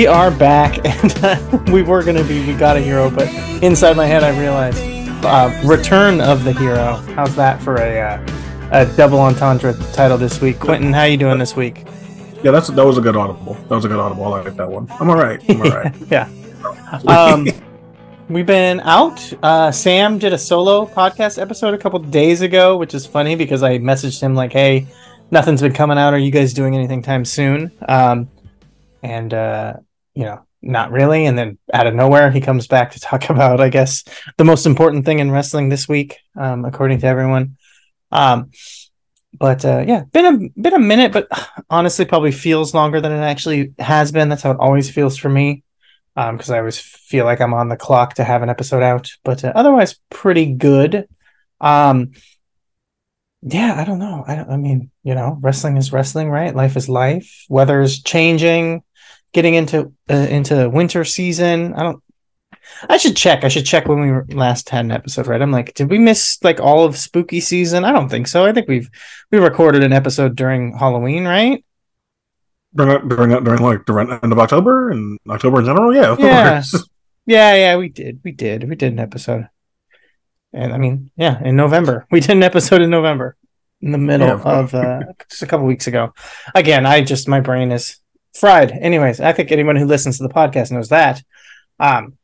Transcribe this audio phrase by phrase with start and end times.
[0.00, 3.28] We are back, and we were gonna be we got a hero, but
[3.62, 4.82] inside my head I realized
[5.26, 6.94] uh, Return of the Hero.
[7.14, 8.26] How's that for a uh,
[8.72, 10.58] a double entendre title this week?
[10.58, 11.84] Quentin, how you doing this week?
[12.42, 13.52] Yeah, that's that was a good audible.
[13.68, 14.24] That was a good audible.
[14.24, 14.86] I like that one.
[14.98, 15.38] I'm all right.
[15.50, 15.94] I'm all right.
[16.10, 16.30] yeah.
[17.06, 17.46] Um,
[18.30, 19.30] we've been out.
[19.42, 23.62] Uh, Sam did a solo podcast episode a couple days ago, which is funny because
[23.62, 24.86] I messaged him like, "Hey,
[25.30, 26.14] nothing's been coming out.
[26.14, 28.30] Are you guys doing anything time soon?" Um,
[29.02, 29.74] and uh,
[30.14, 31.26] you know, not really.
[31.26, 34.04] And then out of nowhere, he comes back to talk about, I guess,
[34.36, 37.56] the most important thing in wrestling this week, um, according to everyone.
[38.12, 38.50] Um,
[39.32, 41.28] but uh, yeah, been a been a minute, but
[41.70, 44.28] honestly, probably feels longer than it actually has been.
[44.28, 45.62] That's how it always feels for me,
[46.14, 49.12] because I always feel like I'm on the clock to have an episode out.
[49.24, 51.08] But uh, otherwise, pretty good.
[51.60, 52.12] Um,
[53.42, 54.24] yeah, I don't know.
[54.26, 56.54] I, I mean, you know, wrestling is wrestling, right?
[56.54, 57.46] Life is life.
[57.48, 58.82] Weather's changing.
[59.32, 61.74] Getting into uh, into winter season.
[61.74, 62.02] I don't.
[62.88, 63.44] I should check.
[63.44, 65.40] I should check when we last had an episode, right?
[65.40, 67.84] I'm like, did we miss like all of spooky season?
[67.84, 68.44] I don't think so.
[68.44, 68.90] I think we've
[69.30, 71.64] we recorded an episode during Halloween, right?
[72.74, 75.94] during during during like the end of October and October in general.
[75.94, 76.62] Yeah, Yeah.
[77.26, 78.20] Yeah, yeah, we did.
[78.24, 78.68] We did.
[78.68, 79.48] We did an episode.
[80.52, 82.06] And I mean, yeah, in November.
[82.10, 83.36] We did an episode in November.
[83.80, 86.12] In the middle Yeah, of of uh just a couple weeks ago.
[86.54, 87.98] Again, I just my brain is
[88.34, 88.70] fried.
[88.72, 91.22] Anyways, I think anyone who listens to the podcast knows that.
[91.78, 92.16] Um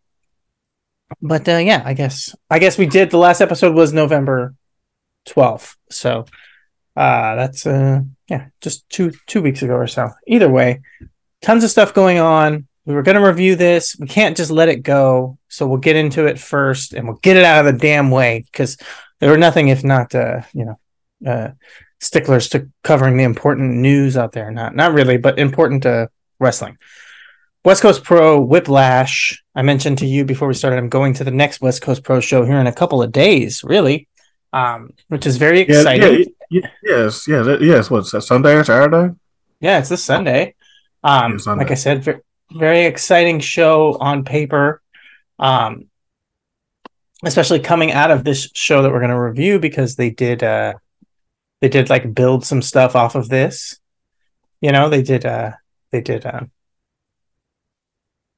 [1.23, 4.55] but uh yeah, I guess I guess we did the last episode was November
[5.29, 5.77] 12th.
[5.91, 6.27] So
[6.97, 10.11] uh that's uh yeah, just two two weeks ago or so.
[10.27, 10.81] Either way,
[11.43, 12.67] tons of stuff going on.
[12.87, 13.97] We were going to review this.
[13.99, 15.39] We can't just let it go.
[15.49, 18.45] So we'll get into it first and we'll get it out of the damn way
[18.51, 18.77] because
[19.19, 20.79] there were nothing if not, uh, you know,
[21.27, 21.51] uh,
[22.01, 24.51] sticklers to covering the important news out there.
[24.51, 26.09] Not, not really, but important to
[26.39, 26.79] wrestling.
[27.65, 29.43] West Coast Pro Whiplash.
[29.55, 32.21] I mentioned to you before we started, I'm going to the next West Coast Pro
[32.21, 34.09] show here in a couple of days, really,
[34.53, 36.25] um, which is very Yeah, exciting.
[36.51, 37.91] yeah, y- yes, yes, it- yes.
[37.91, 38.23] What's that?
[38.23, 39.15] Sunday or Saturday?
[39.61, 40.55] Yeah, it's this Sunday.
[41.03, 41.65] Um, Yeah, Sunday.
[41.65, 42.13] like I said, ve-
[42.53, 44.81] very exciting show on paper.
[45.39, 45.87] Um,
[47.25, 50.75] especially coming out of this show that we're going to review because they did uh
[51.61, 53.79] they did like build some stuff off of this.
[54.61, 55.53] You know, they did uh
[55.91, 56.43] they did uh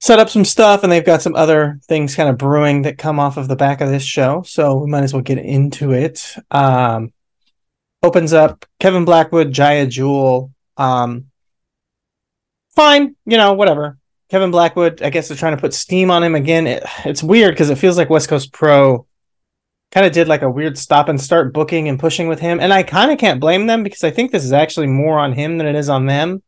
[0.01, 3.19] set up some stuff and they've got some other things kind of brewing that come
[3.19, 4.43] off of the back of this show.
[4.43, 6.37] So we might as well get into it.
[6.51, 7.13] Um
[8.03, 11.27] opens up Kevin Blackwood, Jaya Jewel, um
[12.75, 13.99] fine, you know, whatever.
[14.31, 16.67] Kevin Blackwood, I guess they're trying to put steam on him again.
[16.67, 19.07] It, it's weird because it feels like West Coast Pro
[19.91, 22.61] kind of did like a weird stop and start booking and pushing with him.
[22.61, 25.33] And I kind of can't blame them because I think this is actually more on
[25.33, 26.43] him than it is on them.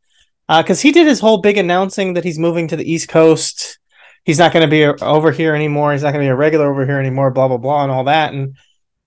[0.49, 3.79] Uh, because he did his whole big announcing that he's moving to the East Coast.
[4.25, 5.93] He's not going to be uh, over here anymore.
[5.93, 8.05] He's not going to be a regular over here anymore, blah, blah, blah, and all
[8.05, 8.33] that.
[8.33, 8.57] And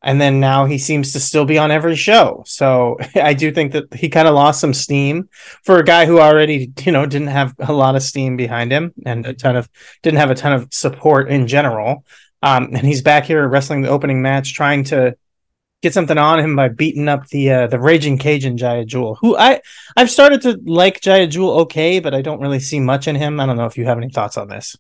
[0.04, 2.44] and then now he seems to still be on every show.
[2.46, 5.30] So I do think that he kind of lost some steam
[5.64, 8.94] for a guy who already, you know, didn't have a lot of steam behind him
[9.06, 9.70] and a ton of
[10.02, 12.06] didn't have a ton of support in general.
[12.44, 15.16] Um, and he's back here wrestling the opening match, trying to
[15.82, 19.38] get something on him by beating up the uh, the raging Cajun Jaya Jewel, who
[19.38, 19.62] I
[19.96, 23.40] I've started to like Jaya Jewel okay, but I don't really see much in him.
[23.40, 24.76] I don't know if you have any thoughts on this.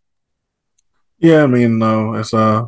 [1.20, 2.66] Yeah, I mean, no, it's uh,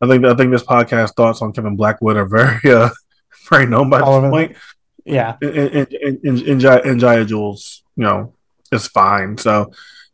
[0.00, 2.88] I think I think this podcast thoughts on Kevin Blackwood are very uh
[3.50, 4.56] very known by All this point.
[5.04, 8.32] Yeah, And and and, and, and, Jaya, and Jaya Jules, you know,
[8.72, 9.36] is fine.
[9.36, 9.72] So,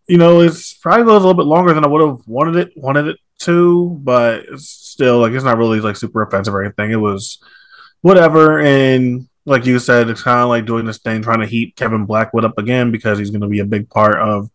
[0.08, 3.06] you know, it's probably a little bit longer than I would have wanted it wanted
[3.06, 6.90] it to, but still like it's not really like super offensive or anything.
[6.90, 7.38] It was
[8.02, 11.76] whatever, and like you said, it's kind of like doing this thing, trying to heat
[11.76, 14.50] Kevin Blackwood up again because he's going to be a big part of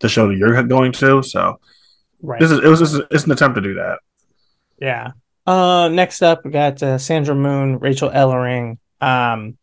[0.00, 1.22] the show that you're going to.
[1.22, 1.60] So
[2.22, 2.40] right.
[2.40, 3.98] this is it was just, it's an attempt to do that.
[4.80, 5.12] Yeah.
[5.46, 8.78] Uh, next up, we got uh, Sandra Moon, Rachel Ellering.
[9.00, 9.58] Um,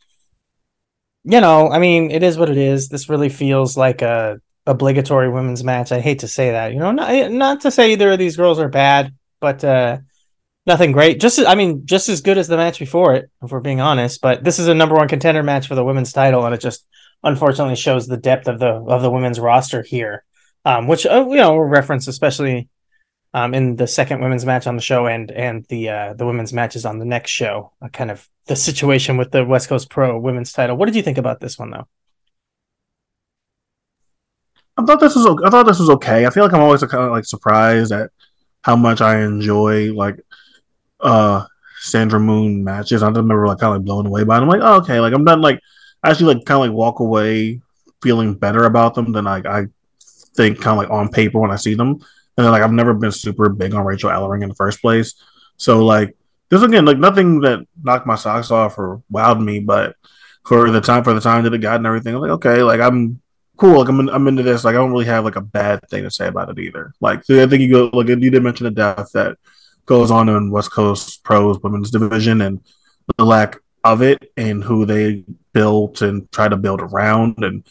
[1.24, 2.90] you know, I mean, it is what it is.
[2.90, 5.92] This really feels like a obligatory women's match.
[5.92, 8.60] I hate to say that, you know, not not to say either of these girls
[8.60, 10.00] are bad, but uh,
[10.66, 11.20] nothing great.
[11.20, 14.22] Just, I mean, just as good as the match before it, if we're being honest.
[14.22, 16.86] But this is a number one contender match for the women's title, and it just
[17.24, 20.24] unfortunately shows the depth of the of the women's roster here,
[20.64, 22.70] um, which uh, you know we'll reference especially
[23.34, 26.54] um, in the second women's match on the show and and the uh, the women's
[26.54, 27.72] matches on the next show.
[27.82, 30.78] Uh, kind of the situation with the West Coast Pro women's title.
[30.78, 31.88] What did you think about this one though?
[34.78, 36.26] I thought this was o- I thought this was okay.
[36.26, 38.12] I feel like I'm always kind of like surprised at
[38.62, 40.20] how much I enjoy like
[41.00, 41.46] uh
[41.80, 43.04] Sandra Moon matches.
[43.04, 44.50] I remember like kind of like blown away by them.
[44.50, 45.42] I'm like, oh, okay, like I'm done.
[45.42, 45.62] Like
[46.04, 47.62] I actually like kind of like walk away
[48.02, 49.68] feeling better about them than like I
[50.36, 51.90] think kind of like on paper when I see them.
[52.38, 55.16] And then like I've never been super big on Rachel Ellering in the first place.
[55.58, 56.18] So like
[56.50, 59.96] this again, like nothing that knocked my socks off or wowed me, but
[60.46, 62.82] for the time for the time that it got and everything, I'm like, okay, like
[62.82, 63.22] I'm
[63.58, 63.80] cool.
[63.80, 64.64] Like I'm, in, I'm into this.
[64.64, 66.94] Like I don't really have like a bad thing to say about it either.
[67.00, 69.38] Like so I think you go like you did mention the death that
[69.86, 72.62] goes on in West Coast Pros Women's Division and
[73.18, 75.24] the lack of it and who they
[75.54, 77.64] built and try to build around and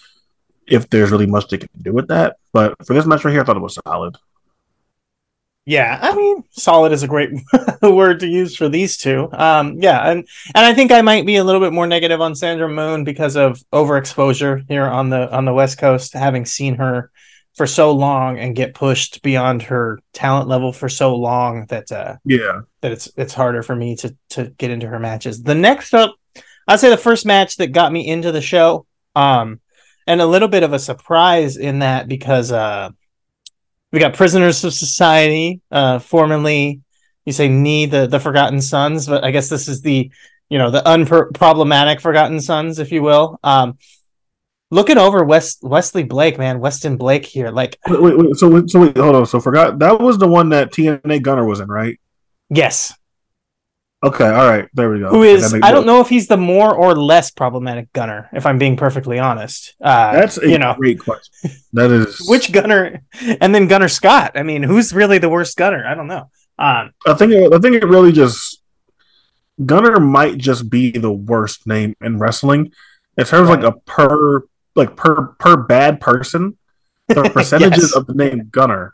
[0.66, 2.36] if there's really much they can do with that.
[2.52, 4.16] But for this match right here, I thought it was solid.
[5.66, 7.30] Yeah, I mean, solid is a great
[7.82, 9.30] word to use for these two.
[9.32, 12.34] Um, yeah, and and I think I might be a little bit more negative on
[12.34, 17.10] Sandra Moon because of overexposure here on the on the West Coast, having seen her
[17.54, 22.16] for so long and get pushed beyond her talent level for so long that uh,
[22.26, 22.62] Yeah.
[22.82, 25.42] that it's it's harder for me to to get into her matches.
[25.42, 26.14] The next up,
[26.68, 28.84] I'd say the first match that got me into the show,
[29.16, 29.60] um,
[30.06, 32.90] and a little bit of a surprise in that because uh,
[33.94, 36.80] we got Prisoners of Society, uh, formerly
[37.24, 40.10] you say knee the the Forgotten Sons, but I guess this is the
[40.48, 43.38] you know the unproblematic Forgotten Sons, if you will.
[43.42, 43.78] Um,
[44.70, 48.68] looking over West Wesley Blake, man, Weston Blake here, like Wait, wait, wait, so wait,
[48.68, 49.26] so wait, hold on.
[49.26, 51.98] So forgot that was the one that TNA Gunner was in, right?
[52.50, 52.92] yes,
[54.04, 55.08] Okay, all right, there we go.
[55.08, 58.58] who is I don't know if he's the more or less problematic gunner, if I'm
[58.58, 59.74] being perfectly honest.
[59.80, 61.50] Uh, That's a you know great question.
[61.72, 63.00] That is which gunner,
[63.40, 64.32] and then Gunner Scott.
[64.34, 65.86] I mean, who's really the worst gunner?
[65.86, 66.28] I don't know.
[66.58, 68.60] Um, I think it, I think it really just
[69.64, 72.72] Gunner might just be the worst name in wrestling
[73.16, 73.64] in terms of Right.
[73.64, 74.42] like a per
[74.74, 76.58] like per per bad person.
[77.08, 77.96] The percentages Yes.
[77.96, 78.92] of the name Gunner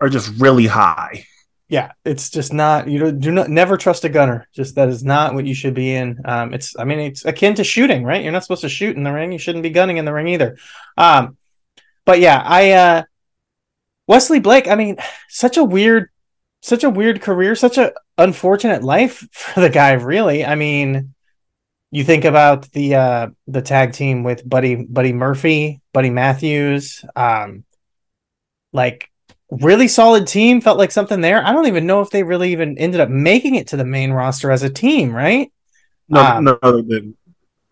[0.00, 1.24] are just really high.
[1.72, 2.86] Yeah, it's just not.
[2.86, 4.46] You do not never trust a gunner.
[4.54, 6.20] Just that is not what you should be in.
[6.26, 8.22] Um, it's I mean, it's akin to shooting, right?
[8.22, 9.32] You're not supposed to shoot in the ring.
[9.32, 10.58] You shouldn't be gunning in the ring either.
[10.98, 11.38] Um,
[12.04, 13.02] but yeah, I uh,
[14.06, 14.68] Wesley Blake.
[14.68, 14.98] I mean,
[15.30, 16.10] such a weird,
[16.60, 19.92] such a weird career, such a unfortunate life for the guy.
[19.92, 21.14] Really, I mean,
[21.90, 27.64] you think about the uh the tag team with Buddy Buddy Murphy, Buddy Matthews, um,
[28.74, 29.10] like
[29.60, 30.60] really solid team.
[30.60, 31.44] Felt like something there.
[31.44, 34.10] I don't even know if they really even ended up making it to the main
[34.12, 35.52] roster as a team, right?
[36.08, 37.16] No, Um, no, they didn't.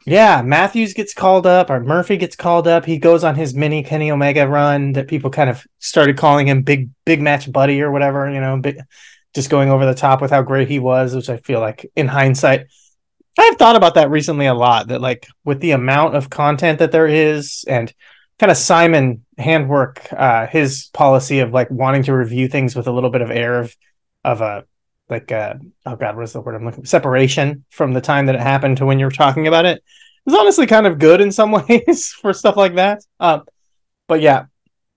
[0.06, 2.86] Yeah, Matthews gets called up, or Murphy gets called up.
[2.86, 6.62] He goes on his mini Kenny Omega run that people kind of started calling him
[6.62, 8.78] Big Big Match Buddy or whatever, you know, big,
[9.34, 12.08] just going over the top with how great he was, which I feel like in
[12.08, 12.66] hindsight,
[13.38, 14.88] I've thought about that recently a lot.
[14.88, 17.92] That like with the amount of content that there is, and
[18.38, 22.92] kind of Simon handwork, uh, his policy of like wanting to review things with a
[22.92, 23.76] little bit of air of
[24.24, 24.64] of a
[25.10, 25.54] like uh
[25.86, 28.76] oh god what is the word i'm looking separation from the time that it happened
[28.76, 29.82] to when you're talking about it.
[30.26, 33.02] It's honestly kind of good in some ways for stuff like that.
[33.18, 33.42] Um
[34.08, 34.46] but yeah.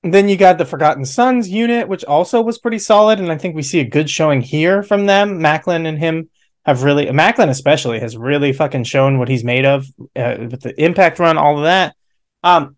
[0.06, 3.56] Then you got the forgotten sons unit which also was pretty solid and i think
[3.56, 5.40] we see a good showing here from them.
[5.40, 6.30] Maclin and him
[6.66, 9.86] have really maclin especially has really fucking shown what he's made of
[10.16, 11.96] uh, with the impact run all of that.
[12.44, 12.76] Um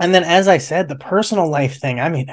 [0.00, 2.28] and then as i said the personal life thing i mean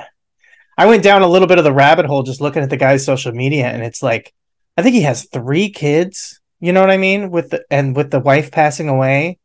[0.77, 3.05] I went down a little bit of the rabbit hole just looking at the guy's
[3.05, 4.33] social media, and it's like
[4.77, 7.31] I think he has three kids You know what I mean?
[7.31, 9.39] With the and with the wife passing away,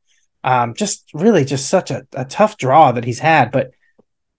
[0.45, 3.71] um, just really just such a, a tough draw that he's had, but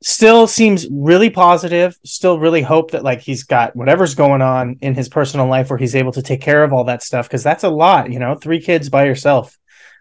[0.02, 1.98] still seems really positive.
[2.06, 5.80] Still really hope that like he's got whatever's going on in his personal life where
[5.80, 8.12] he's able to take care of all that stuff because that's a lot.
[8.12, 9.58] You know, three kids by yourself,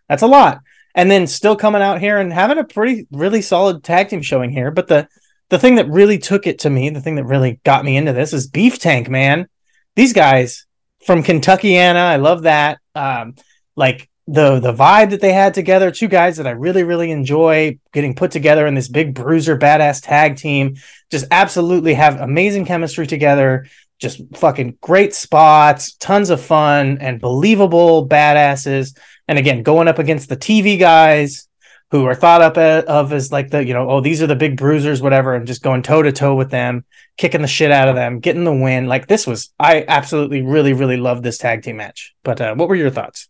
[0.09, 0.61] that's a lot.
[0.96, 4.50] And then still coming out here and having a pretty really solid tag team showing
[4.50, 5.08] here, but the
[5.48, 8.12] the thing that really took it to me, the thing that really got me into
[8.12, 9.46] this is Beef Tank, man.
[9.94, 10.66] These guys
[11.04, 12.80] from Kentuckiana, I love that.
[12.94, 13.36] Um,
[13.76, 17.78] like the the vibe that they had together, two guys that I really really enjoy
[17.92, 20.76] getting put together in this big bruiser badass tag team.
[21.10, 23.66] Just absolutely have amazing chemistry together.
[23.98, 28.98] Just fucking great spots, tons of fun, and believable badasses.
[29.28, 31.49] And again, going up against the TV guys,
[31.90, 34.56] who are thought up of as like the you know oh these are the big
[34.56, 36.85] bruisers whatever and just going toe to toe with them
[37.16, 38.87] kicking the shit out of them getting the win.
[38.87, 42.14] Like this was i absolutely really really loved this tag team match.
[42.23, 43.28] But uh, what were your thoughts?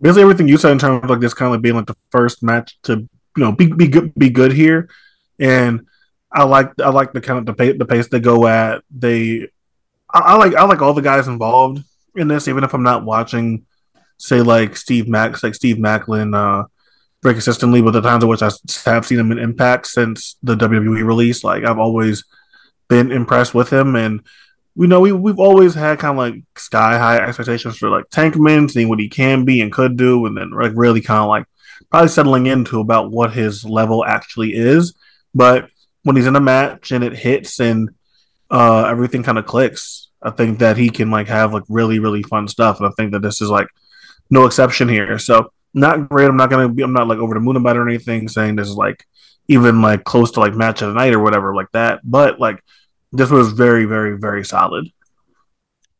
[0.00, 2.42] Basically everything you said in terms of like this kind of being like the first
[2.42, 4.88] match to you know be be good be good here.
[5.38, 5.86] And
[6.32, 8.82] i like i like the kind of the pace the pace they go at.
[8.90, 9.48] They
[10.12, 11.84] I, I like i like all the guys involved
[12.16, 13.64] in this even if i'm not watching
[14.18, 16.66] say like Steve Max, like Steve Maclin, uh,
[17.22, 17.82] very consistently.
[17.82, 18.50] But the times in which I
[18.84, 22.24] have seen him in Impact since the WWE release, like I've always
[22.88, 24.20] been impressed with him, and
[24.74, 28.70] we know we we've always had kind of like sky high expectations for like Tankman,
[28.70, 31.46] seeing what he can be and could do, and then like really kind of like
[31.90, 34.94] probably settling into about what his level actually is.
[35.34, 35.68] But
[36.02, 37.90] when he's in a match and it hits and
[38.50, 42.22] uh, everything kind of clicks, I think that he can like have like really really
[42.22, 43.68] fun stuff, and I think that this is like
[44.30, 45.18] no exception here.
[45.18, 46.28] So not great.
[46.28, 46.82] I'm not gonna be.
[46.82, 48.28] I'm not like over the moon about it or anything.
[48.28, 49.04] Saying this is like
[49.48, 52.00] even like close to like match of the night or whatever like that.
[52.04, 52.62] But like
[53.12, 54.86] this was very very very solid.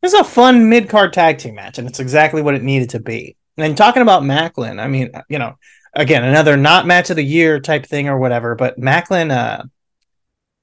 [0.01, 2.99] It's a fun mid card tag team match, and it's exactly what it needed to
[2.99, 3.35] be.
[3.57, 5.55] And talking about Maclin, I mean, you know,
[5.93, 9.63] again, another not match of the year type thing or whatever, but Maclin, uh,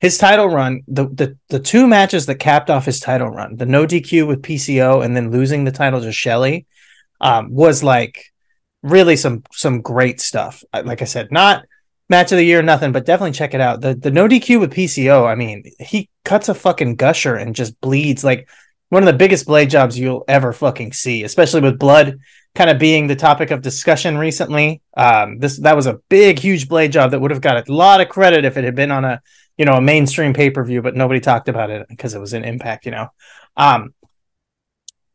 [0.03, 3.67] his title run, the, the the two matches that capped off his title run, the
[3.67, 6.67] no DQ with PCO and then losing the title to Shelley,
[7.21, 8.33] um, was like
[8.83, 10.65] really some some great stuff.
[10.75, 11.65] Like I said, not
[12.09, 13.81] match of the year, nothing, but definitely check it out.
[13.81, 15.25] The the no DQ with PCO.
[15.25, 18.49] I mean, he cuts a fucking gusher and just bleeds like
[18.89, 22.19] one of the biggest blade jobs you'll ever fucking see, especially with blood
[22.57, 24.83] kind of being the topic of discussion recently.
[24.97, 28.01] Um, this that was a big, huge blade job that would have got a lot
[28.01, 29.23] of credit if it had been on a
[29.63, 32.33] you know a mainstream pay per view, but nobody talked about it because it was
[32.33, 32.85] an impact.
[32.85, 33.09] You know,
[33.57, 33.95] um,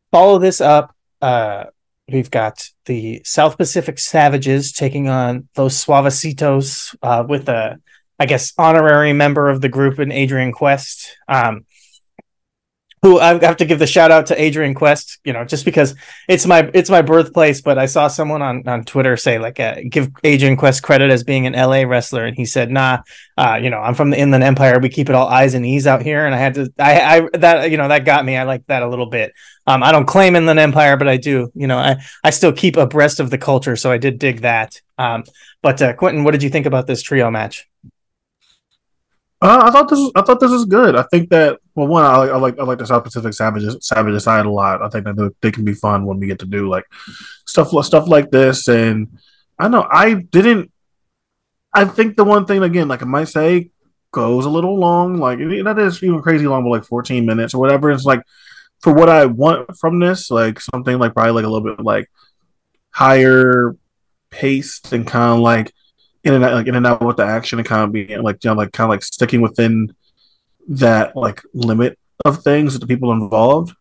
[0.10, 0.96] follow this up.
[1.22, 1.66] Uh,
[2.10, 7.82] We've got the South Pacific Savages taking on those Suavecitos uh, with a,
[8.18, 11.18] I guess, honorary member of the group in Adrian Quest.
[11.28, 11.66] Um,
[13.04, 15.96] who I have to give the shout out to Adrian Quest, you know, just because
[16.28, 17.62] it's my it's my birthplace.
[17.62, 21.24] But I saw someone on on Twitter say like, uh, give Adrian Quest credit as
[21.24, 23.04] being an LA wrestler, and he said, "Nah,
[23.38, 24.80] uh, you know, I'm from the Inland Empire.
[24.80, 27.38] We keep it all eyes and e's out here." And I had to, I, I
[27.38, 28.36] that you know that got me.
[28.36, 29.34] I like that a little bit.
[29.68, 31.52] Um, I don't claim Inland Empire, but I do.
[31.54, 34.82] You know, I I still keep abreast of the culture, so I did dig that.
[34.98, 35.24] Um,
[35.62, 37.68] but uh, Quentin, what did you think about this trio match?
[39.40, 40.00] Uh, I thought this.
[40.00, 40.96] Was, I thought this was good.
[40.96, 43.78] I think that well, one, I like, I like, I like the South Pacific Savages,
[43.82, 44.82] Savages side a lot.
[44.82, 46.86] I think that they can be fun when we get to do like
[47.46, 48.68] stuff, stuff like this.
[48.68, 49.20] And
[49.60, 50.72] I know I didn't.
[51.72, 53.70] I think the one thing again, like I might say,
[54.12, 55.18] goes a little long.
[55.18, 57.92] Like that is even crazy long, but like fourteen minutes or whatever.
[57.92, 58.24] It's like
[58.82, 62.10] for what I want from this, like something like probably like a little bit like
[62.90, 63.76] higher
[64.32, 65.72] paced and kind of like
[66.28, 68.44] in and out, like in and out with the action and kind of being like
[68.44, 69.96] you know like kind of like sticking within
[70.68, 73.76] that like limit of things that the people involved.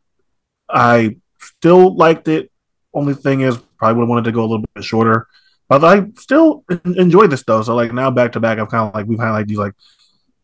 [0.68, 2.50] I still liked it.
[2.94, 5.26] Only thing is, probably would have wanted to go a little bit shorter.
[5.68, 7.62] But I still enjoy this though.
[7.62, 9.74] So like now back to back, I've kind of like we've had like these like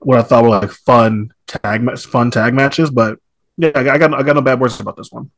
[0.00, 2.90] what I thought were like fun tag fun tag matches.
[2.90, 3.18] But
[3.56, 5.30] yeah, I got I got no bad words about this one.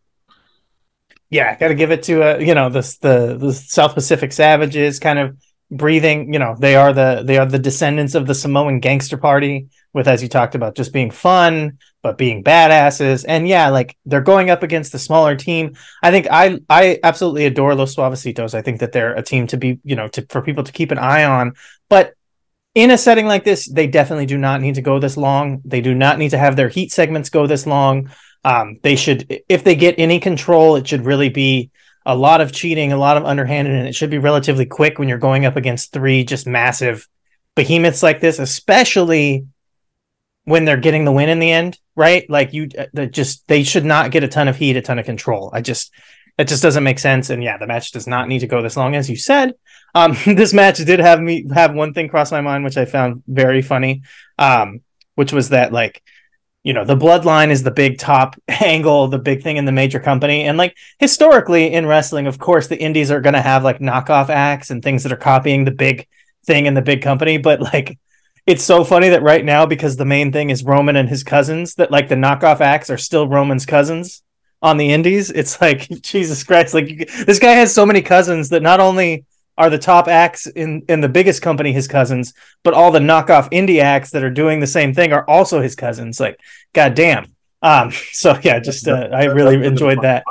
[1.29, 4.99] Yeah, got to give it to uh, you know the the the South Pacific Savages
[4.99, 5.37] kind of
[5.71, 9.67] breathing you know they are the they are the descendants of the samoan gangster party
[9.93, 13.25] with as you talked about just being fun but being badasses.
[13.27, 15.75] And yeah like they're going up against the smaller team.
[16.03, 18.55] I think i i absolutely adore los suavecitos.
[18.55, 20.93] I think that they're a team to be you know to for people to keep
[20.93, 21.55] an eye on.
[21.89, 22.13] But
[22.75, 25.63] in a setting like this they definitely do not need to go this long.
[25.65, 28.11] They do not need to have their heat segments go this long.
[28.45, 31.71] Um, they should if they get any control it should really be
[32.07, 35.09] a lot of cheating, a lot of underhanded, and it should be relatively quick when
[35.09, 37.09] you're going up against three just massive
[37.55, 39.47] behemoths like this, especially
[40.45, 42.29] when they're getting the win in the end, right?
[42.29, 45.07] Like you uh, just they should not get a ton of heat, a ton of
[45.07, 45.51] control.
[45.53, 45.93] I just
[46.37, 47.31] that just doesn't make sense.
[47.31, 49.55] And yeah, the match does not need to go this long, as you said.
[49.95, 53.23] Um, this match did have me have one thing cross my mind, which I found
[53.27, 54.03] very funny,
[54.39, 54.81] um,
[55.15, 56.03] which was that like,
[56.65, 60.01] you know, the bloodline is the big top angle, the big thing in the major
[60.01, 63.79] company, and like historically in wrestling, of course, the indies are going to have like
[63.79, 66.09] knockoff acts and things that are copying the big
[66.47, 67.99] thing in the big company, but like.
[68.47, 71.77] It's so funny that right now, because the main thing is Roman and his cousins,
[71.77, 74.23] that like the knockoff acts are still Roman's cousins
[74.61, 75.31] on the indies.
[75.31, 76.75] It's like Jesus Christ!
[76.75, 79.25] Like this guy has so many cousins that not only
[79.57, 83.51] are the top acts in in the biggest company his cousins, but all the knockoff
[83.51, 86.21] indie acts that are doing the same thing are also his cousins.
[86.21, 86.39] Like,
[86.73, 87.27] goddamn.
[87.63, 87.93] Um.
[88.13, 90.25] So yeah, just uh, I really enjoyed that.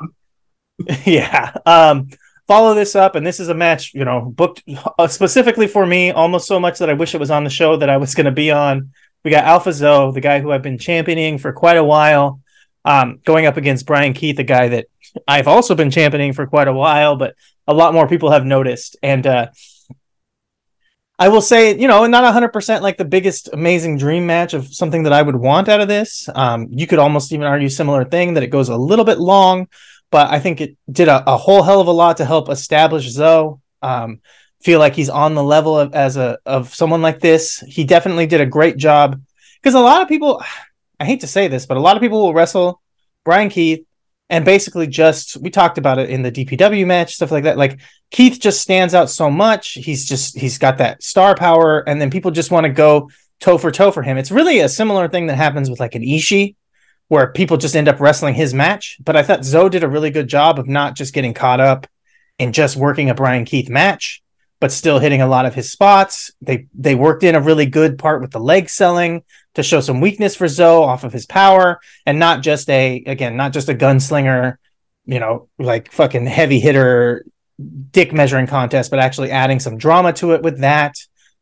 [1.06, 1.54] yeah.
[1.66, 2.10] Um.
[2.46, 4.64] Follow this up, and this is a match you know booked
[5.00, 7.78] uh, specifically for me, almost so much that I wish it was on the show
[7.78, 8.92] that I was going to be on.
[9.24, 12.42] We got Alpha Zoe, the guy who I've been championing for quite a while
[12.86, 14.88] um, going up against Bryan Keith, the guy that
[15.28, 17.36] I've also been championing for quite a while, but
[17.68, 18.98] a lot more people have noticed.
[19.02, 19.48] And uh,
[21.20, 25.04] I will say, you know, not 100% like the biggest amazing dream match of something
[25.04, 26.28] that I would want out of this.
[26.34, 29.68] Um, you could almost even argue similar thing that it goes a little bit long,
[30.12, 33.10] but I think it did a, a whole hell of a lot to help establish
[33.10, 33.56] Zoe.
[33.82, 34.22] Um,
[34.62, 37.60] feel like he's on the level of as a of someone like this.
[37.68, 39.22] He definitely did a great job
[39.62, 40.42] because a lot of people
[41.00, 42.82] I hate to say this, but a lot of people will wrestle
[43.26, 43.86] Bryan Keith
[44.30, 47.58] and basically just we talked about it in the DPW match, stuff like that.
[47.58, 47.80] Like
[48.12, 49.74] Keith just stands out so much.
[49.74, 53.58] He's just he's got that star power, and then people just want to go toe
[53.58, 54.18] for toe for him.
[54.18, 56.56] It's really a similar thing that happens with like an Ishii,
[57.10, 58.98] where people just end up wrestling his match.
[59.04, 61.88] But I thought Zoe did a really good job of not just getting caught up
[62.40, 64.24] in just working a Bryan Keith match,
[64.60, 66.32] but still hitting a lot of his spots.
[66.42, 69.24] They they worked in a really good part with the leg selling
[69.56, 73.38] to show some weakness for Zoe off of his power and not just a again
[73.38, 74.58] not just a gunslinger,
[75.06, 77.26] you know, like fucking heavy hitter
[77.92, 80.96] dick measuring contest, but actually adding some drama to it with that.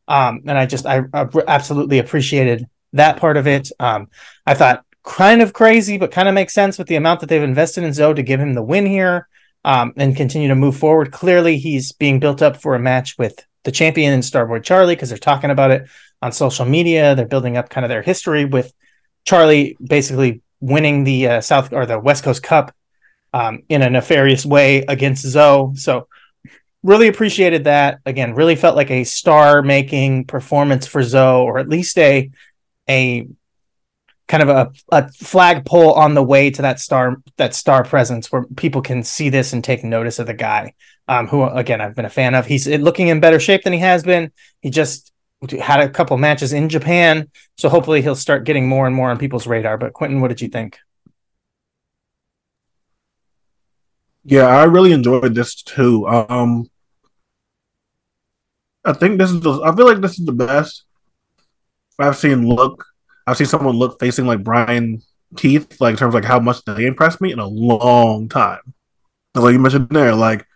[0.08, 3.70] Um, and I just I, I, absolutely appreciated that part of it.
[3.78, 4.08] Um,
[4.46, 7.42] I thought kind of crazy, but kind of makes sense with the amount that they've
[7.42, 9.28] invested in Zoe to give him the win here
[9.64, 11.12] um, and continue to move forward.
[11.12, 15.08] Clearly, he's being built up for a match with the champion and Starboy Charlie because
[15.08, 15.88] they're talking about it
[16.22, 17.14] on social media.
[17.14, 18.72] They're building up kind of their history with
[19.24, 22.74] Charlie basically winning the uh, South or the West Coast Cup
[23.34, 25.74] um, in a nefarious way against Zoe.
[25.76, 26.08] So
[26.82, 27.98] really appreciated that.
[28.06, 32.30] Again, really felt like a star-making performance for Zoe, or at least a
[32.88, 33.28] a
[34.28, 38.44] kind of a, a flagpole on the way to that star that star presence where
[38.56, 40.74] people can see this and take notice of the guy
[41.08, 42.46] um, who again I've been a fan of.
[42.46, 44.32] He's looking in better shape than he has been.
[44.60, 45.11] He just
[45.50, 49.18] had a couple matches in Japan, so hopefully he'll start getting more and more on
[49.18, 49.76] people's radar.
[49.76, 50.78] But Quentin, what did you think?
[54.24, 56.06] Yeah, I really enjoyed this too.
[56.06, 56.70] Um,
[58.84, 59.62] I think this is the.
[59.62, 60.84] I feel like this is the best
[61.98, 62.86] I've seen look.
[63.26, 65.02] I've seen someone look facing like Bryan
[65.36, 68.60] Keith, like in terms of like how much they impressed me in a long time.
[69.34, 70.46] Like you mentioned there, like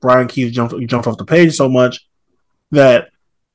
[0.00, 2.06] Bryan Keith jumped jumped off the page so much
[2.70, 3.10] that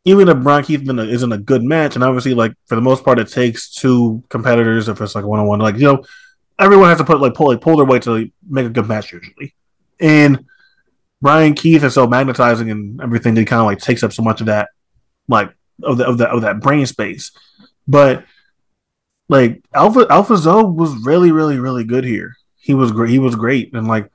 [0.05, 3.19] even if Bryan Keith isn't a good match, and obviously, like for the most part,
[3.19, 5.59] it takes two competitors if it's like one on one.
[5.59, 6.05] Like you know,
[6.59, 9.11] everyone has to put like pull like pull their weight to make a good match
[9.11, 9.55] usually.
[9.99, 10.45] And
[11.21, 14.41] Bryan Keith is so magnetizing and everything that kind of like takes up so much
[14.41, 14.69] of that,
[15.27, 17.31] like of the of that of that brain space.
[17.87, 18.25] But
[19.27, 22.35] like Alpha Alpha Zoe was really really really good here.
[22.57, 23.09] He was great.
[23.09, 24.11] He was great and like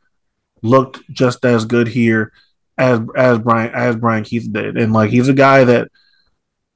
[0.62, 2.33] looked just as good here
[2.81, 5.88] as as Bryan as Bryan Keith did, and like he's a guy that,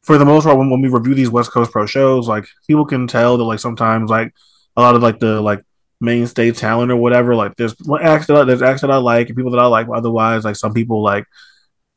[0.02, 2.84] for the most part, when, when we review these West Coast Pro shows, like people
[2.84, 4.34] can tell that like sometimes like
[4.76, 5.62] a lot of like the like
[6.00, 9.36] mainstay talent or whatever, like there's acts that I, there's acts that I like and
[9.36, 9.88] people that I like.
[9.92, 11.24] Otherwise, like some people like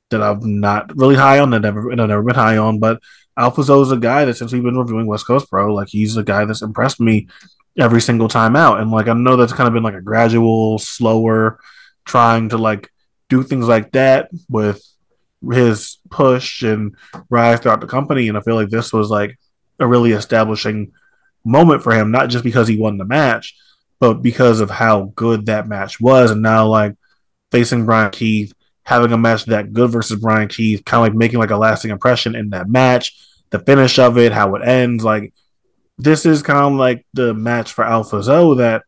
[0.09, 3.01] that I'm not really high on that never that I've never been high on, but
[3.37, 6.15] Alpha Zoe is a guy that since we've been reviewing West Coast Pro, like he's
[6.15, 7.27] a guy that's impressed me
[7.77, 8.79] every single time out.
[8.79, 11.59] And like I know that's kind of been like a gradual, slower,
[12.05, 12.89] trying to like
[13.29, 14.81] do things like that with
[15.51, 16.95] his push and
[17.29, 18.27] rise throughout the company.
[18.27, 19.37] And I feel like this was like
[19.79, 20.93] a really establishing
[21.43, 23.55] moment for him, not just because he won the match,
[23.99, 26.31] but because of how good that match was.
[26.31, 26.95] And now, like
[27.51, 31.39] facing Bryan Keith, having a match that good versus Bryan Keith, kind of like making
[31.39, 33.17] like a lasting impression in that match,
[33.49, 35.03] the finish of it, how it ends.
[35.03, 35.33] Like,
[35.97, 38.83] this is kind of like the match for Alpha Zoe that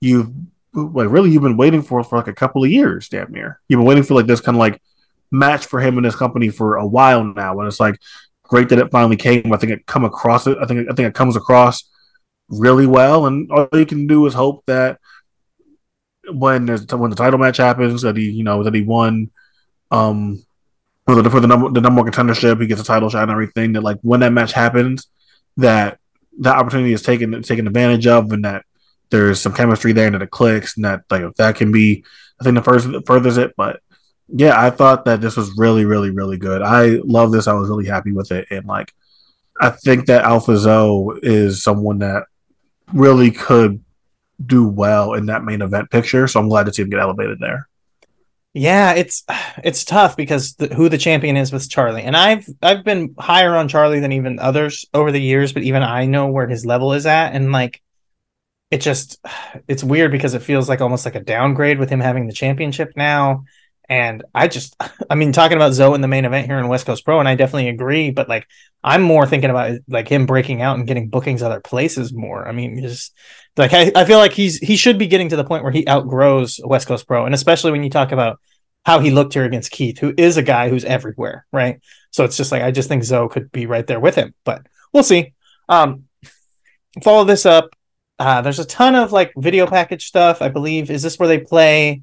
[0.00, 0.30] you've
[0.72, 3.60] like really you've been waiting for for like a couple of years, damn near.
[3.68, 4.80] You've been waiting for like this kind of like
[5.30, 7.58] match for him and his company for a while now.
[7.58, 7.98] And it's like
[8.44, 9.52] great that it finally came.
[9.52, 10.58] I think it come across it.
[10.60, 11.88] I think I think it comes across
[12.48, 14.98] really well, and all you can do is hope that
[16.32, 19.30] when there's when the title match happens that he you know that he won
[19.90, 20.44] um
[21.06, 23.32] for the for the number the number one contendership he gets a title shot and
[23.32, 25.08] everything that like when that match happens
[25.56, 25.98] that
[26.38, 28.64] that opportunity is taken taken advantage of and that
[29.10, 32.04] there's some chemistry there and it clicks and that like that can be
[32.40, 33.80] I think the first furthers it but
[34.28, 36.62] yeah I thought that this was really really really good.
[36.62, 37.46] I love this.
[37.46, 38.46] I was really happy with it.
[38.50, 38.92] And like
[39.60, 42.24] I think that Alpha Zoe is someone that
[42.92, 43.84] really could
[44.44, 46.26] do well in that main event picture.
[46.26, 47.68] So I'm glad to see him get elevated there.
[48.52, 49.22] Yeah, it's
[49.62, 53.54] it's tough because the, who the champion is with Charlie, and I've I've been higher
[53.54, 56.92] on Charlie than even others over the years, but even I know where his level
[56.92, 57.80] is at, and like
[58.70, 59.18] it just
[59.66, 62.92] it's weird because it feels like almost like a downgrade with him having the championship
[62.96, 63.44] now.
[63.88, 64.76] And I just,
[65.10, 67.28] I mean, talking about Zoe in the main event here in West Coast Pro, and
[67.28, 68.10] I definitely agree.
[68.10, 68.46] But like,
[68.84, 72.46] I'm more thinking about like him breaking out and getting bookings other places more.
[72.46, 73.12] I mean, just
[73.56, 75.86] like I, I feel like he's he should be getting to the point where he
[75.88, 78.38] outgrows West Coast Pro, and especially when you talk about
[78.86, 81.80] how he looked here against Keith, who is a guy who's everywhere, right?
[82.12, 84.62] So it's just like I just think Zoe could be right there with him, but
[84.92, 85.34] we'll see.
[85.68, 86.04] Um,
[87.02, 87.74] follow this up.
[88.20, 90.42] Uh, there's a ton of like video package stuff.
[90.42, 92.02] I believe is this where they play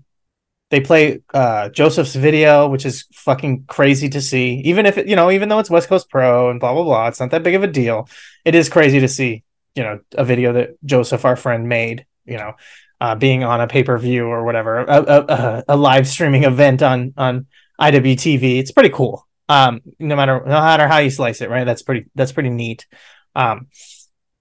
[0.71, 4.61] they play uh, Joseph's video, which is fucking crazy to see.
[4.65, 7.07] Even if it, you know, even though it's West Coast Pro and blah blah blah,
[7.07, 8.09] it's not that big of a deal.
[8.43, 9.43] It is crazy to see,
[9.75, 12.07] you know, a video that Joseph, our friend, made.
[12.25, 12.53] You know,
[12.99, 16.81] uh, being on a pay per view or whatever, a, a, a, live streaming event
[16.81, 17.45] on on
[17.79, 18.59] IWTV.
[18.59, 19.25] It's pretty cool.
[19.47, 21.63] Um, no matter no matter how you slice it, right?
[21.63, 22.87] That's pretty that's pretty neat.
[23.35, 23.67] Um,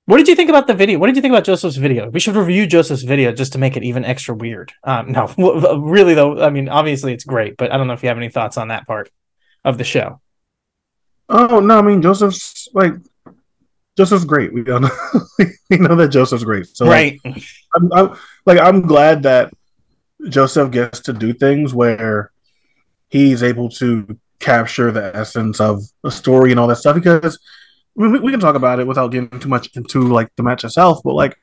[0.07, 0.99] what did you think about the video?
[0.99, 2.09] What did you think about Joseph's video?
[2.09, 4.73] We should review Joseph's video just to make it even extra weird.
[4.85, 5.27] Um, no,
[5.81, 6.43] really though.
[6.43, 8.69] I mean, obviously it's great, but I don't know if you have any thoughts on
[8.69, 9.11] that part
[9.65, 10.21] of the show.
[11.29, 12.93] Oh no, I mean Joseph's like
[13.97, 14.53] Joseph's great.
[14.53, 14.89] We know
[15.71, 16.69] we know that Joseph's great.
[16.69, 17.43] So right, like,
[17.75, 19.53] I'm, I'm like I'm glad that
[20.29, 22.31] Joseph gets to do things where
[23.09, 27.41] he's able to capture the essence of a story and all that stuff because
[27.97, 31.01] we, we can talk about it without getting too much into like the match itself,
[31.03, 31.37] but like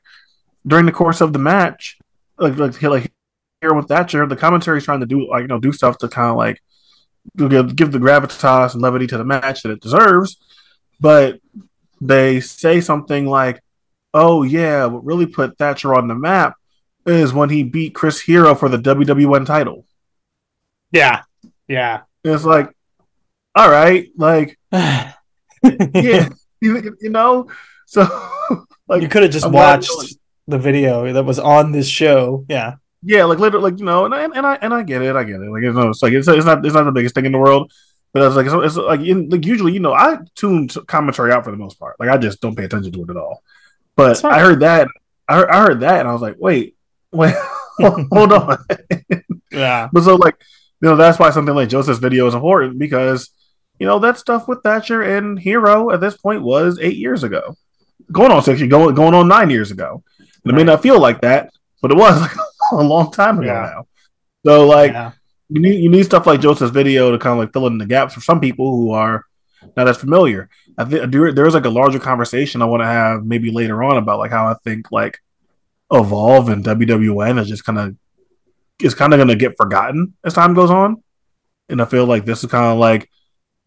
[0.66, 1.98] during the course of the match,
[2.38, 3.12] like like, like
[3.60, 6.08] here with Thatcher, the commentary is trying to do like you know do stuff to
[6.08, 6.62] kind of like
[7.36, 10.36] give, give the gravitas and levity to the match that it deserves,
[11.00, 11.40] but
[12.00, 13.60] they say something like,
[14.12, 16.54] "Oh yeah, what really put Thatcher on the map
[17.06, 19.86] is when he beat Chris Hero for the WWN title."
[20.92, 21.22] Yeah,
[21.66, 22.02] yeah.
[22.22, 22.70] it's like,
[23.54, 26.28] all right, like, yeah,
[26.64, 27.48] you, you know,
[27.86, 28.02] so
[28.88, 32.44] like you could have just I'm watched the video that was on this show.
[32.48, 35.14] Yeah, yeah, like literally, like you know, and I, and I and I get it,
[35.14, 35.50] I get it.
[35.50, 37.70] Like it's, it's like it's, it's not it's not the biggest thing in the world,
[38.12, 41.44] but it's like it's, it's like, in, like usually, you know, I tune commentary out
[41.44, 42.00] for the most part.
[42.00, 43.42] Like I just don't pay attention to it at all.
[43.96, 44.88] But I heard that,
[45.28, 46.76] I heard, I heard that, and I was like, wait,
[47.12, 47.34] wait,
[47.78, 48.58] hold on.
[49.50, 49.88] yeah.
[49.92, 50.36] But so like,
[50.80, 53.30] you know, that's why something like Joseph's video is important because
[53.78, 57.56] you know that stuff with Thatcher and Hero at this point was eight years ago,
[58.12, 60.02] going on six, going going on nine years ago.
[60.18, 62.36] And it may not feel like that, but it was like
[62.72, 63.72] a long time ago yeah.
[63.74, 63.86] now.
[64.44, 65.12] So like yeah.
[65.48, 67.86] you need you need stuff like Joseph's video to kind of like fill in the
[67.86, 69.24] gaps for some people who are
[69.76, 70.48] not as familiar.
[70.76, 74.18] I think there's like a larger conversation I want to have maybe later on about
[74.18, 75.20] like how I think like
[75.92, 77.96] evolve and WWN is just kind of
[78.82, 81.02] is kind of going to get forgotten as time goes on,
[81.68, 83.08] and I feel like this is kind of like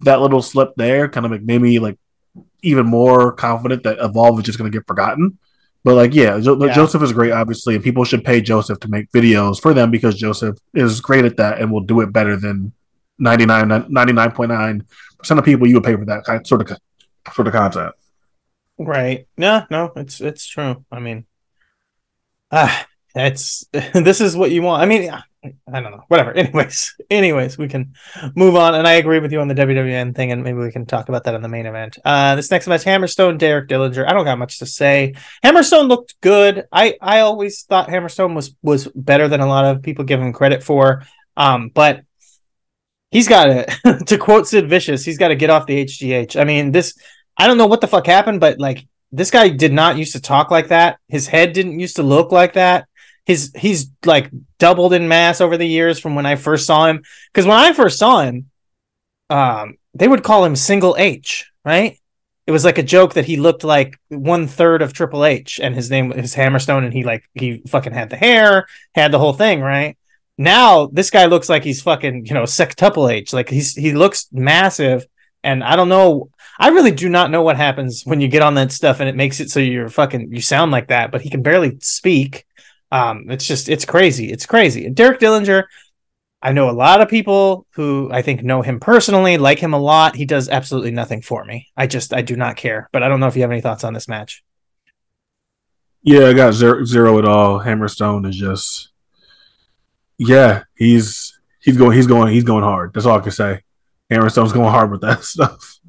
[0.02, 1.98] that little slip there kind of like made me like
[2.62, 5.38] even more confident that Evolve is just going to get forgotten.
[5.84, 8.90] But like, yeah, jo- yeah, Joseph is great, obviously, and people should pay Joseph to
[8.90, 12.36] make videos for them because Joseph is great at that and will do it better
[12.36, 12.74] than
[13.22, 14.86] 99.9
[15.18, 16.78] percent of people you would pay for that kind, sort of
[17.34, 17.94] sort of content.
[18.78, 19.28] Right?
[19.38, 20.86] No, no, it's it's true.
[20.92, 21.26] I mean,
[22.52, 24.84] ah, that's this is what you want.
[24.84, 25.12] I mean,
[25.44, 26.04] I don't know.
[26.08, 26.32] Whatever.
[26.36, 27.94] Anyways, anyways, we can
[28.36, 28.76] move on.
[28.76, 31.24] And I agree with you on the WWN thing, and maybe we can talk about
[31.26, 31.98] that in the main event.
[32.04, 34.08] Uh, this next match, Hammerstone, Derek Dillinger.
[34.08, 35.16] I don't got much to say.
[35.44, 36.66] Hammerstone looked good.
[36.72, 40.34] I I always thought Hammerstone was was better than a lot of people give him
[40.34, 41.04] credit for.
[41.36, 42.02] Um, but
[43.12, 46.40] he's got to to quote Sid Vicious, he's got to get off the HGH.
[46.40, 46.98] I mean, this
[47.38, 50.22] I don't know what the fuck happened, but like this guy did not used to
[50.22, 51.00] talk like that.
[51.08, 52.88] His head didn't used to look like that
[53.28, 57.04] his he's like doubled in mass over the years from when I first saw him.
[57.32, 58.50] Because when I first saw him,
[59.30, 62.00] um, they would call him Single H, right?
[62.48, 65.76] It was like a joke that he looked like one third of Triple H, and
[65.76, 69.34] his name was Hammerstone, and he like he fucking had the hair, had the whole
[69.34, 69.98] thing, right?
[70.38, 74.28] Now this guy looks like he's fucking you know sextuple H, like he's he looks
[74.32, 75.06] massive,
[75.44, 76.30] And I don't know.
[76.60, 79.16] I really do not know what happens when you get on that stuff and it
[79.16, 82.47] makes it so you're fucking you sound like that, but he can barely speak.
[82.92, 84.32] Um, it's just it's crazy.
[84.32, 84.86] It's crazy.
[84.86, 85.66] And Derek Dillinger,
[86.42, 89.80] I know a lot of people who I think know him personally, like him a
[89.80, 90.16] lot.
[90.16, 91.68] He does absolutely nothing for me.
[91.76, 92.90] I just I do not care.
[92.92, 94.44] But I don't know if you have any thoughts on this match.
[96.04, 97.60] Yeah, I got zero, zero at all.
[97.60, 98.90] Hammerstone is just,
[100.18, 102.94] yeah, he's he's going he's going he's going hard.
[102.94, 103.64] That's all I can say.
[104.10, 105.80] Hammerstone's going hard with that stuff.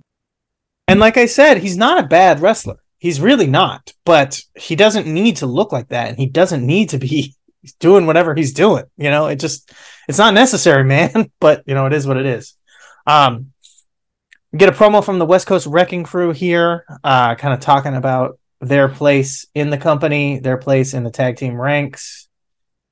[0.89, 2.79] And like I said, he's not a bad wrestler.
[2.99, 6.91] He's really not, but he doesn't need to look like that, and he doesn't need
[6.91, 7.35] to be
[7.81, 8.85] doing whatever he's doing.
[8.97, 9.73] You know, it just
[10.09, 11.31] it's not necessary, man.
[11.41, 12.55] But you know, it is what it is.
[13.07, 13.53] Um,
[14.57, 18.39] get a promo from the West Coast Wrecking Crew here, uh, kind of talking about
[18.61, 22.29] their place in the company, their place in the tag team ranks,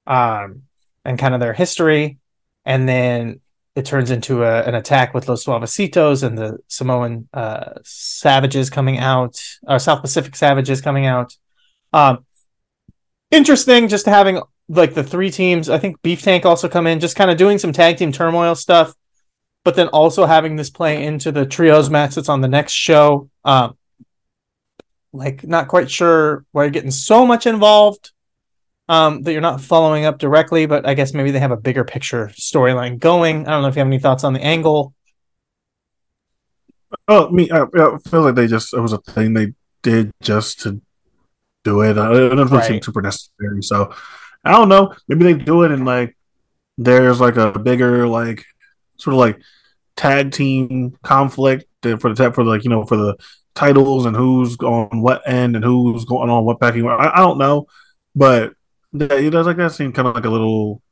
[0.06, 0.62] um,
[1.04, 2.18] and kind of their history.
[2.64, 3.40] And then
[3.76, 8.98] it turns into a, an attack with Los Suavecitos and the Samoan uh, Savages coming
[8.98, 11.36] out, or South Pacific Savages coming out.
[11.92, 12.24] Um,
[13.30, 15.68] interesting, just having like the three teams.
[15.68, 18.54] I think Beef Tank also come in, just kind of doing some tag team turmoil
[18.54, 18.94] stuff,
[19.62, 23.28] but then also having this play into the trios match that's on the next show.
[23.44, 23.76] Um,
[25.12, 28.12] like, not quite sure why you're getting so much involved
[28.88, 31.84] um, that you're not following up directly, but I guess maybe they have a bigger
[31.84, 33.46] picture storyline going.
[33.46, 34.94] I don't know if you have any thoughts on the angle.
[37.08, 40.60] Oh, me, I, I feel like they just it was a thing they did just
[40.60, 40.80] to
[41.64, 41.98] do it.
[41.98, 42.64] I don't know if Right.
[42.64, 43.62] seemed super necessary.
[43.62, 43.92] So
[44.44, 44.94] I don't know.
[45.08, 46.16] Maybe they do it and like
[46.78, 48.44] there's like a bigger like
[48.98, 49.40] sort of like
[49.96, 53.16] tag team conflict for the for like you know for the
[53.54, 56.86] titles and who's on what end and who's going on what packing.
[56.86, 57.66] I, I don't know,
[58.14, 58.52] but
[58.98, 60.82] that- it does like that seem kind of like a little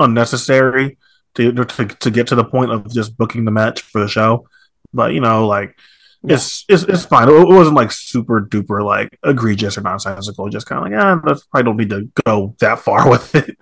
[0.00, 0.98] unnecessary
[1.34, 4.48] to, to to get to the point of just booking the match for the show.
[4.92, 5.76] But you know, like
[6.22, 7.28] it's it's it's fine.
[7.28, 10.48] It, it wasn't like super duper like egregious or nonsensical.
[10.48, 13.56] Just kind of like, ah, that's probably don't need to go that far with it.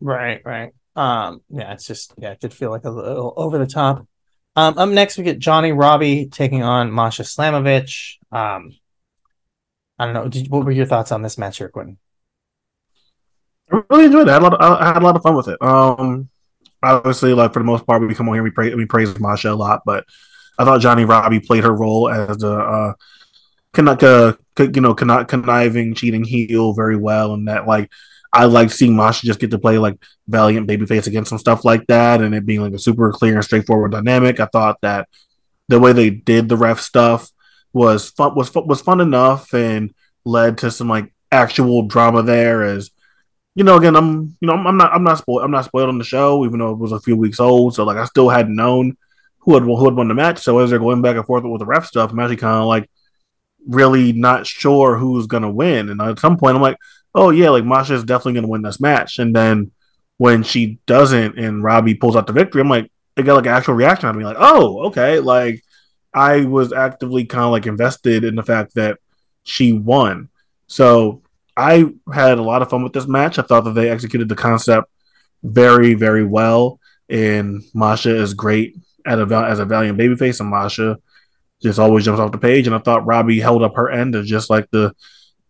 [0.00, 0.72] Right, right.
[0.94, 4.06] Um, yeah, it's just yeah, it did feel like a little over the top.
[4.54, 8.16] Um, up next we get Johnnie Robbie taking on Masha Slamovich.
[8.32, 8.72] Um,
[9.98, 10.28] I don't know.
[10.28, 11.98] Did, what were your thoughts on this match here, Quentin?
[13.70, 14.30] I really enjoyed it.
[14.30, 14.54] I had a lot.
[14.54, 15.60] Of, I had a lot of fun with it.
[15.60, 16.28] Um,
[16.82, 19.52] obviously, like for the most part, we come on here we praise we praise Masha
[19.52, 20.04] a lot, but
[20.58, 22.92] I thought Johnnie Robbie played her role as a uh,
[23.74, 27.90] conniv- uh, you know conniv- conniving, cheating heel very well, and that like
[28.32, 29.96] I like seeing Masha just get to play like
[30.28, 33.44] valiant babyface against some stuff like that, and it being like a super clear and
[33.44, 34.40] straightforward dynamic.
[34.40, 35.08] I thought that
[35.68, 37.30] the way they did the ref stuff
[37.72, 39.92] was fun was was fun enough and
[40.24, 42.90] led to some like actual drama there as
[43.56, 45.88] you know, again, I'm you know I'm, I'm not I'm not spoiled I'm not spoiled
[45.88, 47.74] on the show, even though it was a few weeks old.
[47.74, 48.98] So like I still hadn't known
[49.38, 50.40] who had who had won the match.
[50.40, 52.66] So as they're going back and forth with the ref stuff, I'm actually kind of
[52.66, 52.90] like
[53.66, 55.88] really not sure who's gonna win.
[55.88, 56.76] And at some point, I'm like,
[57.14, 59.18] oh yeah, like Masha is definitely gonna win this match.
[59.18, 59.72] And then
[60.18, 63.52] when she doesn't, and Robbie pulls out the victory, I'm like, it got like an
[63.52, 65.62] actual reaction out of me, like, oh okay, like
[66.12, 68.98] I was actively kind of like invested in the fact that
[69.44, 70.28] she won.
[70.66, 71.22] So
[71.56, 73.38] I had a lot of fun with this match.
[73.38, 74.90] I thought that they executed the concept
[75.42, 76.80] very, very well.
[77.08, 80.98] And Masha is great at a as a valiant babyface, and Masha
[81.62, 82.66] just always jumps off the page.
[82.66, 84.94] And I thought Robbie held up her end as just like the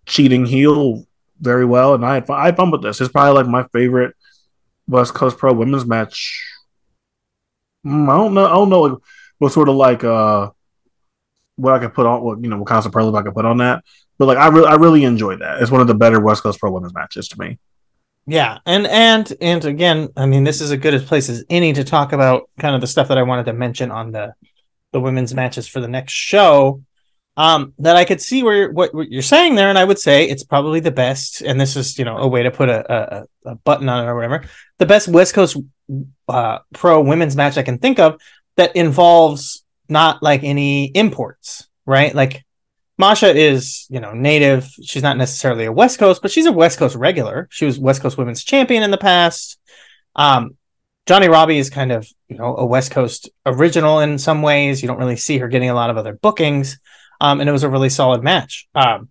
[0.05, 1.05] cheating heel
[1.41, 1.95] very well.
[1.95, 3.01] And I had fun, I had fun with this.
[3.01, 4.15] It's probably like my favorite
[4.87, 6.45] West Coast Pro Women's match.
[7.85, 8.47] Mm, I don't know.
[8.47, 9.01] I don't know
[9.39, 10.51] what sort of like uh
[11.57, 13.45] what I could put on what you know what kind of superlative I could put
[13.45, 13.85] on that.
[14.19, 15.61] But like I really I really enjoyed that.
[15.61, 17.59] It's one of the better West Coast Pro Women's matches to me.
[18.27, 21.73] Yeah, and and and again, I mean, this is as good a place as any
[21.73, 24.35] to talk about kind of the stuff that I wanted to mention on the
[24.93, 26.83] the women's matches for the next show.
[27.39, 30.25] Um, that I could see where what, what you're saying there, and I would say
[30.25, 31.43] it's probably the best.
[31.43, 34.09] And this is, you know, a way to put a, a, a button on it
[34.09, 34.45] or whatever.
[34.79, 35.59] The best West Coast
[36.29, 38.19] uh, pro women's match I can think of
[38.57, 42.15] that involves not like any imports, right?
[42.15, 42.46] Like
[42.99, 44.69] Masha is, you know, native.
[44.83, 47.47] She's not necessarily a West Coast, but she's a West Coast regular.
[47.51, 49.59] She was West Coast Women's Champion in the past.
[50.15, 50.57] Um,
[51.07, 54.83] Johnnie Robbie is kind of, you know, a West Coast original in some ways.
[54.83, 56.79] You don't really see her getting a lot of other bookings.
[57.21, 58.67] Um, and it was a really solid match.
[58.75, 59.11] Um,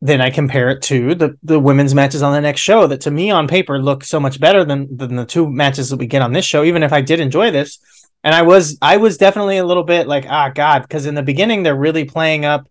[0.00, 3.10] then I compare it to the the women's matches on the next show that to
[3.10, 6.22] me on paper look so much better than than the two matches that we get
[6.22, 6.62] on this show.
[6.62, 7.78] Even if I did enjoy this,
[8.22, 11.22] and I was I was definitely a little bit like ah god because in the
[11.22, 12.68] beginning they're really playing up,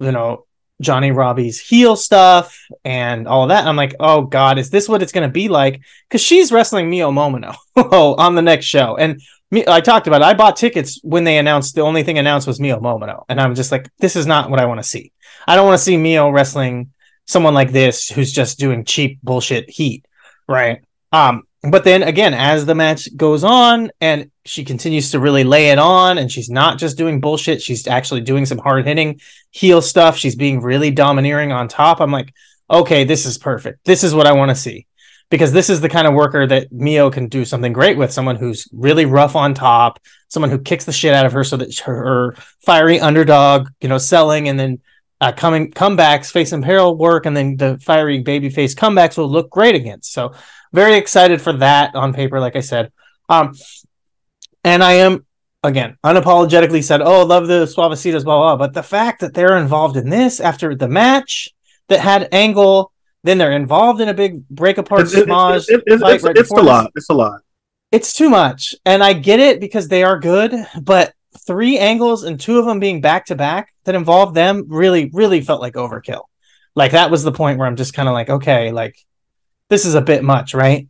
[0.00, 0.46] you know,
[0.80, 3.60] Johnnie Robbie's heel stuff and all that.
[3.60, 5.80] And I'm like, oh god, is this what it's gonna be like?
[6.08, 10.26] Because she's wrestling Mio Momono on the next show, and me, I talked about it.
[10.26, 13.54] I bought tickets when they announced the only thing announced was Mio Momono, and I'm
[13.54, 15.12] just like, this is not what I want to see.
[15.46, 16.92] I don't want to see Mio wrestling
[17.26, 20.04] someone like this who's just doing cheap bullshit heat,
[20.48, 20.82] right?
[21.12, 25.68] Um, but then again, as the match goes on and she continues to really lay
[25.68, 29.20] it on, and she's not just doing bullshit, she's actually doing some hard hitting
[29.50, 30.16] heel stuff.
[30.16, 32.00] She's being really domineering on top.
[32.00, 32.32] I'm like,
[32.70, 33.84] okay, this is perfect.
[33.84, 34.86] This is what I want to see
[35.30, 38.36] because this is the kind of worker that Mio can do something great with someone
[38.36, 41.76] who's really rough on top, someone who kicks the shit out of her so that
[41.80, 44.80] her, her fiery underdog, you know, selling and then
[45.20, 49.50] uh, coming comebacks, face and peril work, and then the fiery babyface comebacks will look
[49.50, 50.12] great against.
[50.12, 50.32] So
[50.72, 52.92] very excited for that on paper, like I said.
[53.28, 53.54] Um,
[54.64, 55.24] and I am
[55.62, 59.96] again unapologetically said, "Oh, love the Suavecitas, blah blah." But the fact that they're involved
[59.96, 61.48] in this after the match
[61.88, 62.92] that had Angle,
[63.24, 66.14] then they're involved in a big break apart It's, it- Smaj it- it- it's, fight
[66.16, 66.90] it's, right it's a lot.
[66.96, 67.40] It's a lot.
[67.92, 71.12] It's too much, and I get it because they are good, but
[71.46, 75.40] three angles and two of them being back to back that involved them really, really
[75.40, 76.22] felt like overkill.
[76.76, 78.96] Like that was the point where I'm just kind of like, okay, like
[79.70, 80.86] this is a bit much, right?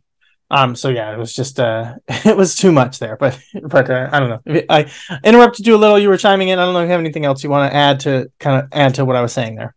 [0.49, 4.09] Um, so yeah, it was just uh, it was too much there, but but uh,
[4.11, 4.61] I don't know.
[4.69, 4.91] I
[5.23, 5.97] interrupted you a little.
[5.97, 6.59] You were chiming in.
[6.59, 8.69] I don't know if you have anything else you want to add to kind of
[8.73, 9.73] add to what I was saying there.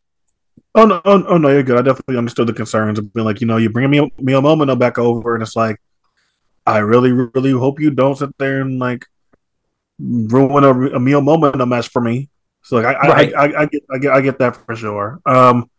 [0.74, 1.78] Oh no, oh, oh no, you're good.
[1.78, 4.42] I definitely understood the concerns of being like, you know, you bring me me a
[4.42, 5.80] moment back over, and it's like,
[6.66, 9.06] I really, really hope you don't sit there and like
[10.00, 12.28] ruin a, a meal moment a mess for me.
[12.62, 13.34] So like, I, Right.
[13.34, 15.20] I, I, I get, I get, I get that for sure.
[15.26, 15.70] Um,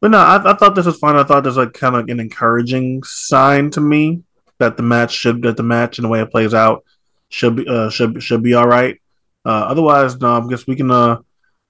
[0.00, 1.16] but no, I, I thought this was fun.
[1.16, 4.22] I thought this was like kind of an encouraging sign to me
[4.58, 6.84] that the match should, that the match and the way it plays out
[7.28, 9.00] should be, uh, should should be all right.
[9.44, 11.18] Uh, otherwise, no, I guess we can uh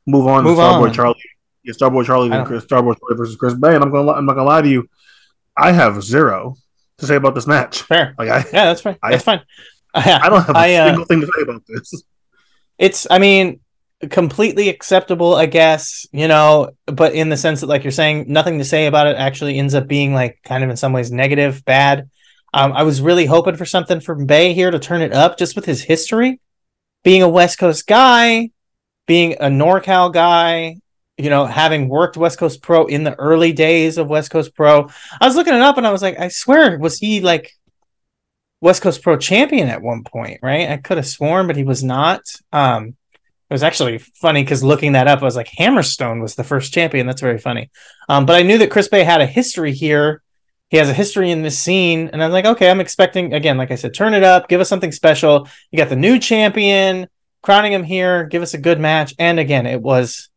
[0.07, 0.93] move on Move to Starboy on.
[0.93, 1.21] Charlie.
[1.63, 3.75] Yeah, Starboy Charlie I and Chris, Starboy Charlie versus Chris Bay.
[3.75, 4.89] And I'm gonna, I'm not gonna lie to you,
[5.57, 6.57] I have zero
[6.99, 7.83] to say about this match.
[7.83, 8.15] Fair.
[8.19, 8.97] Like I, Yeah, that's fine.
[9.03, 9.43] I- That's fine.
[9.95, 12.03] I don't have a I, uh, single thing to say about this.
[12.79, 13.59] it's i mean
[14.09, 18.59] completely acceptable i guess you know but in the sense that like you're saying nothing
[18.59, 21.63] to say about it actually ends up being like kind of in some ways negative
[21.67, 22.09] bad
[22.55, 25.55] um, i was really hoping for something from bay here to turn it up just
[25.55, 26.41] with his history
[27.05, 28.51] being a west coast guy
[29.07, 30.77] being a norcal guy
[31.19, 34.89] you know having worked west coast pro in the early days of west coast pro
[35.21, 37.53] i was looking it up and i was like i swear was he like
[38.63, 40.69] West Coast Pro champion at one point, right?
[40.69, 42.21] I could have sworn, but he was not.
[42.53, 42.95] Um,
[43.51, 46.73] it was actually funny because looking that up, I was like, Hammerstone was the first
[46.73, 47.07] champion.
[47.07, 47.71] That's very funny.
[48.09, 50.23] Um, but I knew that Chris Bay had a history here.
[50.69, 53.73] He has a history in this scene, and I'm like, okay, I'm expecting again, like
[53.73, 55.49] I said, turn it up, give us something special.
[55.73, 57.09] You got the new champion,
[57.43, 59.13] crowning him here, give us a good match.
[59.19, 60.29] And again, it was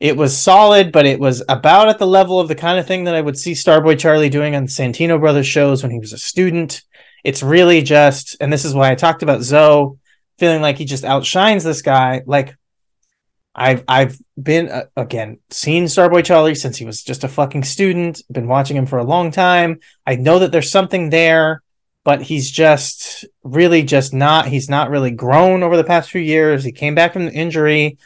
[0.00, 3.04] it was solid, but it was about at the level of the kind of thing
[3.04, 6.18] that I would see Starboy Charlie doing on Santino Brothers shows when he was a
[6.18, 6.82] student.
[7.22, 9.96] It's really just, and this is why I talked about Zoe
[10.38, 12.22] feeling like he just outshines this guy.
[12.26, 12.56] Like
[13.54, 18.22] I've I've been uh, again seen Starboy Charlie since he was just a fucking student.
[18.30, 19.80] Been watching him for a long time.
[20.06, 21.62] I know that there's something there,
[22.04, 24.48] but he's just really just not.
[24.48, 26.64] He's not really grown over the past few years.
[26.64, 27.96] He came back from the injury.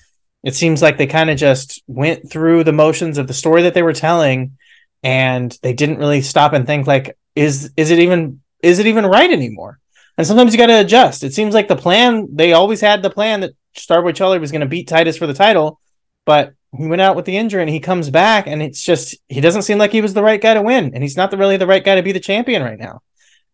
[0.45, 3.75] It seems like they kind of just went through the motions of the story that
[3.75, 4.57] they were telling,
[5.03, 9.05] and they didn't really stop and think like, is is it even is it even
[9.05, 9.81] right anymore?
[10.19, 11.25] And sometimes you got to adjust.
[11.25, 14.61] It seems like the plan they always had the plan that Starboy Charlie was going
[14.61, 15.81] to beat Titus for the title,
[16.27, 19.41] but he went out with the injury and he comes back and it's just he
[19.41, 21.57] doesn't seem like he was the right guy to win and he's not the, really
[21.57, 23.01] the right guy to be the champion right now.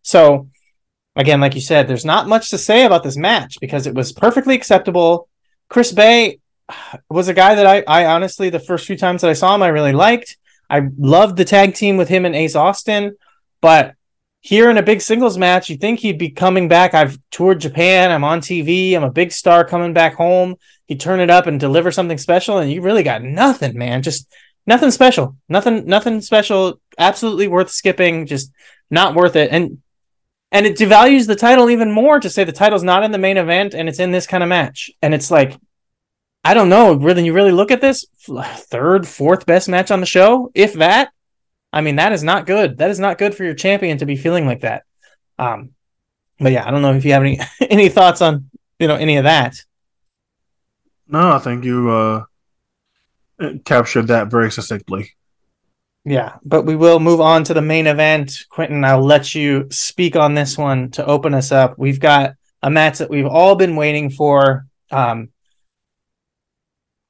[0.03, 0.49] So
[1.15, 4.11] again, like you said, there's not much to say about this match because it was
[4.11, 5.27] perfectly acceptable.
[5.69, 6.39] Chris Bay
[7.09, 9.63] was a guy that I, I honestly the first few times that I saw him
[9.63, 10.37] I really liked.
[10.69, 13.15] I loved the tag team with him and Ace Austin,
[13.61, 13.95] but
[14.47, 16.93] here in a big singles match, you think he'd be coming back.
[16.93, 18.11] I've toured Japan.
[18.11, 18.95] I'm on TV.
[18.95, 20.55] I'm a big star coming back home.
[20.85, 24.03] He'd turn it up and deliver something special, and you really got nothing, man.
[24.03, 24.33] Just
[24.65, 25.35] nothing special.
[25.49, 26.79] Nothing, nothing special.
[26.97, 28.25] Absolutely worth skipping.
[28.25, 28.53] Just
[28.89, 29.51] not worth it.
[29.51, 29.79] And
[30.53, 33.35] and it devalues the title even more to say the title's not in the main
[33.35, 34.89] event and it's in this kind of match.
[35.01, 35.59] And it's like,
[36.45, 36.93] I don't know.
[36.93, 41.11] Really, you really look at this third, fourth best match on the show, if that.
[41.73, 42.77] I mean, that is not good.
[42.77, 44.83] That is not good for your champion to be feeling like that.
[45.37, 45.71] Um,
[46.39, 48.49] but yeah, I don't know if you have any any thoughts on
[48.79, 49.55] you know any of that.
[51.07, 52.23] No, I think you uh
[53.65, 55.11] captured that very succinctly.
[56.03, 58.45] Yeah, but we will move on to the main event.
[58.49, 61.77] Quentin, I'll let you speak on this one to open us up.
[61.77, 64.65] We've got a match that we've all been waiting for.
[64.89, 65.29] Um,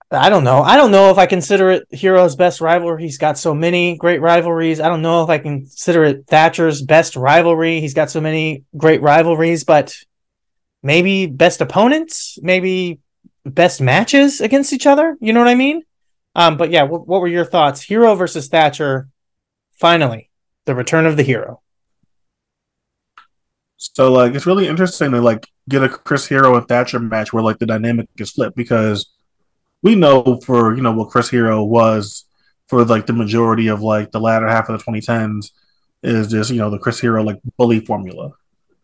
[0.10, 0.62] I don't know.
[0.62, 3.03] I don't know if I consider it Hero's best rivalry.
[3.03, 4.80] He's got so many great rivalries.
[4.80, 7.82] I don't know if I consider it Thatcher's best rivalry.
[7.82, 9.97] He's got so many great rivalries, but
[10.82, 12.99] maybe best opponents, maybe
[13.45, 15.18] best matches against each other.
[15.20, 15.84] You know what I mean?
[16.36, 17.82] Um, but yeah, what, what were your thoughts?
[17.82, 19.10] Hero versus Thatcher.
[19.74, 20.30] Finally,
[20.66, 21.62] the return of the hero.
[23.78, 27.43] So like it's really interesting to like get a Chris Hero and Thatcher match where
[27.43, 29.08] like the dynamic is flipped because
[29.88, 32.25] we know for you know what Chris Hero was
[32.67, 35.51] for like the majority of like the latter half of the 2010s
[36.03, 38.33] is just you know the Chris Hero like bully formula,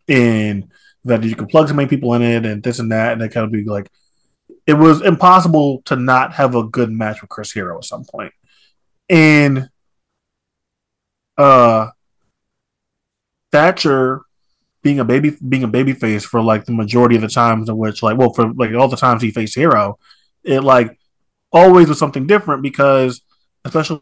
[0.08, 0.70] and
[1.04, 3.34] that you can plug so many people in it and this and that, and that
[3.34, 3.90] kind of be like
[4.66, 8.34] it was impossible to not have a good match with Chris Hero at some point,
[9.10, 9.70] and
[11.38, 11.90] uh
[13.52, 14.22] Thatcher
[14.82, 17.78] being a baby being a baby face for like the majority of the times in
[17.78, 20.00] which like well for like all the times he faced Hero,
[20.44, 21.00] it like
[21.52, 23.22] always was something different because
[23.66, 24.02] especially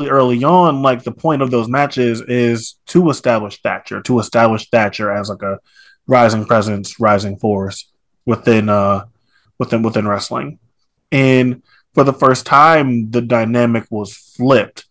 [0.00, 5.10] early on, like the point of those matches is to establish Thatcher, to establish Thatcher
[5.10, 5.58] as like a
[6.06, 7.90] rising presence, rising force
[8.26, 9.04] within uh
[9.58, 10.58] within within wrestling.
[11.12, 11.62] And
[11.94, 14.86] for the first time, the dynamic was flipped.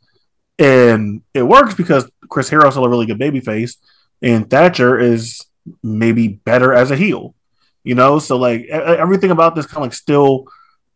[0.58, 3.76] And it works because Chris Hero is still a really good babyface,
[4.22, 5.46] and Thatcher is
[5.82, 7.36] maybe better as a heel.
[7.84, 10.48] You know, so like everything about this kind of like still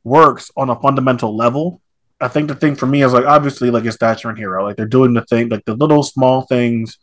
[0.08, 1.82] works on a fundamental level.
[2.20, 4.64] I think the thing for me is like obviously like it's Thatcher and Hero.
[4.64, 6.98] Like they're doing the thing, like the little small things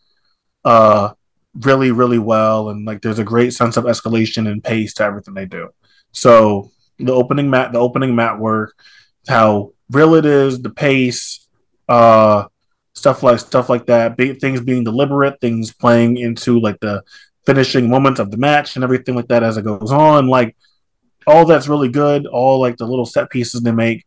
[0.64, 1.12] uh
[1.54, 2.70] really, really well.
[2.70, 5.68] And like there's a great sense of escalation and pace to everything they do.
[6.12, 8.74] So the opening mat the opening mat work,
[9.28, 11.46] how real it is, the pace,
[11.88, 12.46] uh
[12.94, 17.02] stuff like stuff like that, be, things being deliberate, things playing into like the
[17.46, 20.26] finishing moments of the match and everything like that as it goes on.
[20.26, 20.56] Like
[21.26, 22.26] all that's really good.
[22.26, 24.04] All like the little set pieces they make.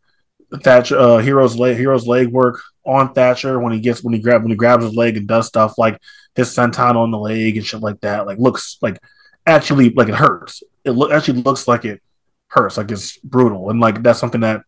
[0.63, 4.41] Thatcher uh, Hero's leg Hero's leg work on Thatcher when he gets when he grab
[4.43, 5.99] when he grabs his leg and does stuff like
[6.36, 8.26] his senton on the leg and shit like that.
[8.26, 8.97] Like looks like
[9.45, 10.63] actually like it hurts.
[10.86, 12.01] It lo- actually looks like it
[12.47, 12.78] hurts.
[12.78, 14.61] Like it's brutal and like that's something that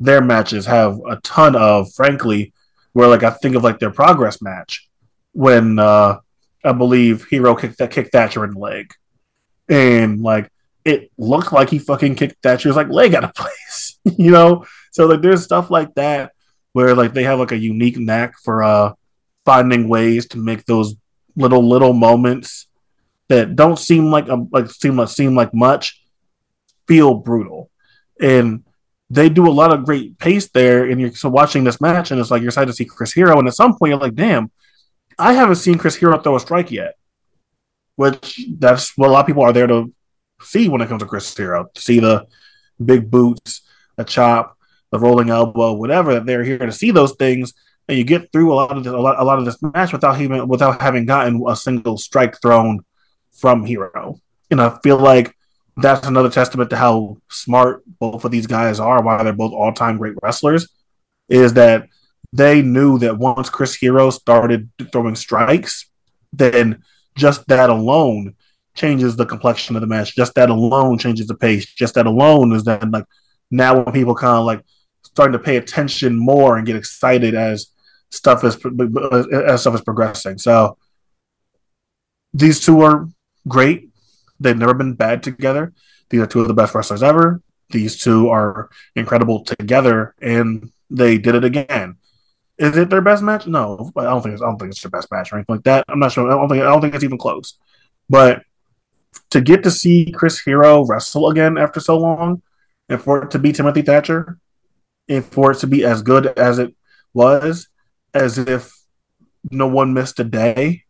[0.00, 1.92] their matches have a ton of.
[1.92, 2.52] Frankly,
[2.94, 4.88] where like I think of like their progress match
[5.32, 6.20] when uh
[6.64, 8.92] I believe Hero kicked that kicked Thatcher in the leg
[9.68, 10.50] and like
[10.88, 14.64] it looked like he fucking kicked Thatcher's like leg out of place, you know.
[14.90, 16.32] So like there's stuff like that
[16.72, 18.94] where like they have like a unique knack for uh
[19.44, 20.94] finding ways to make those
[21.36, 22.66] little little moments
[23.28, 26.02] that don't seem like a like seem like seem like much
[26.86, 27.70] feel brutal,
[28.18, 28.64] and
[29.10, 30.86] they do a lot of great pace there.
[30.86, 33.38] And you're so watching this match, and it's like you're excited to see Chris Hero,
[33.38, 34.50] and at some point you're like, damn,
[35.18, 36.94] I haven't seen Chris Hero throw a strike yet.
[37.96, 39.92] Which that's what a lot of people are there to
[40.40, 41.68] see when it comes to Chris Hero.
[41.76, 42.26] See the
[42.84, 43.62] big boots,
[43.96, 44.56] a chop,
[44.90, 46.20] the rolling elbow, whatever.
[46.20, 47.52] They're here to see those things,
[47.88, 49.92] and you get through a lot of this, a lot, a lot of this match
[49.92, 52.80] without even without having gotten a single strike thrown
[53.32, 54.20] from Hero.
[54.50, 55.34] And I feel like
[55.76, 59.72] that's another testament to how smart both of these guys are, why they're both all
[59.72, 60.68] time great wrestlers,
[61.28, 61.86] is that
[62.32, 65.88] they knew that once Chris Hero started throwing strikes,
[66.32, 66.82] then
[67.16, 68.34] just that alone
[68.78, 70.14] changes the complexion of the match.
[70.14, 71.66] Just that alone changes the pace.
[71.66, 73.04] Just that alone is that like
[73.50, 74.62] now when people kind of like
[75.02, 77.72] starting to pay attention more and get excited as
[78.10, 78.56] stuff is
[79.32, 80.38] as stuff is progressing.
[80.38, 80.78] So
[82.32, 83.08] these two are
[83.46, 83.90] great.
[84.40, 85.72] They've never been bad together.
[86.10, 87.42] These are two of the best wrestlers ever.
[87.70, 91.96] These two are incredible together, and they did it again.
[92.56, 93.46] Is it their best match?
[93.46, 95.64] No, I don't think it's, I don't think it's their best match or anything like
[95.64, 95.84] that.
[95.88, 96.30] I'm not sure.
[96.30, 97.58] I don't think I don't think it's even close.
[98.08, 98.42] But
[99.30, 102.42] to get to see Chris Hero wrestle again after so long,
[102.88, 104.38] and for it to be Timothy Thatcher,
[105.08, 106.74] and for it to be as good as it
[107.14, 107.68] was,
[108.14, 108.72] as if
[109.50, 110.84] no one missed a day,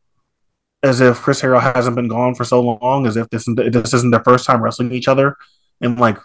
[0.82, 3.94] as if Chris Hero hasn't been gone for so long, as if this isn't, this
[3.94, 5.36] isn't their first time wrestling each other
[5.80, 6.18] in like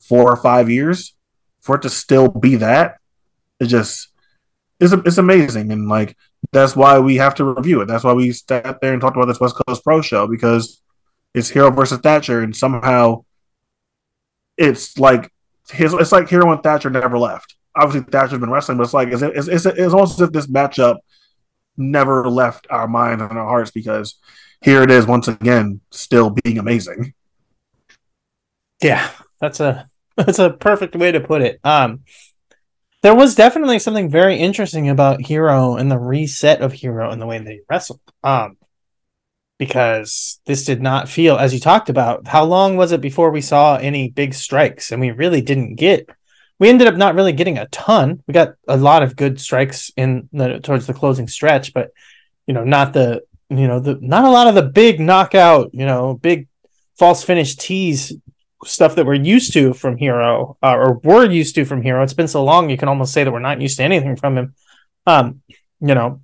[0.00, 1.14] four or five years,
[1.60, 2.98] for it to still be that,
[3.60, 4.08] it just
[4.80, 6.16] it's, it's amazing, and like
[6.50, 7.86] that's why we have to review it.
[7.86, 10.81] That's why we sat there and talked about this West Coast Pro show because
[11.34, 13.24] it's Hero versus Thatcher, and somehow
[14.56, 15.32] it's like
[15.70, 15.94] his.
[15.94, 17.56] It's like Hero and Thatcher never left.
[17.74, 20.46] Obviously, Thatcher's been wrestling, but it's like it's it's, it's, it's almost as if this
[20.46, 20.96] matchup
[21.76, 24.18] never left our minds and our hearts because
[24.60, 27.14] here it is once again, still being amazing.
[28.82, 29.08] Yeah,
[29.40, 31.60] that's a that's a perfect way to put it.
[31.64, 32.00] Um,
[33.02, 37.26] there was definitely something very interesting about Hero and the reset of Hero and the
[37.26, 38.00] way they wrestled.
[38.22, 38.56] Um,
[39.62, 43.40] because this did not feel, as you talked about, how long was it before we
[43.40, 44.90] saw any big strikes?
[44.90, 46.10] And we really didn't get.
[46.58, 48.24] We ended up not really getting a ton.
[48.26, 51.92] We got a lot of good strikes in the towards the closing stretch, but
[52.48, 55.86] you know, not the you know the not a lot of the big knockout, you
[55.86, 56.48] know, big
[56.98, 58.12] false finish tease
[58.64, 62.02] stuff that we're used to from Hero uh, or we're used to from Hero.
[62.02, 64.38] It's been so long, you can almost say that we're not used to anything from
[64.38, 64.54] him.
[65.06, 65.42] Um,
[65.78, 66.20] you know,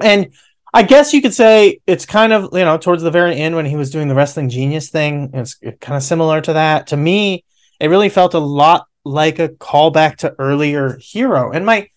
[0.00, 0.32] and
[0.72, 3.66] I guess you could say it's kind of you know towards the very end when
[3.66, 5.30] he was doing the wrestling genius thing.
[5.34, 6.88] It's kind of similar to that.
[6.88, 7.44] To me,
[7.80, 11.50] it really felt a lot like a callback to earlier Hero.
[11.50, 11.88] And my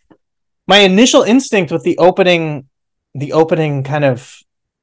[0.68, 2.68] my initial instinct with the opening,
[3.14, 4.40] the opening kind of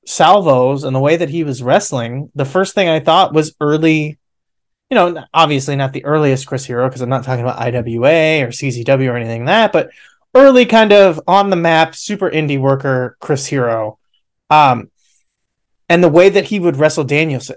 [0.07, 4.19] salvos and the way that he was wrestling, the first thing I thought was early.
[4.91, 8.49] You know, obviously not the earliest Chris Hero because I'm not talking about IWA or
[8.49, 9.91] CZW or anything like that, but
[10.35, 13.99] early kind of on the map, super indie worker Chris Hero.
[14.49, 14.91] Um,
[15.89, 17.57] and the way that he would wrestle Danielson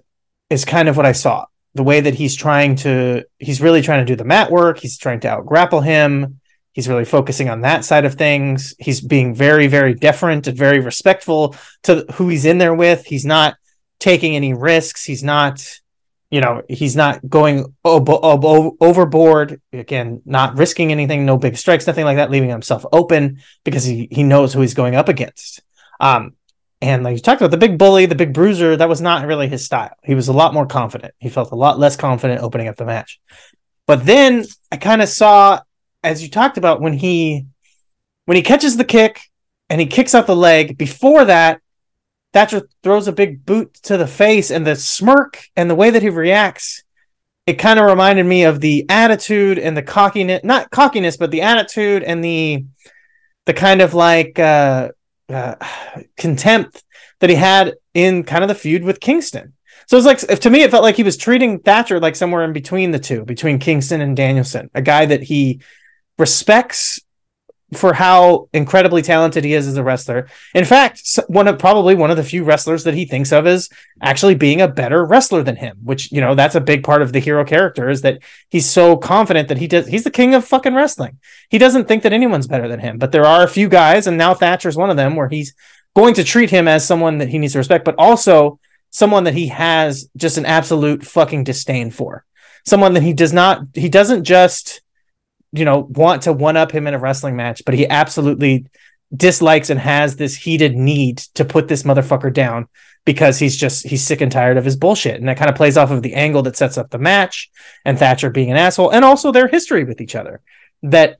[0.49, 1.45] is kind of what I saw.
[1.75, 4.79] The way that he's trying to, he's really trying to do the mat work.
[4.79, 6.39] He's trying to out grapple him.
[6.71, 8.75] He's really focusing on that side of things.
[8.79, 13.05] He's being very, very deferent and very respectful to who he's in there with.
[13.05, 13.55] He's not
[13.99, 15.03] taking any risks.
[15.05, 15.79] He's not,
[16.33, 21.85] you know he's not going ob- ob- overboard again not risking anything no big strikes
[21.85, 25.61] nothing like that leaving himself open because he, he knows who he's going up against.
[25.99, 26.33] Um
[26.81, 29.47] and like you talked about the big bully the big bruiser that was not really
[29.47, 29.95] his style.
[30.03, 31.13] He was a lot more confident.
[31.19, 33.21] He felt a lot less confident opening up the match.
[33.85, 35.59] But then i kind of saw
[36.03, 37.45] as you talked about when he
[38.25, 39.21] when he catches the kick
[39.69, 41.61] and he kicks out the leg before that
[42.33, 46.01] Thatcher throws a big boot to the face, and the smirk and the way that
[46.01, 46.83] he reacts,
[47.45, 51.41] it kind of reminded me of the attitude and the cockiness, not cockiness, but the
[51.41, 52.65] attitude and the
[53.45, 54.89] the kind of like uh,
[55.29, 55.55] uh,
[56.17, 56.83] contempt
[57.19, 59.53] that he had in kind of the feud with Kingston.
[59.87, 62.53] So it's like to me, it felt like he was treating Thatcher like somewhere in
[62.53, 65.61] between the two, between Kingston and Danielson, a guy that he
[66.17, 66.99] respects
[67.77, 70.27] for how incredibly talented he is as a wrestler.
[70.53, 73.69] In fact, one of probably one of the few wrestlers that he thinks of as
[74.01, 77.13] actually being a better wrestler than him, which you know that's a big part of
[77.13, 78.19] the hero character is that
[78.49, 81.19] he's so confident that he does he's the king of fucking wrestling.
[81.49, 84.17] He doesn't think that anyone's better than him, but there are a few guys and
[84.17, 85.53] now Thatcher's one of them where he's
[85.95, 88.59] going to treat him as someone that he needs to respect, but also
[88.89, 92.25] someone that he has just an absolute fucking disdain for.
[92.65, 94.81] Someone that he does not he doesn't just
[95.53, 98.65] you know, want to one up him in a wrestling match, but he absolutely
[99.15, 102.67] dislikes and has this heated need to put this motherfucker down
[103.05, 105.19] because he's just he's sick and tired of his bullshit.
[105.19, 107.51] And that kind of plays off of the angle that sets up the match
[107.85, 110.41] and Thatcher being an asshole and also their history with each other.
[110.81, 111.17] That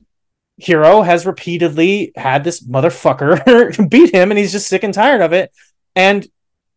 [0.56, 5.32] Hero has repeatedly had this motherfucker beat him and he's just sick and tired of
[5.32, 5.52] it.
[5.94, 6.26] And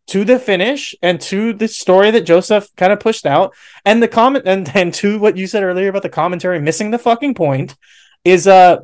[0.07, 3.53] to the finish and to the story that Joseph kind of pushed out.
[3.85, 6.97] And the comment and, and to what you said earlier about the commentary missing the
[6.97, 7.75] fucking point
[8.23, 8.77] is uh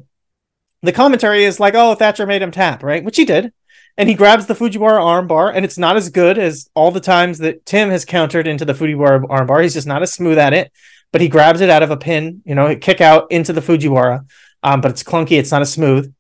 [0.82, 3.04] the commentary is like oh Thatcher made him tap right?
[3.04, 3.54] Which he did.
[3.96, 7.38] And he grabs the Fujiwara armbar and it's not as good as all the times
[7.40, 9.62] that Tim has countered into the Fujiwara armbar.
[9.62, 10.72] He's just not as smooth at it
[11.12, 14.26] but he grabs it out of a pin you know kick out into the Fujiwara.
[14.62, 16.14] Um but it's clunky it's not as smooth.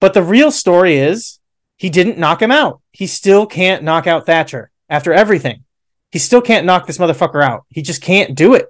[0.00, 1.37] But the real story is
[1.78, 2.80] he didn't knock him out.
[2.90, 5.64] He still can't knock out Thatcher after everything.
[6.10, 7.64] He still can't knock this motherfucker out.
[7.68, 8.66] He just can't do it.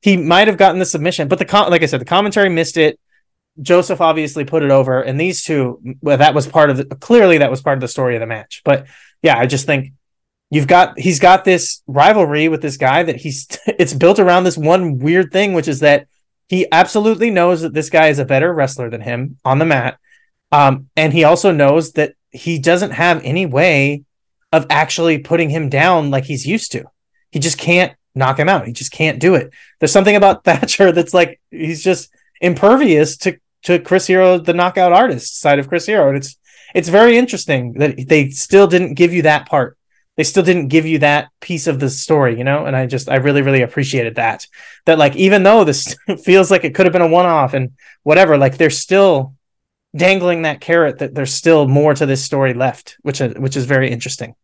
[0.00, 2.76] He might have gotten the submission, but the com- like I said, the commentary missed
[2.76, 2.98] it.
[3.60, 7.38] Joseph obviously put it over, and these two, well, that was part of the clearly
[7.38, 8.62] that was part of the story of the match.
[8.64, 8.86] But
[9.22, 9.92] yeah, I just think
[10.50, 14.56] you've got he's got this rivalry with this guy that he's it's built around this
[14.56, 16.06] one weird thing, which is that
[16.48, 19.98] he absolutely knows that this guy is a better wrestler than him on the mat.
[20.50, 24.04] Um, and he also knows that he doesn't have any way
[24.52, 26.84] of actually putting him down like he's used to.
[27.30, 28.66] He just can't knock him out.
[28.66, 29.52] He just can't do it.
[29.78, 34.92] There's something about Thatcher that's like he's just impervious to to Chris Hero, the knockout
[34.92, 36.08] artist side of Chris Hero.
[36.08, 36.36] And it's
[36.74, 39.76] it's very interesting that they still didn't give you that part.
[40.16, 42.66] They still didn't give you that piece of the story, you know?
[42.66, 44.46] And I just I really, really appreciated that.
[44.84, 47.72] That like even though this feels like it could have been a one-off and
[48.02, 49.34] whatever, like there's still
[49.96, 53.64] dangling that carrot that there's still more to this story left, which is, which is
[53.64, 54.34] very interesting.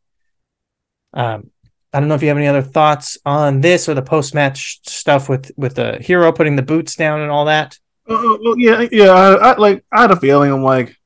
[1.12, 1.50] Um,
[1.94, 4.80] I don't know if you have any other thoughts on this or the post match
[4.84, 7.78] stuff with with the hero putting the boots down and all that.
[8.10, 9.10] Uh, uh, well, yeah, yeah.
[9.10, 9.84] I, I, like.
[9.92, 10.50] I had a feeling.
[10.50, 10.96] I'm like,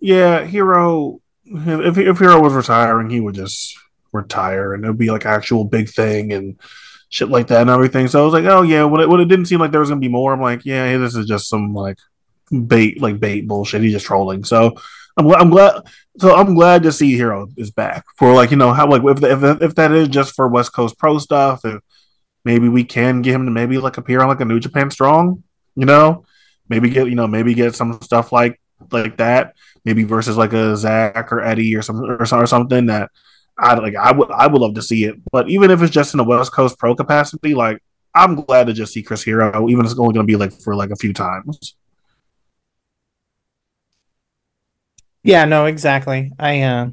[0.00, 1.20] yeah, hero.
[1.44, 3.76] If if hero was retiring, he would just
[4.10, 6.58] retire, and it would be like actual big thing and
[7.10, 8.08] shit like that and everything.
[8.08, 8.84] So I was like, oh yeah.
[8.84, 10.96] When it, when it didn't seem like there was gonna be more, I'm like, yeah,
[10.96, 11.98] this is just some like
[12.50, 13.82] bait like bait bullshit.
[13.82, 14.44] He's just trolling.
[14.44, 14.76] So
[15.16, 15.82] I'm, I'm glad.
[16.18, 19.22] So I'm glad to see Hero is back for like you know how like if
[19.22, 21.80] if if that is just for West Coast Pro stuff, if
[22.44, 25.42] maybe we can get him to maybe like appear on like a New Japan Strong,
[25.74, 26.24] you know,
[26.68, 30.76] maybe get you know maybe get some stuff like like that, maybe versus like a
[30.76, 33.10] Zack or Eddie or some or, or something that
[33.58, 35.16] I like I would I would love to see it.
[35.30, 37.82] But even if it's just in the West Coast Pro capacity, like
[38.14, 40.52] I'm glad to just see Chris Hero, even if it's only going to be like
[40.52, 41.74] for like a few times.
[45.26, 46.32] Yeah, no, exactly.
[46.38, 46.90] I, uh,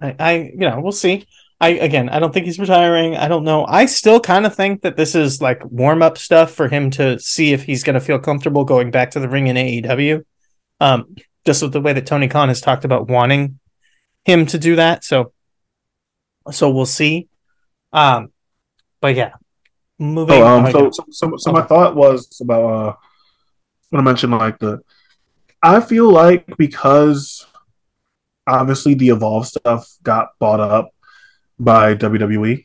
[0.00, 1.26] I, I, you know, we'll see.
[1.60, 3.16] I again, I don't think he's retiring.
[3.16, 3.64] I don't know.
[3.64, 7.20] I still kind of think that this is like warm up stuff for him to
[7.20, 10.24] see if he's going to feel comfortable going back to the ring in AEW.
[10.80, 13.60] Um, just with the way that Tony Khan has talked about wanting
[14.24, 15.04] him to do that.
[15.04, 15.32] So,
[16.50, 17.28] so we'll see.
[17.92, 18.32] Um,
[19.00, 19.34] but yeah,
[20.00, 20.42] moving.
[20.42, 22.94] Oh, um, so, so, so, so my thought was about uh,
[23.90, 24.80] when I mentioned like the,
[25.62, 27.46] I feel like because
[28.52, 30.90] obviously the Evolve stuff got bought up
[31.58, 32.64] by WWE,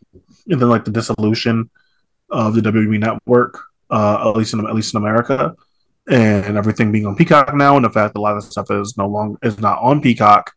[0.49, 1.69] and then like the dissolution
[2.29, 5.55] of the WWE network, uh, at least in at least in America,
[6.09, 8.97] and everything being on Peacock now, and the fact that a lot of stuff is
[8.97, 10.53] no longer is not on Peacock,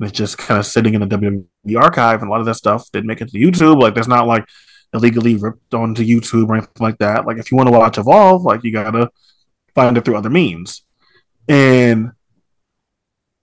[0.00, 2.90] it's just kind of sitting in the WWE archive, and a lot of that stuff
[2.92, 3.80] didn't make it to YouTube.
[3.80, 4.44] Like, there's not like
[4.92, 7.26] illegally ripped onto YouTube or anything like that.
[7.26, 9.10] Like, if you want to watch Evolve, like you gotta
[9.74, 10.82] find it through other means,
[11.48, 12.12] and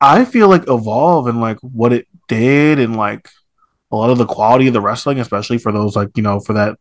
[0.01, 3.29] I feel like Evolve and like what it did, and like
[3.91, 6.53] a lot of the quality of the wrestling, especially for those like you know for
[6.53, 6.77] that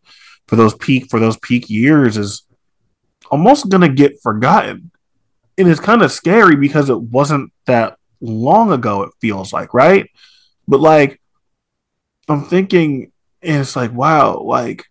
[0.49, 2.43] for those peak for those peak years, is
[3.31, 4.91] almost gonna get forgotten.
[5.59, 9.03] And it's kind of scary because it wasn't that long ago.
[9.03, 10.11] It feels like right,
[10.67, 11.21] but like
[12.29, 14.87] I'm thinking, and it's like wow, like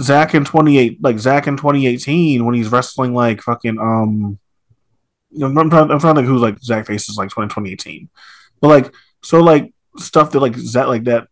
[0.00, 4.38] Zack in 28, like Zack in 2018 when he's wrestling like fucking um.
[5.42, 8.08] I'm trying, I'm trying to who's like Zack faces like 20, 2018,
[8.60, 11.28] but like so like stuff that like that like that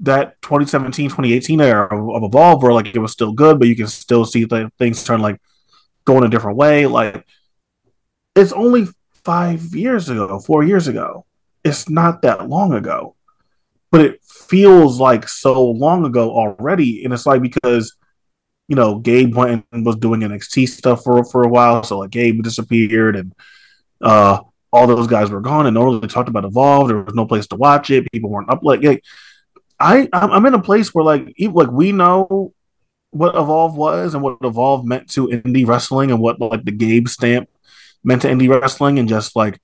[0.00, 3.76] that 2017 2018 era of, of evolve where like it was still good but you
[3.76, 5.40] can still see like things turn like
[6.04, 7.24] going a different way like
[8.34, 8.88] it's only
[9.24, 11.26] five years ago four years ago.
[11.64, 13.16] It's not that long ago.
[13.90, 17.94] But it feels like so long ago already and it's like because
[18.68, 22.10] you know gabe went and was doing nxt stuff for for a while so like
[22.10, 23.34] gabe disappeared and
[24.00, 24.38] uh
[24.72, 26.88] all those guys were gone and no one really talked about Evolve.
[26.88, 28.10] There was no place to watch it.
[28.10, 29.04] People weren't up like, like
[29.78, 32.54] I I'm in a place where like like we know
[33.10, 37.08] what Evolve was and what Evolve meant to indie wrestling and what like the Gabe
[37.08, 37.48] stamp
[38.02, 39.60] meant to indie wrestling and just like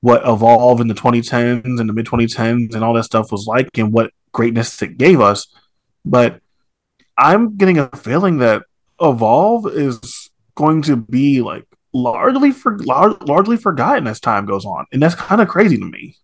[0.00, 3.76] what Evolve in the 2010s and the mid 2010s and all that stuff was like
[3.78, 5.48] and what greatness it gave us.
[6.04, 6.40] But
[7.16, 8.62] I'm getting a feeling that
[9.00, 14.86] Evolve is going to be like largely for lar- largely forgotten as time goes on,
[14.92, 16.16] and that's kind of crazy to me.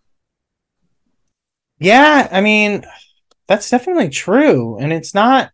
[1.79, 2.85] Yeah, I mean,
[3.47, 4.79] that's definitely true.
[4.79, 5.51] And it's not,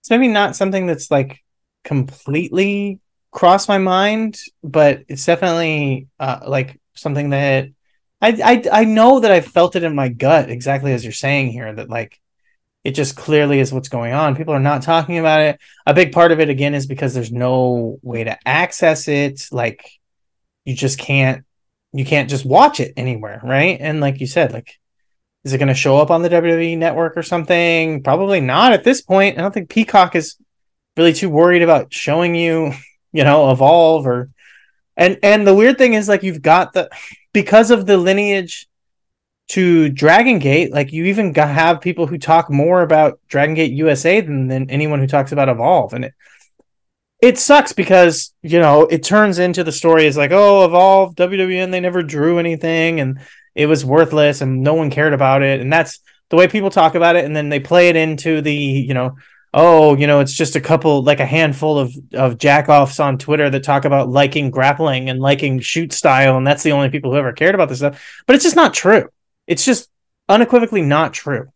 [0.00, 1.42] it's maybe not something that's like
[1.84, 7.68] completely crossed my mind, but it's definitely uh, like something that
[8.20, 11.52] I, I, I know that I felt it in my gut exactly as you're saying
[11.52, 12.20] here that like
[12.82, 14.36] it just clearly is what's going on.
[14.36, 15.60] People are not talking about it.
[15.86, 19.42] A big part of it again is because there's no way to access it.
[19.52, 19.90] Like
[20.64, 21.44] you just can't
[21.92, 23.76] you can't just watch it anywhere, right?
[23.80, 24.78] And like you said, like
[25.44, 28.02] is it going to show up on the WWE network or something?
[28.02, 29.38] Probably not at this point.
[29.38, 30.36] I don't think Peacock is
[30.96, 32.72] really too worried about showing you,
[33.12, 34.30] you know, evolve or
[34.96, 36.90] and and the weird thing is like you've got the
[37.32, 38.68] because of the lineage
[39.50, 44.20] to Dragon Gate, like you even have people who talk more about Dragon Gate USA
[44.20, 46.14] than, than anyone who talks about Evolve, and it
[47.20, 51.72] it sucks because you know it turns into the story is like oh Evolve WWN
[51.72, 53.20] they never drew anything and
[53.54, 55.98] it was worthless and no one cared about it, and that's
[56.28, 59.16] the way people talk about it, and then they play it into the you know
[59.52, 63.50] oh you know it's just a couple like a handful of of jackoffs on Twitter
[63.50, 67.18] that talk about liking grappling and liking shoot style, and that's the only people who
[67.18, 69.08] ever cared about this stuff, but it's just not true.
[69.50, 69.90] It's just
[70.28, 71.52] unequivocally not true.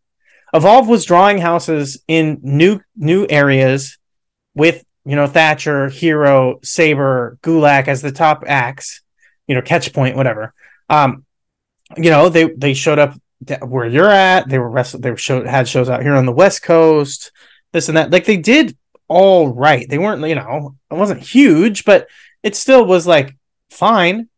[0.53, 3.99] Evolve was drawing houses in new new areas
[4.55, 9.01] with you know Thatcher, Hero, Sabre, Gulak as the top acts,
[9.47, 10.53] you know Catch Point, whatever.
[10.90, 11.24] Um,
[11.97, 13.14] you know they they showed up
[13.62, 14.49] where you're at.
[14.49, 17.30] They were wrestle- they were show- had shows out here on the West Coast,
[17.72, 18.11] this and that.
[18.11, 18.76] Like they did
[19.07, 19.88] all right.
[19.88, 22.09] They weren't you know it wasn't huge, but
[22.42, 23.36] it still was like
[23.70, 24.28] fine,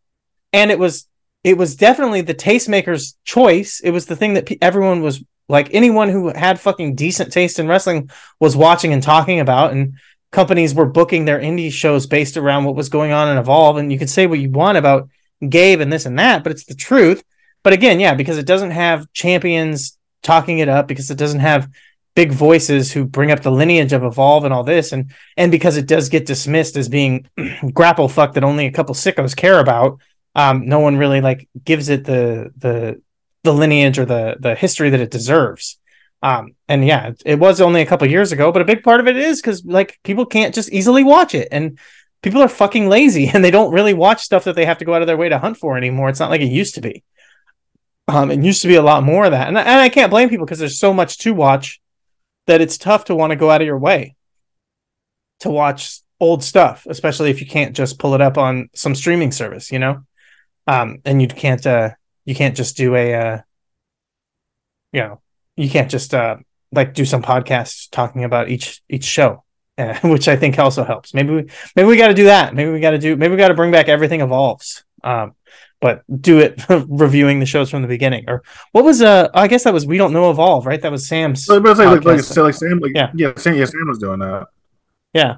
[0.52, 1.08] and it was
[1.46, 3.78] it was definitely the tastemaker's choice.
[3.78, 7.60] It was the thing that pe- everyone was like anyone who had fucking decent taste
[7.60, 9.94] in wrestling was watching and talking about and
[10.32, 13.92] companies were booking their indie shows based around what was going on in Evolve and
[13.92, 15.08] you can say what you want about
[15.48, 17.22] Gabe and this and that, but it's the truth.
[17.62, 21.70] But again, yeah, because it doesn't have champions talking it up because it doesn't have
[22.16, 25.76] big voices who bring up the lineage of Evolve and all this and and because
[25.76, 27.24] it does get dismissed as being
[27.72, 30.00] grapple fuck that only a couple sickos care about
[30.36, 33.02] um, no one really like gives it the the
[33.42, 35.78] the lineage or the the history that it deserves.
[36.22, 39.08] Um, and yeah, it, was only a couple years ago, but a big part of
[39.08, 41.78] it is because like people can't just easily watch it, and
[42.22, 44.94] people are fucking lazy and they don't really watch stuff that they have to go
[44.94, 46.10] out of their way to hunt for anymore.
[46.10, 47.02] It's not like it used to be.
[48.08, 50.28] Um, it used to be a lot more of that, and, and I can't blame
[50.28, 51.80] people because there's so much to watch
[52.46, 54.16] that it's tough to want to go out of your way
[55.40, 59.32] to watch old stuff, especially if you can't just pull it up on some streaming
[59.32, 60.04] service, you know.
[60.66, 61.90] Um, and you can't uh,
[62.24, 63.40] you can't just do a uh,
[64.92, 65.20] you know
[65.56, 66.36] you can't just uh,
[66.72, 69.44] like do some podcasts talking about each each show
[69.78, 71.14] uh, which i think also helps.
[71.14, 71.44] Maybe we
[71.74, 72.54] maybe we got to do that.
[72.54, 75.34] Maybe we got to do maybe we got to bring back everything evolves um,
[75.80, 78.24] but do it reviewing the shows from the beginning.
[78.28, 78.42] Or
[78.72, 80.80] what was uh i guess that was we don't know evolve right?
[80.80, 83.10] That was sam's But, but like, like, like Sam, like, Yeah.
[83.14, 84.48] yeah, Sam, yeah, Sam was doing that.
[85.12, 85.36] yeah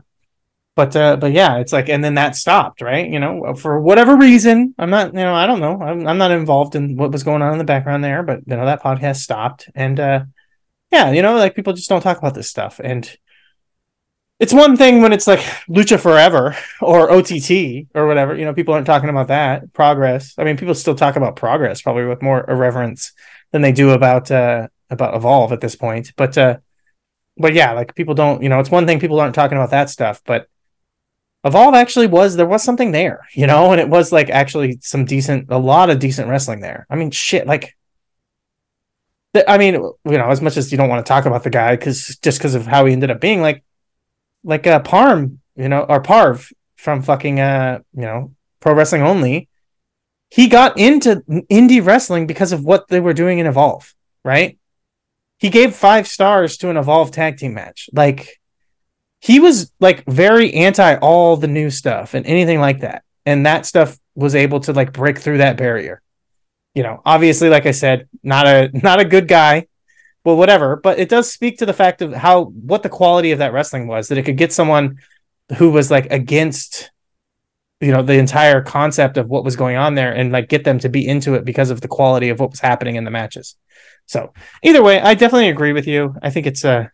[0.79, 3.11] but uh but yeah it's like and then that stopped right?
[3.11, 5.83] You know for whatever reason i'm not you know i don't know.
[5.83, 8.57] I'm, I'm not involved in what was going on in the background there but you
[8.57, 9.69] know that podcast stopped.
[9.75, 10.21] And uh
[10.93, 12.81] yeah you know like people just don't talk about this stuff.
[12.83, 13.11] And
[14.39, 17.33] it's one thing when it's like lucha forever or ott
[17.97, 20.37] or whatever you know people aren't talking about that progress.
[20.39, 23.15] I mean people still talk about progress probably with more irreverence
[23.51, 26.13] than they do about uh about evolve at this point.
[26.15, 26.59] But uh
[27.37, 29.91] but yeah like people don't you know it's one thing people aren't talking about that
[29.91, 30.49] stuff but
[31.45, 35.05] Evolve actually was there was something there, you know, and it was like actually some
[35.05, 36.87] decent, a lot of decent wrestling there.
[36.91, 37.77] I mean, shit, like,
[39.33, 41.51] the, I mean, you know, as much as you don't want to talk about the
[41.51, 43.63] guy because just because of how he ended up being, like,
[44.43, 49.49] like uh, Parm, you know, or Parv from fucking, uh, you know, Pro Wrestling Only,
[50.31, 54.59] he got into indie wrestling because of what they were doing in Evolve, right?
[55.39, 58.38] He gave five stars to an Evolve tag team match, like
[59.21, 63.03] he was like very anti all the new stuff and anything like that.
[63.27, 66.01] And that stuff was able to like break through that barrier.
[66.75, 69.67] You know, obviously, like I said, not a not a good guy,
[70.25, 70.77] well, whatever.
[70.77, 73.87] But it does speak to the fact of how what the quality of that wrestling
[73.87, 74.99] was that it could get someone
[75.57, 76.91] who was like against
[77.81, 80.79] you know the entire concept of what was going on there and like get them
[80.81, 83.57] to be into it because of the quality of what was happening in the matches.
[84.07, 86.15] So either way, I definitely agree with you.
[86.23, 86.89] I think it's uh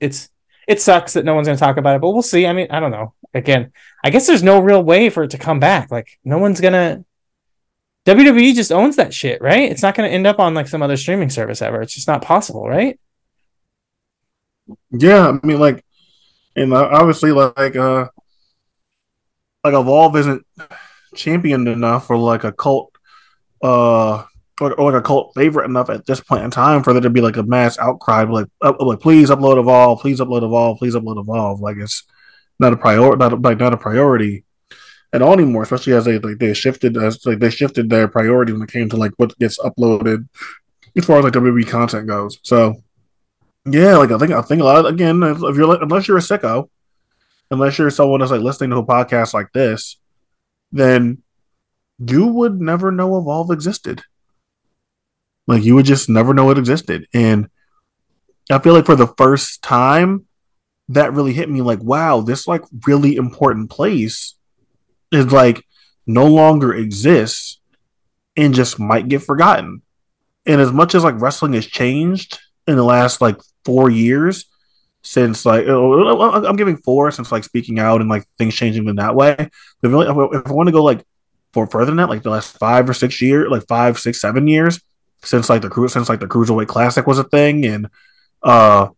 [0.00, 0.30] it's
[0.68, 2.46] it sucks that no one's going to talk about it, but we'll see.
[2.46, 3.14] I mean, I don't know.
[3.32, 3.72] Again,
[4.04, 5.90] I guess there's no real way for it to come back.
[5.90, 7.04] Like, no one's going to.
[8.04, 9.70] WWE just owns that shit, right?
[9.70, 11.80] It's not going to end up on like some other streaming service ever.
[11.80, 13.00] It's just not possible, right?
[14.90, 15.84] Yeah, I mean, like,
[16.54, 18.08] and uh, obviously, like, uh,
[19.64, 20.46] like Evolve isn't
[21.14, 22.92] championed enough for like a cult,
[23.62, 24.24] uh,
[24.60, 27.10] or, or like a cult favorite enough at this point in time for there to
[27.10, 31.20] be like a mass outcry, like, like, please upload Evolve, please upload Evolve, please upload
[31.20, 31.60] Evolve.
[31.60, 32.04] Like, it's
[32.58, 34.44] not a priority, not a, like not a priority
[35.12, 35.62] at all anymore.
[35.62, 38.88] Especially as they like they shifted as like they shifted their priority when it came
[38.88, 40.28] to like what gets uploaded
[40.96, 42.38] as far as like WWE content goes.
[42.42, 42.82] So.
[43.64, 46.20] Yeah, like I think I think a lot of again, if you're unless you're a
[46.20, 46.70] sicko,
[47.50, 49.98] unless you're someone that's like listening to a podcast like this,
[50.72, 51.22] then
[51.98, 54.02] you would never know Evolve existed.
[55.48, 57.08] Like you would just never know it existed.
[57.14, 57.48] And
[58.50, 60.26] I feel like for the first time,
[60.90, 64.34] that really hit me like, wow, this like really important place
[65.10, 65.64] is like
[66.06, 67.60] no longer exists
[68.36, 69.82] and just might get forgotten.
[70.46, 74.44] And as much as like wrestling has changed in the last like four years
[75.02, 78.54] since like oh, oh, oh, I'm giving four since like speaking out and like things
[78.54, 79.34] changing in that way.
[79.38, 79.50] If,
[79.82, 81.04] really, if I want to go like
[81.54, 84.46] for further than that, like the last five or six years, like five, six, seven
[84.46, 84.80] years
[85.22, 87.88] since like the since like the cruiserweight classic was a thing and
[88.42, 88.88] uh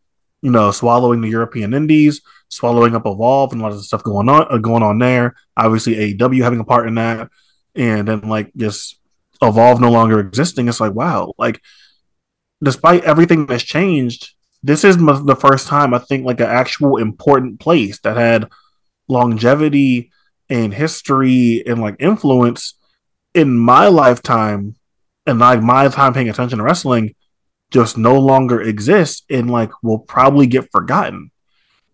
[0.42, 4.28] you know swallowing the European Indies, swallowing up Evolve and a lot of stuff going
[4.28, 5.34] on uh, going on there.
[5.56, 7.30] Obviously AEW having a part in that,
[7.74, 8.98] and then like just
[9.42, 10.68] Evolve no longer existing.
[10.68, 11.60] It's like wow, like
[12.62, 17.60] despite everything that's changed, this is the first time I think like an actual important
[17.60, 18.50] place that had
[19.08, 20.10] longevity
[20.48, 22.74] and history and like influence
[23.34, 24.74] in my lifetime
[25.26, 27.14] and like my time paying attention to wrestling
[27.70, 31.30] just no longer exists and like will probably get forgotten.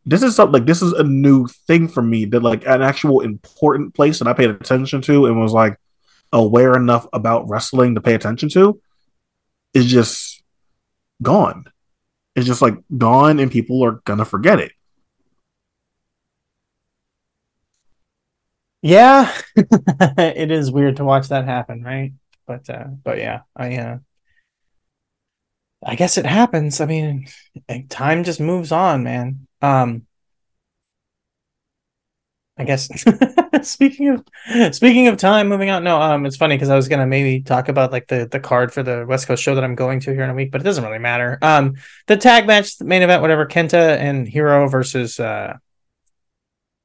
[0.04, 3.20] This is something like this is a new thing for me that like an actual
[3.20, 5.76] important place that I paid attention to and was like
[6.32, 8.80] aware enough about wrestling to pay attention to
[9.74, 10.42] is just
[11.22, 11.64] gone.
[12.34, 14.72] It's just like gone, and people are gonna forget it.
[18.82, 22.12] Yeah, it is weird to watch that happen, right?
[22.46, 23.98] But uh, but yeah, I uh,
[25.84, 26.80] I guess it happens.
[26.80, 27.26] I mean,
[27.88, 29.46] time just moves on, man.
[29.62, 30.06] Um,
[32.58, 32.88] I guess
[33.62, 35.84] speaking of speaking of time moving on.
[35.84, 38.72] No, um, it's funny because I was gonna maybe talk about like the the card
[38.72, 40.64] for the West Coast show that I'm going to here in a week, but it
[40.64, 41.38] doesn't really matter.
[41.42, 41.74] Um,
[42.06, 45.58] the tag match, the main event, whatever, Kenta and Hero versus uh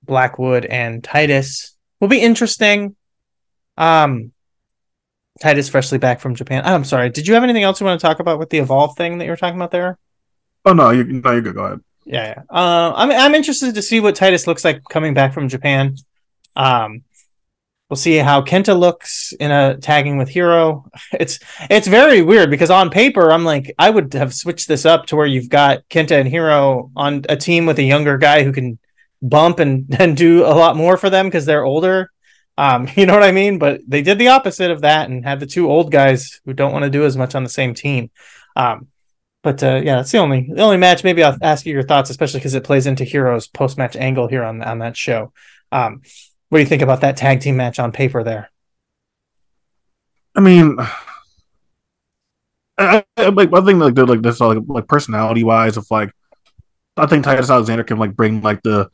[0.04, 2.96] Blackwood and Titus will be interesting.
[3.78, 4.34] Um,
[5.40, 6.64] Titus freshly back from Japan.
[6.66, 7.10] I'm sorry.
[7.10, 9.26] Did you have anything else you want to talk about with the Evolve thing that
[9.26, 9.98] you were talking about there?
[10.66, 11.56] Oh no, you no, you're good.
[11.56, 11.80] Go ahead.
[12.06, 12.44] Yeah, yeah.
[12.50, 15.96] Uh, I'm I'm interested to see what Titus looks like coming back from Japan.
[16.56, 17.04] Um,
[17.90, 20.86] we'll see how Kenta looks in a tagging with Hero.
[21.20, 25.08] It's it's very weird because on paper I'm like I would have switched this up
[25.08, 28.52] to where you've got Kenta and Hero on a team with a younger guy who
[28.52, 28.80] can
[29.22, 32.12] bump and and do a lot more for them because they're older.
[32.62, 33.58] Um, you know what I mean?
[33.58, 36.72] But they did the opposite of that and had the two old guys who don't
[36.72, 38.12] want to do as much on the same team.
[38.56, 38.88] Um,
[39.44, 41.04] but uh, yeah, that's the only the only match.
[41.04, 44.28] Maybe I'll ask you your thoughts, especially because it plays into Hero's post match angle
[44.28, 45.34] here on on that show.
[45.72, 46.04] Um,
[46.50, 48.52] what do you think about that tag team match on paper there?
[50.36, 50.78] I mean,
[52.78, 56.12] I, I, like think like like this like, like personality wise of like
[56.96, 58.92] I think Titus Alexander can like bring like the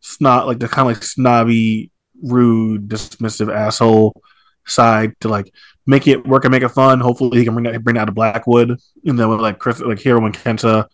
[0.00, 1.90] snot like the kind of like snobby,
[2.22, 4.20] rude, dismissive asshole
[4.66, 5.52] side to like
[5.86, 7.00] make it work and make it fun.
[7.00, 8.70] Hopefully, he can bring that bring that to Blackwood,
[9.04, 10.86] and then with like Chris, like Hero and Kenta,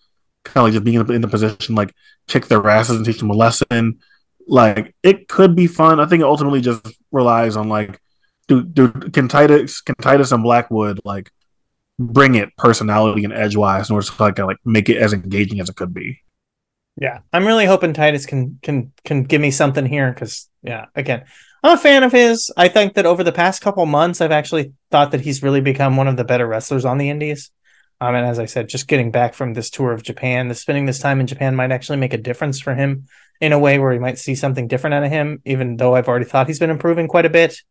[0.44, 1.94] kind of like just being in the, position like
[2.28, 4.00] kick their asses and teach them a lesson.
[4.46, 6.00] Like it could be fun.
[6.00, 8.00] I think it ultimately just relies on like,
[8.48, 11.30] do do can Titus can Titus and Blackwood like
[11.98, 15.60] bring it personality and edge wise in order to like like make it as engaging
[15.60, 16.20] as it could be.
[16.98, 21.24] Yeah, I'm really hoping Titus can can can give me something here because yeah, again,
[21.62, 22.50] I'm a fan of his.
[22.56, 25.96] I think that over the past couple months, I've actually thought that he's really become
[25.96, 27.50] one of the better wrestlers on the Indies.
[28.00, 30.86] Um, and as I said, just getting back from this tour of Japan, the spending
[30.86, 33.08] this time in Japan might actually make a difference for him
[33.40, 35.42] in a way where we might see something different out of him.
[35.44, 37.62] Even though I've already thought he's been improving quite a bit.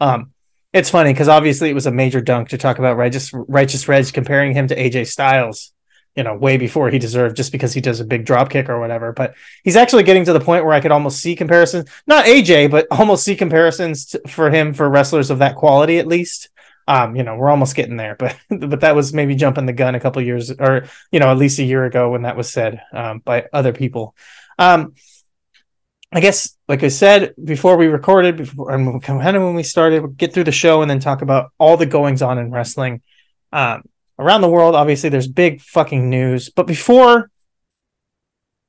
[0.00, 0.32] Um,
[0.72, 4.12] it's funny because obviously it was a major dunk to talk about righteous righteous Reg
[4.12, 5.72] comparing him to AJ Styles
[6.16, 8.78] you know, way before he deserved just because he does a big drop kick or
[8.78, 9.12] whatever.
[9.12, 9.34] But
[9.64, 12.86] he's actually getting to the point where I could almost see comparisons, not AJ, but
[12.90, 16.50] almost see comparisons to, for him for wrestlers of that quality at least.
[16.86, 19.94] Um, you know, we're almost getting there, but but that was maybe jumping the gun
[19.94, 22.82] a couple years or you know, at least a year ago when that was said
[22.92, 24.14] um, by other people.
[24.58, 24.94] Um,
[26.14, 28.68] I guess, like I said before we recorded, before
[29.00, 31.78] kind of when we started, we'll get through the show and then talk about all
[31.78, 33.00] the goings on in wrestling.
[33.50, 33.84] Um,
[34.22, 36.48] around the world, obviously, there's big fucking news.
[36.50, 37.30] But before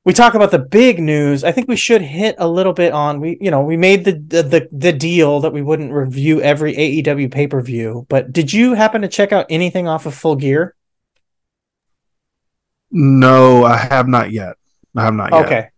[0.04, 3.20] we talk about the big news, I think we should hit a little bit on
[3.20, 7.30] we, you know, we made the the the deal that we wouldn't review every AEW
[7.32, 8.06] pay per view.
[8.08, 10.74] But did you happen to check out anything off of Full Gear?
[12.90, 14.56] No, I have not yet.
[14.96, 15.46] I have not yet.
[15.46, 15.68] Okay.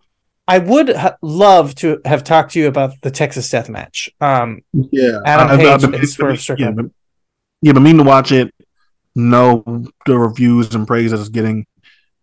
[0.48, 4.10] I would ha- love to have talked to you about the Texas Death Match.
[4.20, 6.76] Um, Yeah, Adam Page I've been- and Swerve yeah, Strickland.
[6.76, 6.86] but-
[7.62, 8.54] yeah, but meaning to watch it.
[9.16, 9.64] No,
[10.04, 11.66] the reviews and praise that it's getting.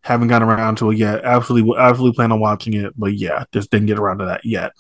[0.02, 1.26] Haven't gotten around to it yet.
[1.26, 4.74] Absolutely, absolutely plan on watching it, but yeah, just didn't get around to that yet.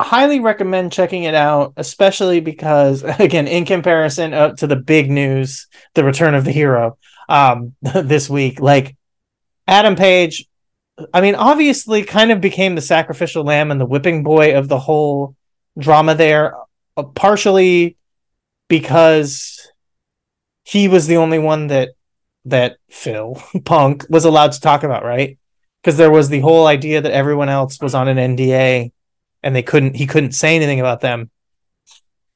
[0.00, 5.66] highly recommend checking it out, especially because, again, in comparison uh, to the big news,
[5.94, 6.96] the return of the hero
[7.28, 8.96] um, this week, like
[9.68, 10.46] Adam Page,
[11.12, 14.78] I mean, obviously, kind of became the sacrificial lamb and the whipping boy of the
[14.78, 15.36] whole
[15.76, 16.54] drama there,
[16.96, 17.96] uh, partially
[18.68, 19.63] because
[20.64, 21.90] he was the only one that
[22.46, 25.38] that Phil Punk was allowed to talk about, right?
[25.82, 28.92] Because there was the whole idea that everyone else was on an NDA
[29.42, 31.30] and they couldn't he couldn't say anything about them.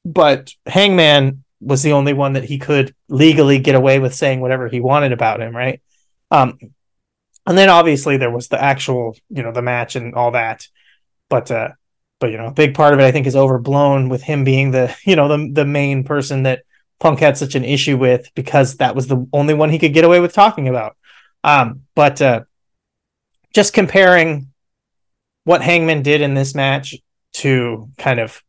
[0.05, 4.69] But Hangman was the only one that he could legally get away with saying whatever
[4.69, 5.81] he wanted about him, right?
[6.31, 6.57] Um
[7.45, 10.67] and then obviously there was the actual, you know, the match and all that.
[11.29, 11.69] But uh
[12.19, 14.71] but you know, a big part of it I think is overblown with him being
[14.71, 16.63] the, you know, the the main person that
[16.99, 20.03] Punk had such an issue with because that was the only one he could get
[20.03, 20.95] away with talking about.
[21.43, 22.41] Um but uh
[23.53, 24.51] just comparing
[25.43, 26.95] what Hangman did in this match
[27.33, 28.43] to kind of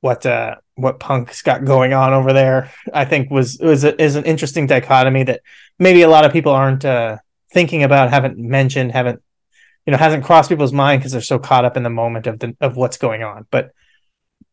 [0.00, 4.16] what uh what Punk's got going on over there, I think was was a, is
[4.16, 5.42] an interesting dichotomy that
[5.78, 7.18] maybe a lot of people aren't uh
[7.52, 9.22] thinking about, haven't mentioned, haven't
[9.86, 12.38] you know hasn't crossed people's mind because they're so caught up in the moment of
[12.38, 13.46] the of what's going on.
[13.50, 13.72] But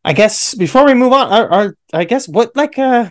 [0.07, 3.09] I guess before we move on, are, are I guess what like uh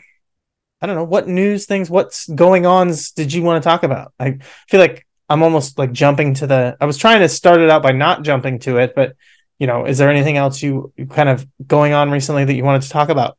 [0.81, 4.15] I don't know what news things, what's going on did you want to talk about?
[4.19, 4.39] I
[4.71, 6.75] feel like I'm almost like jumping to the.
[6.81, 9.15] I was trying to start it out by not jumping to it, but
[9.59, 12.83] you know, is there anything else you kind of going on recently that you wanted
[12.83, 13.37] to talk about?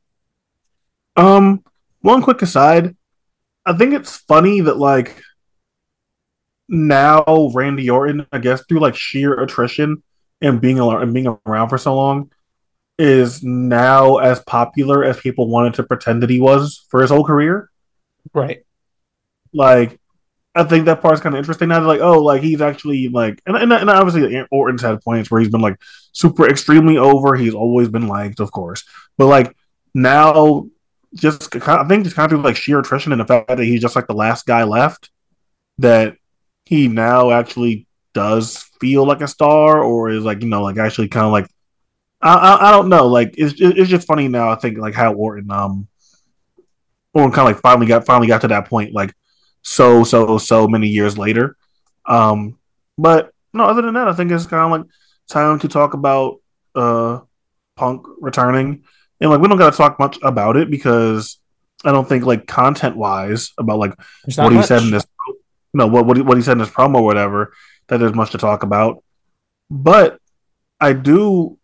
[1.15, 1.63] Um,
[2.01, 2.95] one quick aside.
[3.65, 5.19] I think it's funny that like
[6.69, 7.23] now
[7.55, 10.03] Randy Orton, I guess through like sheer attrition,
[10.41, 12.29] and being al- and being around for so long
[12.97, 17.25] is now as popular as people wanted to pretend that he was for his whole
[17.25, 17.69] career.
[18.33, 18.63] Right.
[19.53, 19.99] Like,
[20.55, 21.79] I think that part's kind of interesting now.
[21.79, 25.39] They're like, oh, like he's actually like, and, and, and obviously Orton's had points where
[25.39, 25.79] he's been like
[26.13, 27.35] super extremely over.
[27.35, 28.83] He's always been liked, of course,
[29.17, 29.55] but like
[29.93, 30.67] now,
[31.13, 33.81] just I think just kind of through like sheer attrition and the fact that he's
[33.81, 35.09] just like the last guy left,
[35.77, 36.17] that
[36.65, 41.07] he now actually does feel like a star, or is like you know like actually
[41.07, 41.47] kind of like
[42.21, 44.49] I, I, I don't know like it's it's just funny now.
[44.49, 45.87] I think like how Orton um
[47.13, 49.13] Orton kind of like finally got finally got to that point like
[49.61, 51.55] so so so many years later.
[52.05, 52.57] Um,
[52.97, 54.89] but no, other than that, I think it's kind of like
[55.29, 56.39] time to talk about
[56.75, 57.19] uh
[57.75, 58.83] Punk returning,
[59.21, 61.37] and like we don't got to talk much about it because
[61.85, 63.93] I don't think like content wise about like
[64.25, 64.65] There's what he much.
[64.65, 65.05] said in this
[65.75, 67.53] no what what he, what he said in this promo or whatever
[67.87, 69.03] that there's much to talk about.
[69.69, 70.19] But
[70.79, 71.59] I do,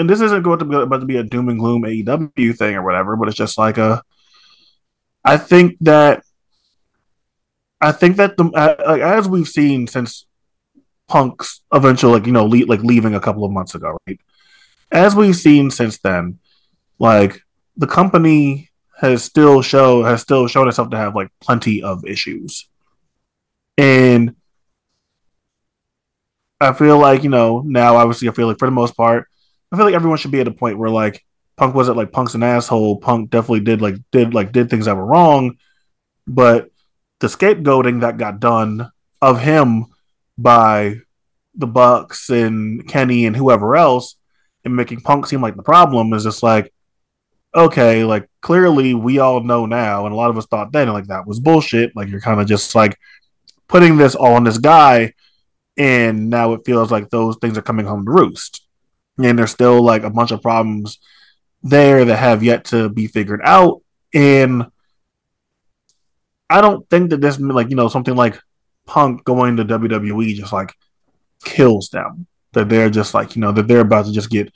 [0.00, 2.74] and this isn't going to be about to be a doom and gloom AEW thing
[2.74, 4.02] or whatever, but it's just like a.
[5.22, 6.24] I think that.
[7.82, 10.26] I think that the like, as we've seen since
[11.06, 14.18] Punk's eventual like you know le- like leaving a couple of months ago, right?
[14.90, 16.38] As we've seen since then,
[16.98, 17.42] like
[17.76, 18.70] the company
[19.00, 22.68] has still show has still shown itself to have like plenty of issues,
[23.76, 24.34] and
[26.58, 29.29] I feel like you know now obviously I feel like for the most part
[29.72, 31.24] I feel like everyone should be at a point where like
[31.56, 32.98] Punk wasn't like Punk's an asshole.
[32.98, 35.56] Punk definitely did like did like did things that were wrong,
[36.26, 36.70] but
[37.20, 38.90] the scapegoating that got done
[39.20, 39.86] of him
[40.38, 40.96] by
[41.54, 44.16] the Bucks and Kenny and whoever else
[44.64, 46.72] and making Punk seem like the problem is just like
[47.54, 51.06] okay, like clearly we all know now, and a lot of us thought then like
[51.06, 51.94] that was bullshit.
[51.94, 52.98] Like you're kind of just like
[53.68, 55.14] putting this all on this guy,
[55.76, 58.66] and now it feels like those things are coming home to roost.
[59.18, 60.98] And there's still like a bunch of problems
[61.62, 63.82] there that have yet to be figured out.
[64.14, 64.66] And
[66.48, 68.38] I don't think that this like you know something like
[68.86, 70.74] Punk going to WWE just like
[71.44, 72.26] kills them.
[72.52, 74.52] That they're just like you know that they're about to just get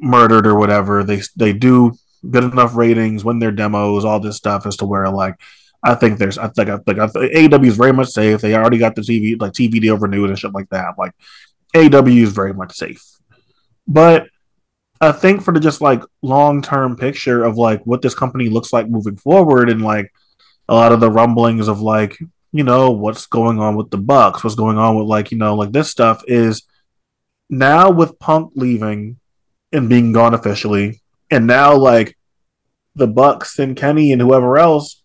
[0.00, 1.04] murdered or whatever.
[1.04, 1.92] They they do
[2.28, 5.36] good enough ratings, win their demos, all this stuff as to where like
[5.84, 8.40] I think there's I think I think I AEW is very much safe.
[8.40, 10.94] They already got the TV like TV deal renewed and shit like that.
[10.98, 11.12] Like
[11.76, 13.04] AEW is very much safe.
[13.86, 14.28] But
[15.00, 18.72] I think for the just like long term picture of like what this company looks
[18.72, 20.12] like moving forward and like
[20.68, 22.18] a lot of the rumblings of like,
[22.52, 25.54] you know, what's going on with the Bucks, what's going on with like, you know,
[25.54, 26.62] like this stuff is
[27.50, 29.18] now with Punk leaving
[29.72, 32.16] and being gone officially, and now like
[32.94, 35.02] the Bucks and Kenny and whoever else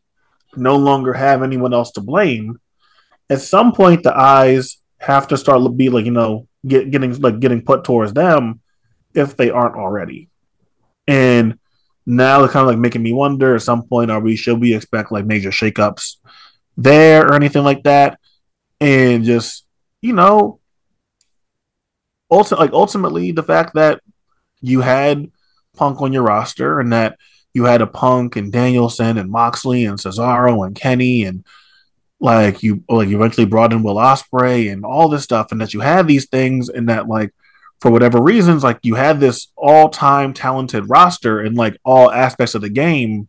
[0.55, 2.59] no longer have anyone else to blame.
[3.29, 7.39] At some point, the eyes have to start be like you know get, getting like
[7.39, 8.61] getting put towards them
[9.13, 10.29] if they aren't already.
[11.07, 11.57] And
[12.05, 14.75] now they're kind of like making me wonder at some point are we should we
[14.75, 16.17] expect like major shakeups
[16.77, 18.19] there or anything like that?
[18.79, 19.65] And just
[20.01, 20.59] you know,
[22.31, 24.01] ulti- like ultimately the fact that
[24.61, 25.31] you had
[25.75, 27.17] Punk on your roster and that
[27.53, 31.45] you had a Punk and Danielson and Moxley and Cesaro and Kenny and
[32.19, 35.73] like you like you eventually brought in Will Ospreay and all this stuff and that
[35.73, 37.33] you had these things and that like
[37.79, 42.61] for whatever reasons like you had this all-time talented roster in like all aspects of
[42.61, 43.27] the game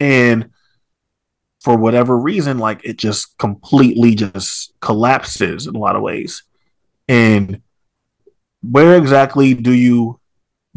[0.00, 0.50] and
[1.60, 6.42] for whatever reason like it just completely just collapses in a lot of ways
[7.08, 7.60] and
[8.62, 10.20] where exactly do you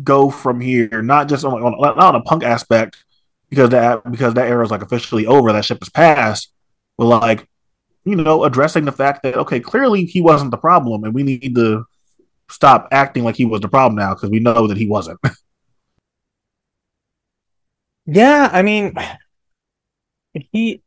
[0.04, 1.02] go from here?
[1.02, 3.04] Not just on, on not on a punk aspect
[3.50, 5.52] because that because that era is like officially over.
[5.52, 6.52] That ship is past.
[6.98, 7.48] But like
[8.06, 11.56] you know, addressing the fact that okay, clearly he wasn't the problem, and we need
[11.56, 11.86] to
[12.50, 15.20] stop acting like he was the problem now because we know that he wasn't.
[18.12, 18.95] Yeah, I mean,
[20.34, 20.82] he.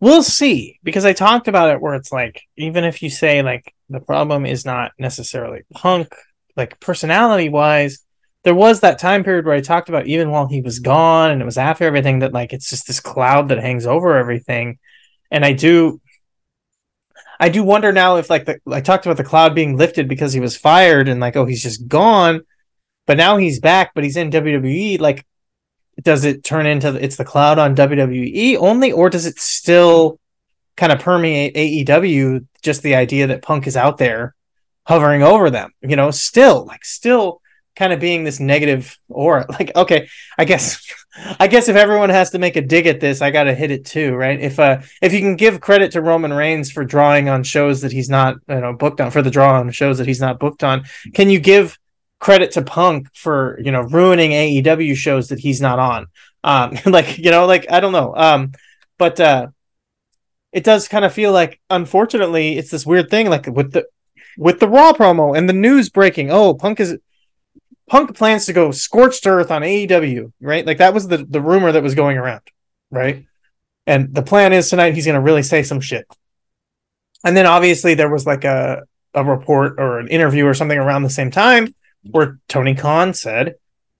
[0.00, 3.74] We'll see because I talked about it where it's like even if you say like
[3.88, 6.14] the problem is not necessarily punk,
[6.54, 8.00] like personality wise,
[8.44, 11.42] there was that time period where I talked about even while he was gone and
[11.42, 14.78] it was after everything that like it's just this cloud that hangs over everything,
[15.30, 16.00] and I do.
[17.40, 20.32] I do wonder now if like the I talked about the cloud being lifted because
[20.32, 22.42] he was fired and like oh he's just gone,
[23.06, 25.24] but now he's back but he's in WWE like
[26.02, 30.18] does it turn into it's the cloud on WWE only, or does it still
[30.76, 32.46] kind of permeate AEW?
[32.62, 34.34] Just the idea that Punk is out there
[34.84, 37.40] hovering over them, you know, still like still
[37.78, 39.46] kind of being this negative aura.
[39.58, 40.84] Like, okay, I guess,
[41.40, 43.70] I guess if everyone has to make a dig at this, I got to hit
[43.70, 44.38] it too, right?
[44.38, 47.92] If uh, if you can give credit to Roman Reigns for drawing on shows that
[47.92, 50.62] he's not, you know, booked on for the draw on shows that he's not booked
[50.62, 51.78] on, can you give
[52.20, 56.06] credit to Punk for you know ruining AEW shows that he's not on?
[56.44, 58.52] Um, like you know, like I don't know, um,
[58.98, 59.48] but uh,
[60.52, 63.86] it does kind of feel like, unfortunately, it's this weird thing, like with the
[64.36, 66.30] with the Raw promo and the news breaking.
[66.30, 66.96] Oh, Punk is
[67.88, 70.66] Punk plans to go scorched earth on AEW, right?
[70.66, 72.42] Like that was the the rumor that was going around,
[72.90, 73.26] right?
[73.86, 76.06] And the plan is tonight he's going to really say some shit.
[77.24, 78.82] And then obviously there was like a
[79.14, 81.74] a report or an interview or something around the same time
[82.10, 83.56] where Tony Khan said,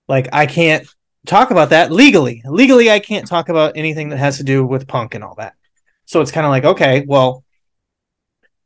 [0.07, 0.86] like, I can't
[1.26, 2.43] talk about that legally.
[2.45, 5.55] Legally, I can't talk about anything that has to do with Punk and all that.
[6.07, 7.45] So it's kind of like, okay, well,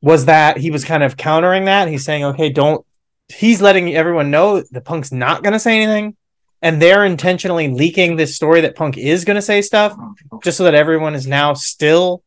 [0.01, 1.89] was that he was kind of countering that?
[1.89, 2.85] He's saying, okay, don't.
[3.33, 6.17] He's letting everyone know the Punk's not going to say anything,
[6.61, 9.97] and they're intentionally leaking this story that Punk is going to say stuff,
[10.43, 12.23] just so that everyone is now still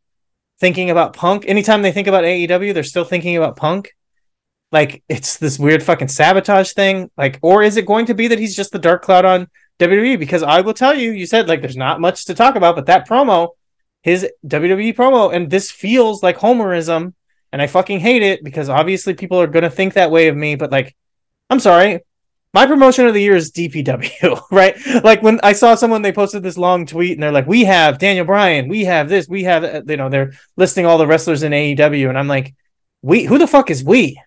[0.60, 1.46] thinking about Punk.
[1.48, 3.94] Anytime they think about AEW, they're still thinking about Punk.
[4.72, 7.10] Like it's this weird fucking sabotage thing.
[7.18, 9.48] Like, or is it going to be that he's just the dark cloud on
[9.80, 10.20] WWE?
[10.20, 12.88] Because I will tell you, you said like there's not much to talk about, but
[12.88, 13.50] that promo,
[14.02, 17.14] his WWE promo, and this feels like Homerism
[17.56, 20.56] and I fucking hate it because obviously people are gonna think that way of me.
[20.56, 20.94] But like,
[21.50, 22.02] I'm sorry,
[22.54, 24.76] my promotion of the year is DPW, right?
[25.06, 27.98] Like when I saw someone they posted this long tweet and they're like, "We have
[27.98, 31.44] Daniel Bryan, we have this, we have," uh, you know, they're listing all the wrestlers
[31.44, 32.54] in AEW, and I'm like,
[33.02, 33.24] "We?
[33.24, 34.22] Who the fuck is we?"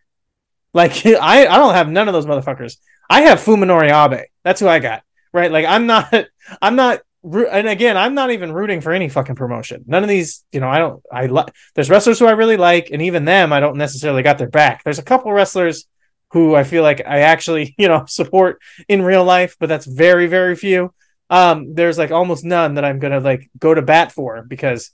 [0.72, 2.78] Like I I don't have none of those motherfuckers.
[3.10, 4.24] I have Fuminori Abe.
[4.42, 5.02] That's who I got.
[5.34, 5.52] Right?
[5.52, 6.10] Like I'm not
[6.62, 7.00] I'm not
[7.34, 9.84] and again, I'm not even rooting for any fucking promotion.
[9.86, 11.02] None of these, you know, I don't.
[11.12, 11.52] I like.
[11.74, 14.84] There's wrestlers who I really like, and even them, I don't necessarily got their back.
[14.84, 15.86] There's a couple wrestlers
[16.32, 20.26] who I feel like I actually, you know, support in real life, but that's very,
[20.26, 20.92] very few.
[21.30, 24.90] Um, there's like almost none that I'm gonna like go to bat for because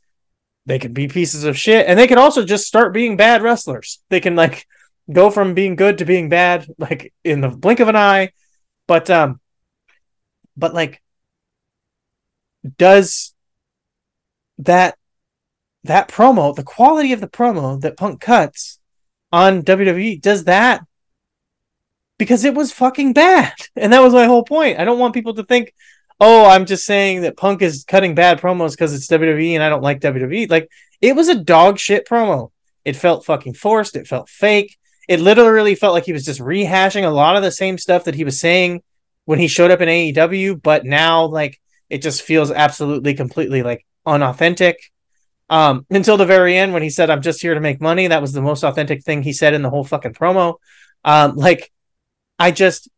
[0.66, 4.02] they could be pieces of shit, and they could also just start being bad wrestlers.
[4.08, 4.66] They can like
[5.12, 8.30] go from being good to being bad, like in the blink of an eye.
[8.86, 9.40] But um,
[10.56, 11.02] but like
[12.76, 13.34] does
[14.58, 14.96] that
[15.84, 18.78] that promo, the quality of the promo that Punk cuts
[19.30, 20.82] on WWE, does that
[22.18, 23.52] because it was fucking bad.
[23.76, 24.78] And that was my whole point.
[24.78, 25.74] I don't want people to think,
[26.20, 29.68] oh, I'm just saying that Punk is cutting bad promos because it's WWE and I
[29.68, 30.48] don't like WWE.
[30.48, 32.50] Like, it was a dog shit promo.
[32.84, 33.96] It felt fucking forced.
[33.96, 34.76] It felt fake.
[35.08, 38.14] It literally felt like he was just rehashing a lot of the same stuff that
[38.14, 38.82] he was saying
[39.24, 41.60] when he showed up in AEW, but now, like,
[41.90, 44.78] it just feels absolutely completely like unauthentic.
[45.50, 48.22] Um until the very end when he said i'm just here to make money that
[48.22, 50.56] was the most authentic thing he said in the whole fucking promo.
[51.04, 51.70] Um like
[52.38, 52.88] i just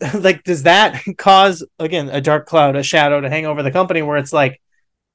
[0.14, 4.02] like does that cause again a dark cloud a shadow to hang over the company
[4.02, 4.60] where it's like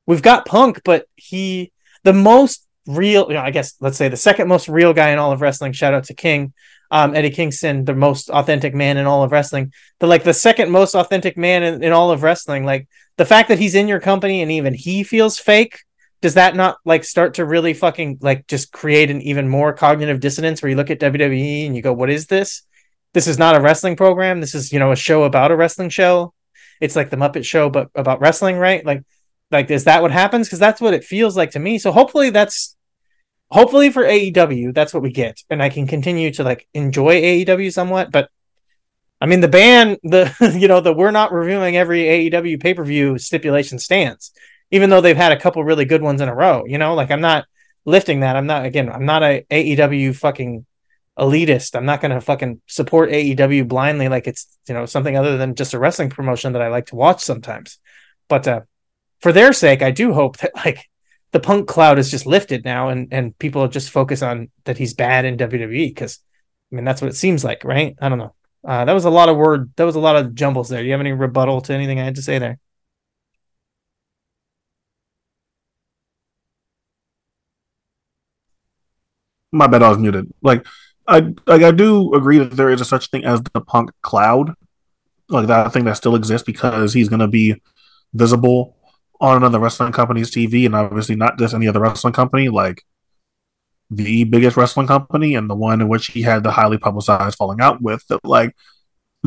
[0.06, 1.72] we've got punk but he
[2.04, 5.20] the most real you know i guess let's say the second most real guy in
[5.20, 6.54] all of wrestling shout out to king
[6.92, 10.72] um, Eddie Kingston, the most authentic man in all of wrestling, the like the second
[10.72, 12.66] most authentic man in, in all of wrestling.
[12.66, 12.88] Like
[13.18, 15.80] the fact that he's in your company and even he feels fake,
[16.22, 20.20] does that not like start to really fucking like just create an even more cognitive
[20.20, 22.64] dissonance where you look at WWE and you go, what is this?
[23.14, 24.42] This is not a wrestling program.
[24.42, 26.34] This is, you know, a show about a wrestling show.
[26.82, 28.86] It's like the Muppet show, but about wrestling, right?
[28.86, 29.04] Like,
[29.52, 30.48] like, is that what happens?
[30.48, 31.80] Because that's what it feels like to me.
[31.80, 32.76] So hopefully that's
[33.52, 37.72] hopefully for AEW, that's what we get, and I can continue to like enjoy AEW
[37.72, 38.12] somewhat.
[38.12, 38.30] But
[39.22, 42.84] I mean, the ban, the you know, the we're not reviewing every AEW pay per
[42.84, 44.32] view stipulation stands,
[44.72, 46.64] even though they've had a couple really good ones in a row.
[46.66, 47.46] You know, like I'm not
[47.86, 48.36] lifting that.
[48.36, 48.90] I'm not again.
[48.90, 50.66] I'm not a AEW fucking
[51.18, 51.76] elitist.
[51.76, 55.56] I'm not going to fucking support AEW blindly like it's you know something other than
[55.56, 57.80] just a wrestling promotion that I like to watch sometimes.
[58.28, 58.62] But uh,
[59.20, 60.89] for their sake, I do hope that like
[61.32, 64.94] the punk cloud is just lifted now and and people just focus on that he's
[64.94, 66.20] bad in WWE because
[66.72, 67.96] I mean that's what it seems like, right?
[68.02, 68.34] I don't know.
[68.66, 69.72] Uh, that was a lot of word.
[69.78, 70.82] That was a lot of jumbles there.
[70.82, 72.60] Do you have any rebuttal to anything I had to say there?
[79.52, 80.32] My bad, I was muted.
[80.42, 80.66] Like,
[81.08, 84.54] I like I do agree that there is a such thing as the punk cloud,
[85.30, 87.56] like that thing that still exists because he's gonna be
[88.14, 88.76] visible
[89.20, 92.84] on another wrestling company's TV, and obviously not just any other wrestling company, like
[93.90, 97.62] the biggest wrestling company and the one in which he had the highly publicized falling
[97.62, 98.06] out with.
[98.08, 98.56] That like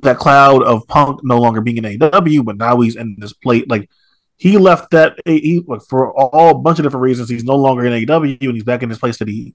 [0.02, 3.68] that cloud of Punk no longer being in AEW, but now he's in this plate.
[3.68, 3.90] Like
[4.36, 7.28] he left that like, for all a bunch of different reasons.
[7.28, 9.54] He's no longer in AEW, and he's back in this place that he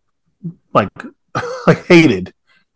[0.74, 0.90] like
[1.68, 2.34] like hated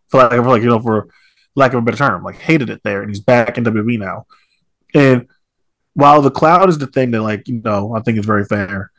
[0.10, 1.10] for like for like you know for
[1.56, 4.26] lack of a better term, like hated it there, and he's back in WWE now.
[4.94, 5.28] And
[5.94, 8.92] while the cloud is the thing that, like, you know, I think is very fair,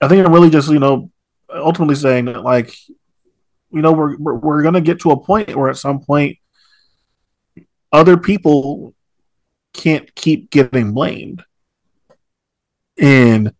[0.00, 1.10] I think I'm really just, you know,
[1.50, 2.74] ultimately saying that, like,
[3.70, 6.38] you know, we're we're, we're gonna get to a point where at some point
[7.92, 8.94] other people
[9.72, 11.44] can't keep getting blamed.
[12.98, 13.52] And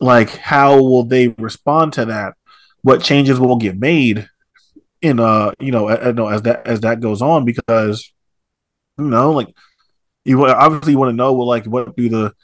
[0.00, 2.34] like how will they respond to that?
[2.82, 4.28] What changes will get made
[5.00, 8.12] in uh you know, as that as that goes on because
[8.98, 9.54] you know like
[10.24, 12.34] you obviously want to know well like what do the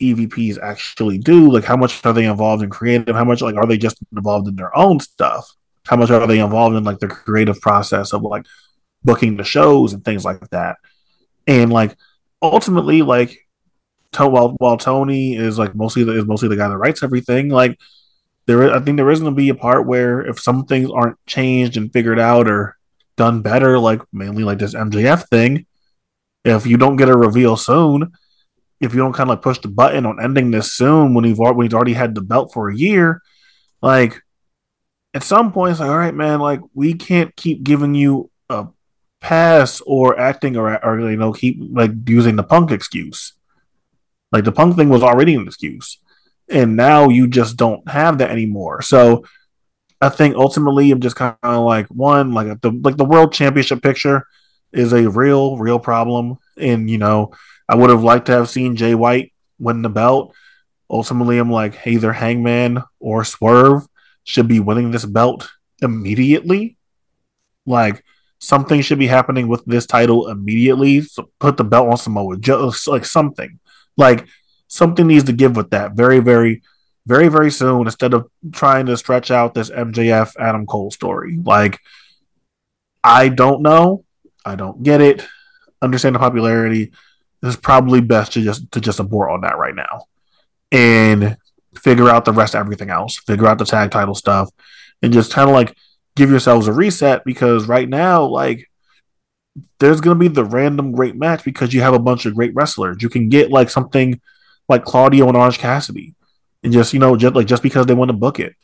[0.00, 1.50] EVPs actually do?
[1.50, 3.14] Like how much are they involved in creative?
[3.14, 5.48] How much like are they just involved in their own stuff?
[5.86, 8.46] How much are they involved in like the creative process of like
[9.04, 10.76] booking the shows and things like that?
[11.46, 11.96] And like
[12.42, 13.46] ultimately, like
[14.12, 17.48] to, while while Tony is like mostly the, is mostly the guy that writes everything,
[17.48, 17.78] like
[18.46, 21.24] there I think there is going to be a part where if some things aren't
[21.26, 22.76] changed and figured out or
[23.16, 25.66] done better, like mainly like this MJF thing,
[26.44, 28.12] if you don't get a reveal soon,
[28.80, 31.38] if you don't kind of like push the button on ending this soon when you've
[31.38, 33.22] when he's already had the belt for a year,
[33.80, 34.22] like
[35.14, 38.66] at some point it's like, all right, man, like we can't keep giving you a
[39.20, 43.32] pass or acting or, or you know keep like using the punk excuse.
[44.30, 45.98] Like the punk thing was already an excuse,
[46.48, 48.82] and now you just don't have that anymore.
[48.82, 49.24] So
[50.00, 53.82] I think ultimately I'm just kind of like one like the like the world championship
[53.82, 54.26] picture
[54.74, 57.32] is a real real problem, and you know
[57.68, 60.34] I would have liked to have seen Jay White win the belt.
[60.90, 63.86] Ultimately, I'm like either Hangman or Swerve
[64.24, 66.76] should be winning this belt immediately.
[67.66, 68.04] Like
[68.38, 71.00] something should be happening with this title immediately.
[71.02, 73.58] So put the belt on Samoa, just like something,
[73.96, 74.26] like
[74.68, 76.62] something needs to give with that very, very,
[77.06, 77.86] very, very soon.
[77.86, 81.80] Instead of trying to stretch out this MJF Adam Cole story, like
[83.02, 84.03] I don't know,
[84.44, 85.26] I don't get it.
[85.82, 86.92] Understand the popularity.
[87.42, 90.06] It's probably best to just to just abort on that right now,
[90.72, 91.36] and
[91.74, 93.18] figure out the rest of everything else.
[93.18, 94.50] Figure out the tag title stuff,
[95.02, 95.76] and just kind of like
[96.16, 98.70] give yourselves a reset because right now, like,
[99.78, 103.02] there's to be the random great match because you have a bunch of great wrestlers.
[103.02, 104.20] You can get like something
[104.68, 106.14] like Claudio and Orange Cassidy,
[106.62, 108.54] and just you know, just like just because they want to book it.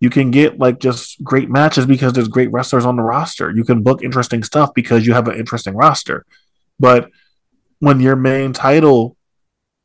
[0.00, 3.50] You can get like just great matches because there's great wrestlers on the roster.
[3.50, 6.24] You can book interesting stuff because you have an interesting roster.
[6.78, 7.10] But
[7.80, 9.16] when your main title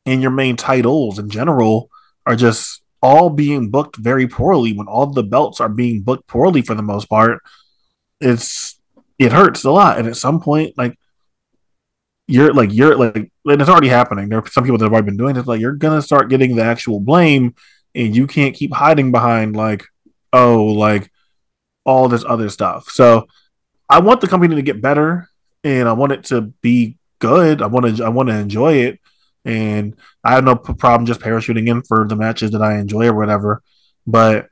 [0.06, 1.90] and your main titles in general
[2.26, 6.62] are just all being booked very poorly when all the belts are being booked poorly
[6.62, 7.42] for the most part
[8.20, 8.80] it's
[9.18, 10.98] it hurts a lot and at some point like
[12.26, 15.04] you're like you're like and it's already happening there are some people that have already
[15.04, 17.54] been doing it like you're gonna start getting the actual blame
[17.94, 19.84] and you can't keep hiding behind like
[20.34, 21.10] oh like
[21.86, 23.26] all this other stuff so
[23.88, 25.28] i want the company to get better
[25.62, 29.00] and i want it to be good i want to i want to enjoy it
[29.44, 33.14] and I have no problem just parachuting in for the matches that I enjoy or
[33.14, 33.62] whatever.
[34.06, 34.48] But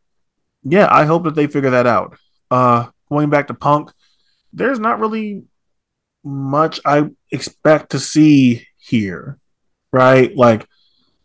[0.62, 2.16] yeah, I hope that they figure that out.
[2.50, 3.90] Uh, going back to Punk,
[4.52, 5.44] there's not really
[6.22, 9.38] much I expect to see here,
[9.92, 10.34] right?
[10.36, 10.68] Like,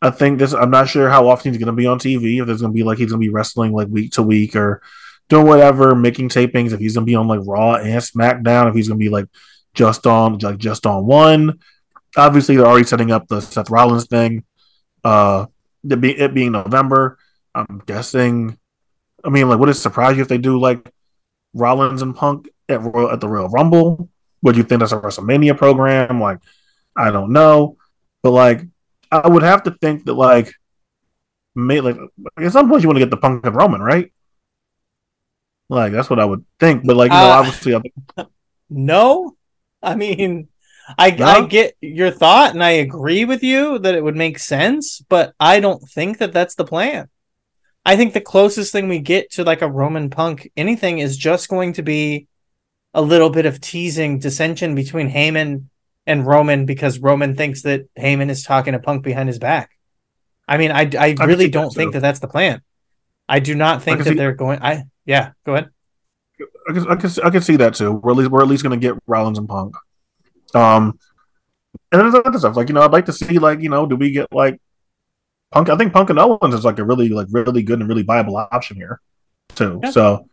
[0.01, 0.53] I think this.
[0.53, 2.39] I'm not sure how often he's going to be on TV.
[2.39, 4.55] If there's going to be like he's going to be wrestling like week to week
[4.55, 4.81] or
[5.29, 6.71] doing whatever, making tapings.
[6.71, 8.69] If he's going to be on like Raw and SmackDown.
[8.69, 9.25] If he's going to be like
[9.73, 11.59] just on like just on one
[12.17, 14.43] obviously they're already setting up the Seth Rollins thing.
[15.03, 15.45] Uh,
[15.89, 17.17] it, be, it being November,
[17.55, 18.57] I'm guessing.
[19.23, 20.91] I mean, like, would it surprise you if they do like
[21.53, 24.09] Rollins and Punk at Royal at the Royal Rumble?
[24.41, 26.19] Would you think that's a WrestleMania program?
[26.21, 26.39] Like,
[26.95, 27.77] I don't know,
[28.23, 28.61] but like,
[29.11, 30.53] I would have to think that like,
[31.55, 31.97] may, like
[32.39, 34.11] at some point you want to get the Punk and Roman, right?
[35.69, 38.25] Like that's what I would think, but like you know, uh, obviously, I
[38.69, 39.35] no.
[39.81, 40.47] I mean,
[40.97, 41.25] I no?
[41.25, 45.33] I get your thought and I agree with you that it would make sense, but
[45.39, 47.09] I don't think that that's the plan.
[47.85, 51.49] I think the closest thing we get to like a Roman Punk anything is just
[51.49, 52.27] going to be
[52.93, 55.65] a little bit of teasing dissension between Heyman
[56.07, 59.71] and Roman because Roman thinks that Heyman is talking to Punk behind his back.
[60.47, 62.61] I mean, I I, I really don't think that that's the plan.
[63.29, 64.59] I do not think that see, they're going.
[64.61, 65.69] I yeah, go ahead.
[66.69, 67.91] I can, I can I can see that too.
[67.91, 69.75] We're at least we're at least going to get Rollins and Punk.
[70.55, 70.97] Um,
[71.91, 73.97] and there's other stuff like you know I'd like to see like you know do
[73.97, 74.61] we get like
[75.51, 75.69] Punk?
[75.69, 78.37] I think Punk and Owens is like a really like really good and really viable
[78.37, 79.01] option here
[79.55, 79.81] too.
[79.83, 79.91] Yeah.
[79.91, 80.29] So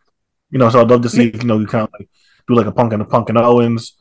[0.51, 2.09] you know, so I'd love to see you know you kind of like
[2.47, 3.97] do like a Punk and a Punk and Owens.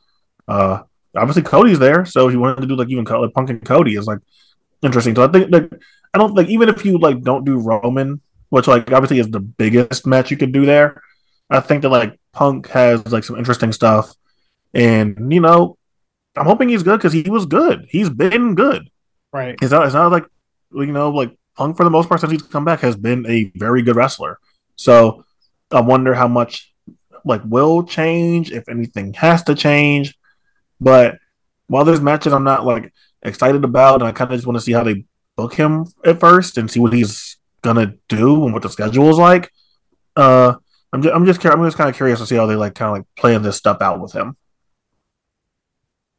[0.46, 0.82] Uh,
[1.16, 3.96] obviously Cody's there, so if you wanted to do like even like Punk and Cody
[3.96, 4.18] is like
[4.82, 5.14] interesting.
[5.14, 5.70] So I think like
[6.12, 8.20] I don't think even if you like don't do Roman,
[8.50, 11.02] which like obviously is the biggest match you could do there,
[11.50, 14.14] I think that like Punk has like some interesting stuff
[14.72, 15.78] and you know,
[16.36, 17.86] I'm hoping he's good because he was good.
[17.88, 18.90] He's been good.
[19.32, 19.56] Right.
[19.62, 20.26] It's not, it's not like
[20.72, 23.52] you know, like Punk for the most part since he's come back has been a
[23.56, 24.38] very good wrestler.
[24.76, 25.24] So
[25.70, 26.72] I wonder how much
[27.24, 30.16] like will change if anything has to change.
[30.84, 31.18] But
[31.66, 32.92] while there's matches I'm not like
[33.22, 36.20] excited about, and I kind of just want to see how they book him at
[36.20, 39.50] first and see what he's gonna do and what the schedule is like.
[40.14, 40.54] Uh,
[40.92, 42.90] I'm just, I'm just I'm just kind of curious to see how they like kind
[42.90, 44.36] of like playing this stuff out with him.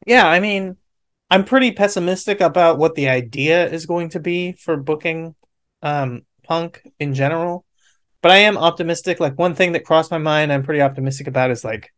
[0.04, 0.76] Yeah, I mean,
[1.30, 5.34] I'm pretty pessimistic about what the idea is going to be for booking
[5.82, 7.64] um Punk in general.
[8.22, 9.20] But I am optimistic.
[9.20, 11.92] Like one thing that crossed my mind I'm pretty optimistic about is like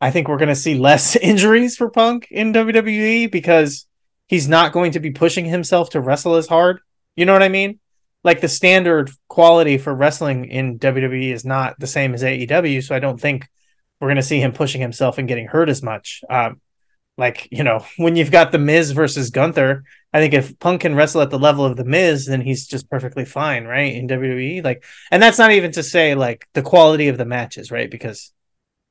[0.00, 3.86] I think we're going to see less injuries for Punk in WWE because
[4.26, 6.80] he's not going to be pushing himself to wrestle as hard.
[7.14, 7.80] You know what I mean?
[8.24, 12.94] Like the standard quality for wrestling in WWE is not the same as AEW, so
[12.94, 13.48] I don't think
[14.00, 16.22] we're going to see him pushing himself and getting hurt as much.
[16.28, 16.60] Um,
[17.16, 20.94] like you know, when you've got the Miz versus Gunther, I think if Punk can
[20.94, 23.94] wrestle at the level of the Miz, then he's just perfectly fine, right?
[23.94, 27.70] In WWE, like, and that's not even to say like the quality of the matches,
[27.70, 27.90] right?
[27.90, 28.32] Because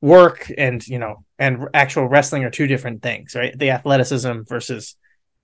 [0.05, 3.57] work and you know and actual wrestling are two different things right?
[3.57, 4.95] The athleticism versus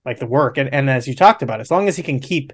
[0.04, 0.56] like the work.
[0.56, 2.52] And and as you talked about as long as he can keep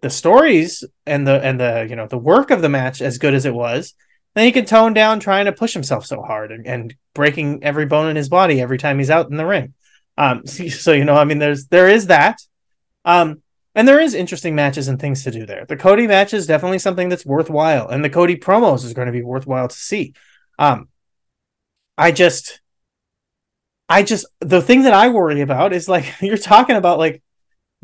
[0.00, 3.34] the stories and the and the you know the work of the match as good
[3.34, 3.94] as it was
[4.34, 7.86] then he can tone down trying to push himself so hard and, and breaking every
[7.86, 9.72] bone in his body every time he's out in the ring.
[10.16, 12.40] Um so, so you know i mean there's there is that.
[13.04, 13.42] Um
[13.74, 15.64] and there is interesting matches and things to do there.
[15.64, 19.12] The cody match is definitely something that's worthwhile and the cody promos is going to
[19.12, 20.14] be worthwhile to see.
[20.58, 20.88] Um
[21.98, 22.60] I just
[23.88, 27.22] I just the thing that I worry about is like you're talking about like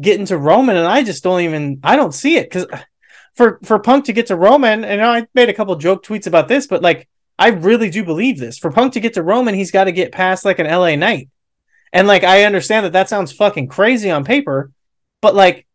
[0.01, 2.67] getting to Roman and I just don't even I don't see it cuz
[3.35, 6.49] for for Punk to get to Roman and I made a couple joke tweets about
[6.49, 8.59] this but like I really do believe this.
[8.59, 11.29] For Punk to get to Roman he's got to get past like an LA Knight.
[11.93, 14.71] And like I understand that that sounds fucking crazy on paper
[15.21, 15.67] but like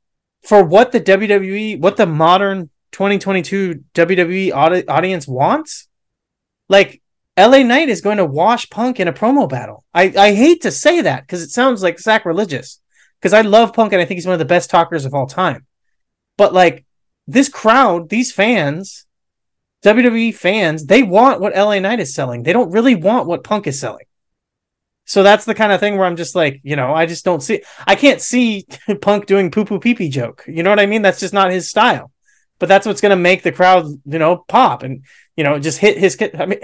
[0.43, 5.89] for what the WWE what the modern 2022 WWE audi- audience wants
[6.69, 7.01] like
[7.39, 9.85] LA Knight is going to wash Punk in a promo battle.
[9.93, 12.81] I, I hate to say that because it sounds like sacrilegious.
[13.19, 15.25] Because I love Punk and I think he's one of the best talkers of all
[15.25, 15.65] time.
[16.37, 16.85] But like
[17.27, 19.05] this crowd, these fans,
[19.83, 22.43] WWE fans, they want what LA Knight is selling.
[22.43, 24.05] They don't really want what Punk is selling.
[25.05, 27.41] So that's the kind of thing where I'm just like, you know, I just don't
[27.41, 27.63] see.
[27.87, 28.67] I can't see
[29.01, 30.43] Punk doing poo poo pee pee joke.
[30.47, 31.01] You know what I mean?
[31.01, 32.11] That's just not his style.
[32.59, 35.05] But that's what's going to make the crowd, you know, pop and
[35.35, 36.17] you know just hit his.
[36.37, 36.59] I mean,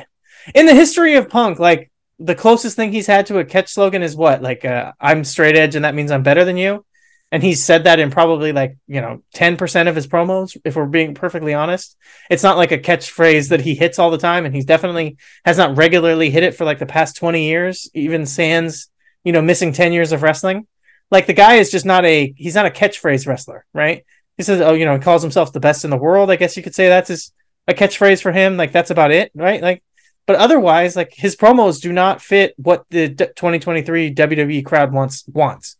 [0.53, 4.03] in the history of punk, like the closest thing he's had to a catch slogan
[4.03, 4.41] is what?
[4.41, 6.85] Like, uh, I'm straight edge and that means I'm better than you.
[7.31, 10.85] And he's said that in probably like, you know, 10% of his promos, if we're
[10.85, 11.97] being perfectly honest.
[12.29, 14.45] It's not like a catchphrase that he hits all the time.
[14.45, 18.25] And he's definitely has not regularly hit it for like the past 20 years, even
[18.25, 18.89] sans,
[19.23, 20.67] you know, missing 10 years of wrestling.
[21.11, 24.05] Like the guy is just not a, he's not a catchphrase wrestler, right?
[24.37, 26.29] He says, oh, you know, he calls himself the best in the world.
[26.29, 27.31] I guess you could say that's his,
[27.67, 28.55] a catchphrase for him.
[28.55, 29.61] Like that's about it, right?
[29.61, 29.83] Like
[30.27, 35.77] but otherwise, like his promos do not fit what the 2023 WWE crowd wants wants.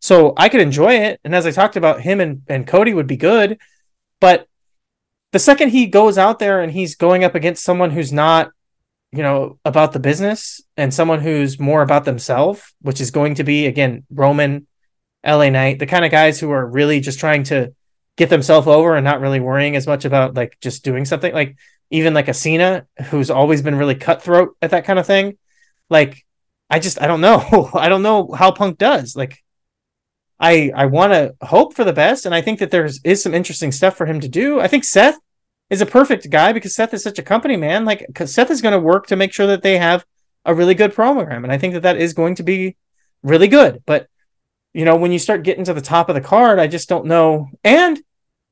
[0.00, 3.06] So I could enjoy it, and as I talked about, him and and Cody would
[3.06, 3.58] be good.
[4.20, 4.46] But
[5.32, 8.50] the second he goes out there and he's going up against someone who's not,
[9.12, 13.44] you know, about the business and someone who's more about themselves, which is going to
[13.44, 14.66] be again Roman,
[15.26, 17.74] LA Knight, the kind of guys who are really just trying to
[18.16, 21.56] get themselves over and not really worrying as much about like just doing something like
[21.90, 25.38] even like a Cena who's always been really cutthroat at that kind of thing.
[25.88, 26.24] Like,
[26.70, 27.70] I just I don't know.
[27.74, 29.16] I don't know how Punk does.
[29.16, 29.42] Like,
[30.38, 33.34] I I want to hope for the best, and I think that there's is some
[33.34, 34.60] interesting stuff for him to do.
[34.60, 35.18] I think Seth
[35.70, 37.84] is a perfect guy because Seth is such a company man.
[37.84, 40.04] Like, Seth is going to work to make sure that they have
[40.44, 42.76] a really good program, and I think that that is going to be
[43.22, 43.82] really good.
[43.86, 44.08] But
[44.74, 47.06] you know, when you start getting to the top of the card, I just don't
[47.06, 47.48] know.
[47.64, 47.98] And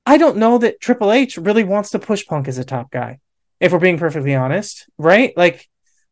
[0.07, 3.21] I don't know that Triple H really wants to push Punk as a top guy
[3.61, 5.33] if we're being perfectly honest, right?
[5.37, 5.69] Like,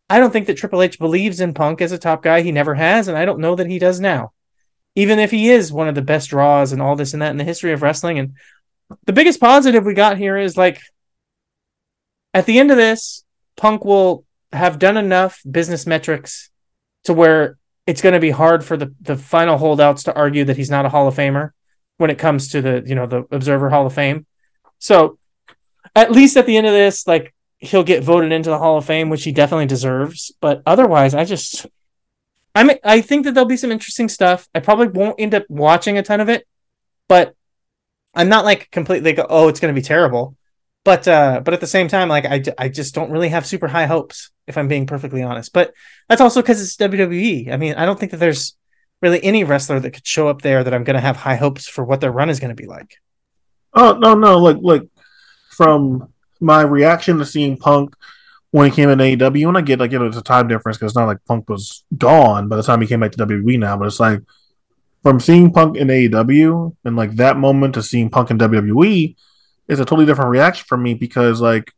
[0.09, 2.43] I don't think that Triple H believes in Punk as a top guy.
[2.43, 4.33] He never has, and I don't know that he does now.
[4.95, 7.37] Even if he is one of the best draws and all this and that in
[7.37, 8.19] the history of wrestling.
[8.19, 8.35] And
[9.07, 10.81] the biggest positive we got here is like,
[12.33, 13.25] at the end of this,
[13.57, 16.51] Punk will have done enough business metrics
[17.05, 20.57] to where it's going to be hard for the, the final holdouts to argue that
[20.57, 21.51] he's not a Hall of Famer
[21.97, 24.27] when it comes to the, you know, the Observer Hall of Fame.
[24.79, 25.19] So
[25.95, 27.34] at least at the end of this, like
[27.67, 30.33] he'll get voted into the Hall of Fame, which he definitely deserves.
[30.41, 31.67] But otherwise, I just
[32.55, 34.49] I mean, I think that there'll be some interesting stuff.
[34.55, 36.47] I probably won't end up watching a ton of it,
[37.09, 37.35] but
[38.15, 40.37] I'm not like completely go, oh, it's going to be terrible.
[40.85, 43.69] but uh but at the same time like I, I just don't really have super
[43.69, 45.73] high hopes if i'm being perfectly honest but
[46.09, 48.55] that's also because it's wwe i mean i don't think that there's
[49.01, 51.67] really any wrestler that could show up there that i'm going to have high hopes
[51.67, 52.97] for what their run is going to be like
[53.73, 54.83] Oh no, no, like like
[55.51, 56.13] from
[56.45, 57.95] my reaction to seeing Punk
[58.51, 60.77] when he came in AEW, and I get like you know it's a time difference
[60.77, 63.59] because it's not like Punk was gone by the time he came back to WWE
[63.59, 64.21] now, but it's like
[65.03, 69.15] from seeing Punk in AEW and like that moment to seeing Punk in WWE
[69.69, 71.73] is a totally different reaction for me because like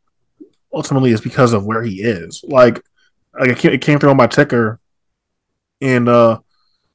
[0.73, 2.43] ultimately it's because of where he is.
[2.47, 2.81] Like,
[3.37, 4.79] like it came, through on my ticker
[5.81, 6.39] and uh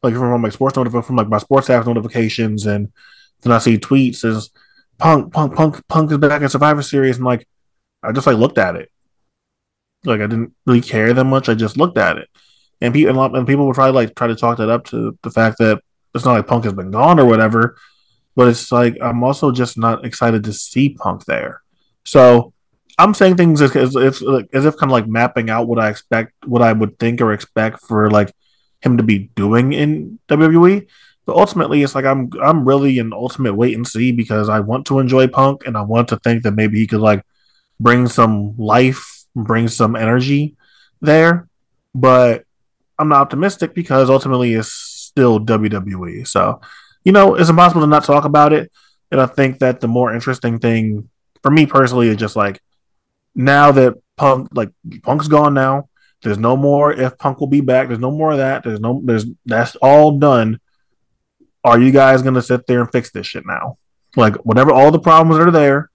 [0.02, 2.90] like from my sports notif- from like my sports app notifications and
[3.42, 4.50] then I see tweets is
[4.98, 7.46] Punk Punk Punk Punk is back in Survivor Series and like
[8.02, 8.90] I just like looked at it.
[10.04, 11.48] Like I didn't really care that much.
[11.48, 12.28] I just looked at it.
[12.80, 15.58] And people and people would probably like try to talk that up to the fact
[15.58, 15.80] that
[16.14, 17.76] it's not like Punk has been gone or whatever,
[18.34, 21.62] but it's like I'm also just not excited to see Punk there.
[22.04, 22.52] So
[22.98, 25.78] I'm saying things as, as if like, as if kind of like mapping out what
[25.78, 28.32] I expect, what I would think or expect for like
[28.80, 30.86] him to be doing in WWE.
[31.24, 34.86] But ultimately, it's like I'm I'm really in ultimate wait and see because I want
[34.86, 37.24] to enjoy Punk and I want to think that maybe he could like
[37.82, 40.56] bring some life, bring some energy
[41.00, 41.48] there.
[41.94, 42.44] But
[42.98, 46.26] I'm not optimistic because ultimately it's still WWE.
[46.26, 46.60] So,
[47.04, 48.70] you know, it's impossible to not talk about it.
[49.10, 51.08] And I think that the more interesting thing
[51.42, 52.60] for me personally is just like
[53.34, 54.70] now that Punk like
[55.02, 55.88] Punk's gone now.
[56.22, 57.88] There's no more if Punk will be back.
[57.88, 58.62] There's no more of that.
[58.62, 60.60] There's no there's that's all done.
[61.64, 63.78] Are you guys gonna sit there and fix this shit now?
[64.16, 65.90] Like whatever all the problems are there.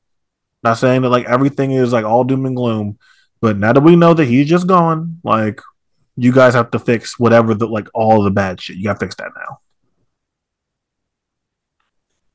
[0.68, 3.00] Not saying that like everything is like all doom and gloom,
[3.40, 5.62] but now that we know that he's just gone, like
[6.18, 8.76] you guys have to fix whatever the like all the bad shit.
[8.76, 9.60] You gotta fix that now.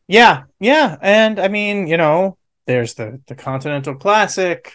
[0.09, 4.73] Yeah, yeah, and I mean, you know, there's the the Continental Classic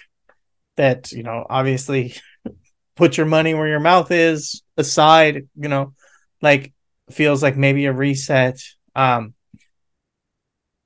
[0.76, 2.14] that you know obviously
[2.96, 5.48] put your money where your mouth is aside.
[5.56, 5.96] You know,
[6.44, 6.74] like
[7.10, 8.62] feels like maybe a reset.
[8.96, 9.34] Um,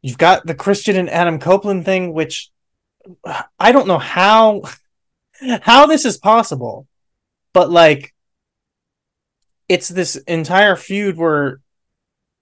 [0.01, 2.49] you've got the Christian and Adam Copeland thing, which
[3.59, 4.63] I don't know how
[5.61, 6.87] how this is possible,
[7.53, 8.13] but like
[9.69, 11.59] it's this entire feud where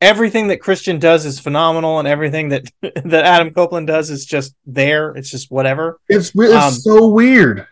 [0.01, 4.55] everything that Christian does is phenomenal and everything that that Adam Copeland does is just
[4.65, 5.11] there.
[5.15, 5.99] It's just whatever.
[6.07, 7.67] It's really Um, so weird.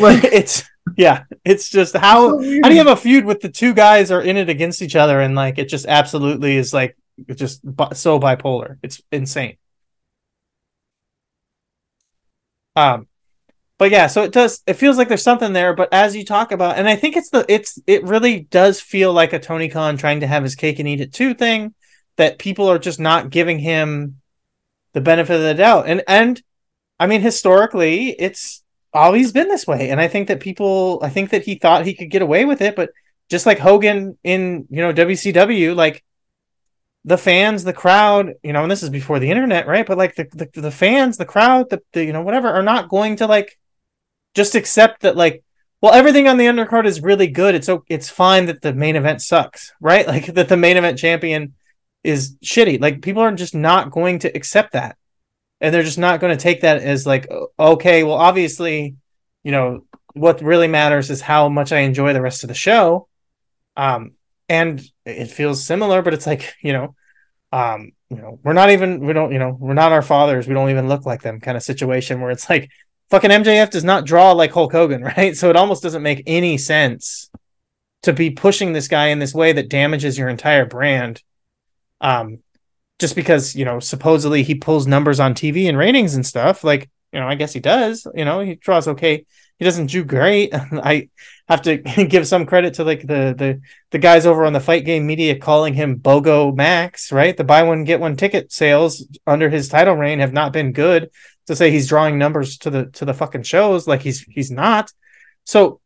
[0.00, 0.64] Like it's
[0.96, 2.64] yeah, it's just how so weird.
[2.64, 4.96] how do you have a feud with the two guys are in it against each
[4.96, 6.96] other and like it just absolutely is like
[7.36, 8.78] just bi- so bipolar.
[8.82, 9.56] It's insane.
[12.76, 13.06] Um
[13.78, 16.52] but yeah, so it does it feels like there's something there, but as you talk
[16.52, 19.96] about and I think it's the it's it really does feel like a Tony Khan
[19.96, 21.74] trying to have his cake and eat it too thing
[22.16, 24.20] that people are just not giving him
[24.92, 25.88] the benefit of the doubt.
[25.88, 26.40] And and
[27.00, 28.62] I mean historically it's
[28.94, 31.94] always been this way and I think that people I think that he thought he
[31.94, 32.90] could get away with it, but
[33.28, 36.04] just like Hogan in, you know, WCW like
[37.04, 39.86] the fans, the crowd, you know, and this is before the internet, right?
[39.86, 42.88] But like the the, the fans, the crowd, the, the you know whatever are not
[42.88, 43.58] going to like
[44.34, 45.42] just accept that like
[45.80, 47.54] well everything on the undercard is really good.
[47.54, 50.06] It's o- it's fine that the main event sucks, right?
[50.12, 51.54] Like that the main event champion
[52.04, 52.80] is shitty.
[52.80, 54.96] Like people are just not going to accept that.
[55.60, 58.96] And they're just not going to take that as like okay, well obviously,
[59.42, 59.84] you know,
[60.14, 63.08] what really matters is how much I enjoy the rest of the show.
[63.76, 64.12] Um
[64.48, 66.94] and it feels similar but it's like you know
[67.52, 70.46] um you know we're not even we don't you know we're not our fathers.
[70.46, 72.70] We don't even look like them kind of situation where it's like
[73.10, 75.36] fucking MJF does not draw like Hulk Hogan right?
[75.36, 77.30] So it almost doesn't make any sense
[78.02, 81.22] to be pushing this guy in this way that damages your entire brand
[82.00, 82.38] um
[82.98, 86.64] just because you know supposedly he pulls numbers on TV and ratings and stuff.
[86.64, 89.26] Like you know I guess he does you know he draws okay
[89.58, 91.08] he doesn't do great I
[91.48, 91.76] have to
[92.08, 93.60] give some credit to like the the
[93.90, 97.36] the guys over on the fight game media calling him BOGO Max, right?
[97.36, 101.10] The buy one get one ticket sales under his title reign have not been good.
[101.46, 104.92] To say he's drawing numbers to the to the fucking shows, like he's he's not.
[105.44, 105.80] So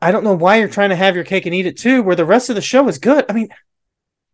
[0.00, 2.16] I don't know why you're trying to have your cake and eat it too, where
[2.16, 3.26] the rest of the show is good.
[3.28, 3.48] I mean,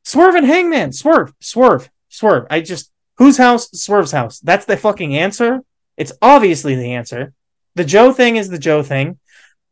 [0.04, 2.46] Swerve and Hangman, Swerve, Swerve, Swerve.
[2.48, 3.68] I just whose house?
[3.72, 4.38] Swerve's house.
[4.38, 5.62] That's the fucking answer.
[5.96, 7.32] It's obviously the answer.
[7.74, 9.18] The Joe thing is the Joe thing,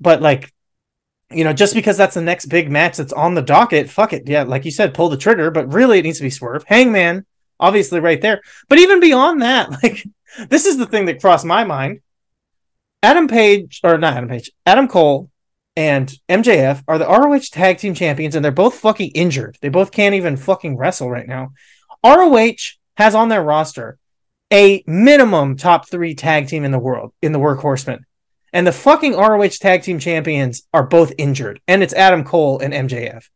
[0.01, 0.53] but like
[1.35, 4.29] you know, just because that's the next big match that's on the docket, fuck it.
[4.29, 6.65] Yeah, like you said, pull the trigger, but really it needs to be Swerve.
[6.67, 7.25] Hangman,
[7.59, 8.43] obviously right there.
[8.69, 10.07] But even beyond that, like
[10.49, 12.01] this is the thing that crossed my mind.
[13.03, 15.29] Adam Page, or not Adam Page, Adam Cole
[15.75, 19.59] and MJF are the ROH tag team champions, and they're both fucking injured.
[19.61, 21.53] They both can't even fucking wrestle right now.
[22.05, 23.99] ROH has on their roster
[24.53, 28.01] a minimum top three tag team in the world in the Workhorsemen.
[28.53, 31.61] And the fucking ROH tag team champions are both injured.
[31.67, 33.29] And it's Adam Cole and MJF.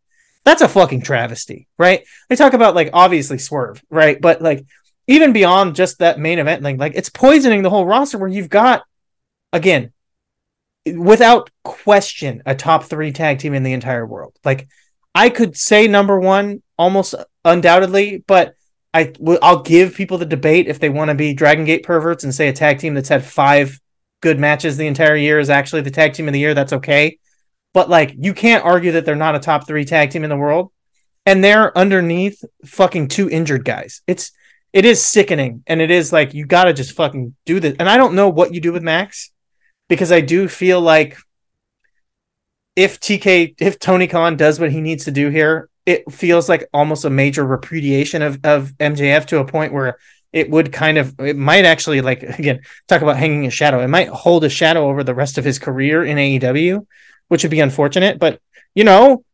[0.44, 2.04] That's a fucking travesty, right?
[2.28, 4.20] They talk about like obviously swerve, right?
[4.20, 4.64] But like
[5.06, 8.50] even beyond just that main event, like like it's poisoning the whole roster where you've
[8.50, 8.84] got
[9.52, 9.92] again,
[10.94, 14.36] without question, a top three tag team in the entire world.
[14.44, 14.68] Like
[15.14, 17.14] I could say number one almost
[17.44, 18.54] undoubtedly, but
[18.96, 19.12] I
[19.42, 22.48] I'll give people the debate if they want to be Dragon Gate perverts and say
[22.48, 23.78] a tag team that's had five
[24.22, 26.54] good matches the entire year is actually the tag team of the year.
[26.54, 27.18] That's okay,
[27.74, 30.36] but like you can't argue that they're not a top three tag team in the
[30.36, 30.72] world,
[31.26, 34.00] and they're underneath fucking two injured guys.
[34.06, 34.32] It's
[34.72, 37.76] it is sickening, and it is like you got to just fucking do this.
[37.78, 39.30] And I don't know what you do with Max
[39.90, 41.18] because I do feel like
[42.74, 46.68] if TK if Tony Khan does what he needs to do here, it feels like
[46.74, 49.98] almost a major repudiation of of MJF to a point where
[50.32, 53.80] it would kind of it might actually like again talk about hanging a shadow.
[53.80, 56.86] It might hold a shadow over the rest of his career in AEW,
[57.28, 58.18] which would be unfortunate.
[58.18, 58.40] But
[58.74, 59.24] you know,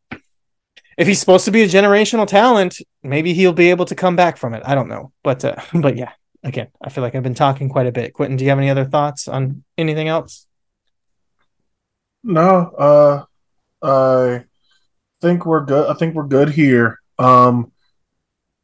[0.97, 4.37] if he's supposed to be a generational talent, maybe he'll be able to come back
[4.37, 4.63] from it.
[4.65, 6.13] I don't know, but uh, but yeah,
[6.45, 8.13] again, I feel like I've been talking quite a bit.
[8.13, 10.47] Quentin, do you have any other thoughts on anything else?
[12.23, 12.45] No,
[12.79, 13.25] uh,
[13.83, 14.45] I
[15.23, 15.89] think we're good.
[15.89, 16.99] I think we're good here.
[17.19, 17.73] Um,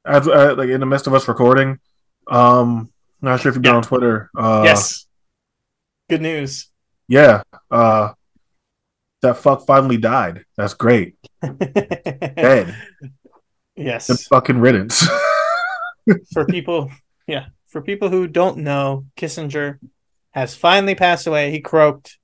[0.04, 1.78] as uh, like in the midst of us recording,
[2.26, 2.90] um,
[3.22, 3.76] not sure if you've been Yeah.
[3.76, 4.30] on Twitter.
[4.36, 5.06] Uh, yes.
[6.10, 6.68] Good news.
[7.06, 7.42] Yeah.
[7.70, 8.10] Uh,
[9.22, 10.44] that fuck finally died.
[10.56, 11.16] That's great.
[11.42, 12.74] Dead.
[13.76, 14.08] Yes.
[14.08, 14.26] yes.
[14.26, 15.06] fucking riddance.
[16.32, 16.90] For people,
[17.26, 19.78] yeah, for people who don't know, Kissinger
[20.30, 21.50] has finally passed away.
[21.50, 22.16] He croaked.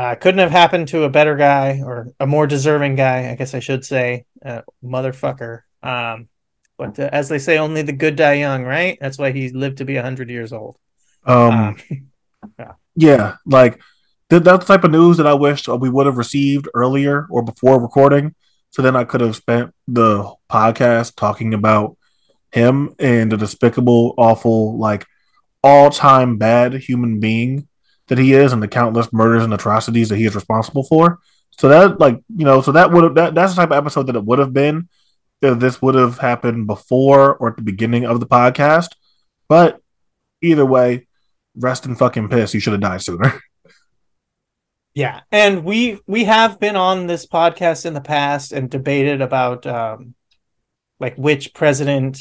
[0.00, 3.52] Uh, couldn't have happened to a better guy or a more deserving guy, I guess
[3.52, 4.24] I should say.
[4.42, 5.60] Uh, motherfucker.
[5.82, 6.30] Um,
[6.78, 8.96] but uh, as they say, only the good die young, right?
[8.98, 10.78] That's why he lived to be 100 years old.
[11.26, 11.76] um,
[12.58, 13.78] Um, yeah, like
[14.30, 17.42] th- that's the type of news that I wish we would have received earlier or
[17.42, 18.34] before recording.
[18.70, 21.98] So then I could have spent the podcast talking about
[22.52, 25.04] him and the despicable, awful, like
[25.62, 27.68] all time bad human being
[28.10, 31.20] that he is and the countless murders and atrocities that he is responsible for.
[31.52, 34.08] So that like, you know, so that would have that, that's the type of episode
[34.08, 34.88] that it would have been
[35.40, 38.88] if this would have happened before or at the beginning of the podcast.
[39.48, 39.80] But
[40.42, 41.06] either way,
[41.54, 42.52] rest in fucking piss.
[42.52, 43.40] You should have died sooner.
[44.92, 49.64] Yeah, and we we have been on this podcast in the past and debated about
[49.64, 50.16] um
[50.98, 52.18] like which president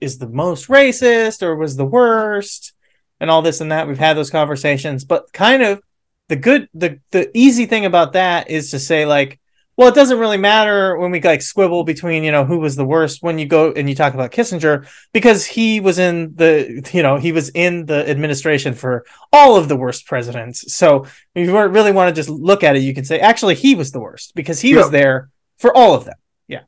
[0.00, 2.72] is the most racist or was the worst
[3.20, 3.88] and all this and that.
[3.88, 5.82] We've had those conversations, but kind of
[6.28, 9.40] the good the the easy thing about that is to say like
[9.76, 12.84] well it doesn't really matter when we like squibble between you know who was the
[12.84, 17.02] worst when you go and you talk about Kissinger because he was in the you
[17.02, 21.58] know he was in the administration for all of the worst presidents so if you
[21.58, 24.34] really want to just look at it, you can say actually he was the worst
[24.34, 26.16] because he was there for all of them.
[26.46, 26.62] Yeah.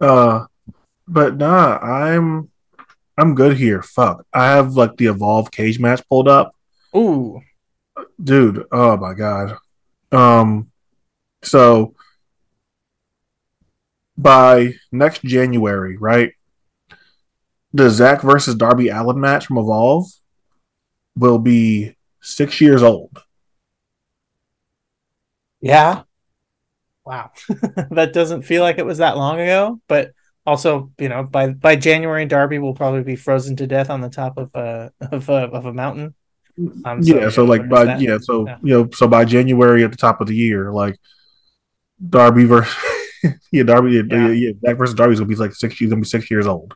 [0.00, 0.46] Uh
[1.06, 2.50] but nah, I'm
[3.18, 3.82] I'm good here.
[3.82, 4.24] Fuck.
[4.32, 6.54] I have like the Evolve cage match pulled up.
[6.96, 7.40] Ooh,
[8.22, 9.56] Dude, oh my god.
[10.12, 10.70] Um
[11.42, 11.94] so
[14.16, 16.32] by next January, right?
[17.72, 20.06] The Zack versus Darby Allin match from Evolve
[21.16, 23.22] will be six years old.
[25.60, 26.02] yeah.
[27.04, 27.30] Wow,
[27.90, 30.12] that doesn't feel like it was that long ago, but
[30.48, 34.08] also you know by by January Darby will probably be frozen to death on the
[34.08, 36.14] top of a of a, of a mountain.
[36.84, 38.00] Um, yeah, so like by that.
[38.00, 38.56] yeah, so Yeah.
[38.62, 40.96] you know, so by January at the top of the year, like
[42.08, 42.74] Darby versus
[43.52, 44.28] yeah, Darby yeah, Yeah.
[44.30, 46.74] yeah, Zack versus Darby's gonna be like six he's gonna be six years old.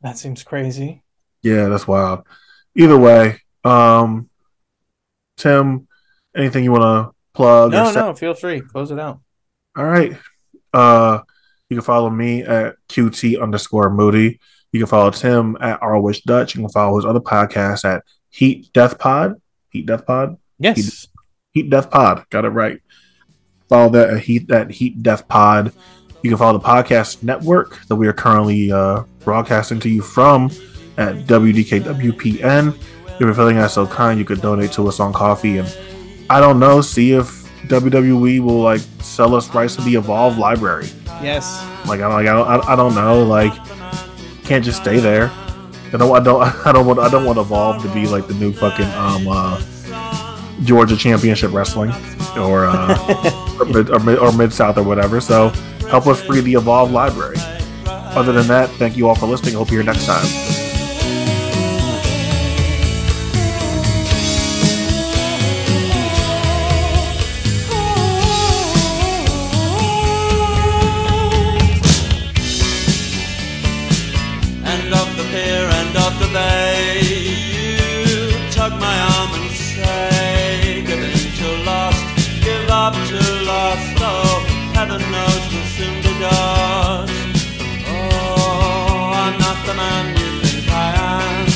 [0.00, 1.02] that seems crazy.
[1.42, 2.26] Yeah, that's wild.
[2.76, 4.28] Either way, um
[5.36, 5.86] Tim,
[6.36, 7.72] anything you wanna plug?
[7.72, 9.20] No, no, feel free, close it out.
[9.76, 10.16] All right.
[10.72, 11.20] Uh
[11.70, 14.40] you can follow me at QT underscore Moody.
[14.72, 16.54] You can follow Tim at ROH Dutch.
[16.54, 19.40] You can follow his other podcast at Heat Death Pod.
[19.70, 20.36] Heat Death Pod.
[20.58, 21.06] Yes,
[21.52, 22.24] Heat Death Pod.
[22.28, 22.80] Got it right.
[23.68, 25.72] Follow that at Heat that Heat Death Pod.
[26.22, 30.50] You can follow the podcast network that we are currently uh, broadcasting to you from
[30.98, 32.76] at WDKWPN.
[33.06, 35.76] If you're feeling that so kind, you could donate to us on Ko-fi and
[36.28, 40.88] I don't know, see if WWE will like sell us rights to the Evolve library.
[41.22, 41.62] Yes.
[41.86, 43.22] Like I don't, like, I don't, I- I don't know.
[43.24, 43.52] Like
[44.44, 45.30] can't just stay there.
[45.92, 48.34] I don't, I don't, I don't want, I don't want Evolve to be like the
[48.34, 49.60] new fucking um uh,
[50.64, 51.90] Georgia Championship Wrestling
[52.36, 55.20] or uh, or mid or mid, or mid South or whatever.
[55.20, 55.48] So
[55.88, 57.36] help us free the Evolve library.
[57.86, 59.54] Other than that, thank you all for listening.
[59.54, 60.26] Hope you're next time.
[76.20, 77.00] The bay.
[78.10, 82.04] you tug my arm and say, give in to lost,
[82.44, 83.20] give up to
[83.50, 84.44] lost, oh,
[84.74, 87.12] heaven knows we'll soon be dust.
[87.88, 91.46] Oh, I'm not the man you think I am.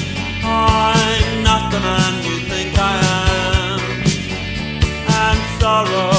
[0.45, 3.81] I'm not the man you think I am.
[5.23, 6.14] And sorrow.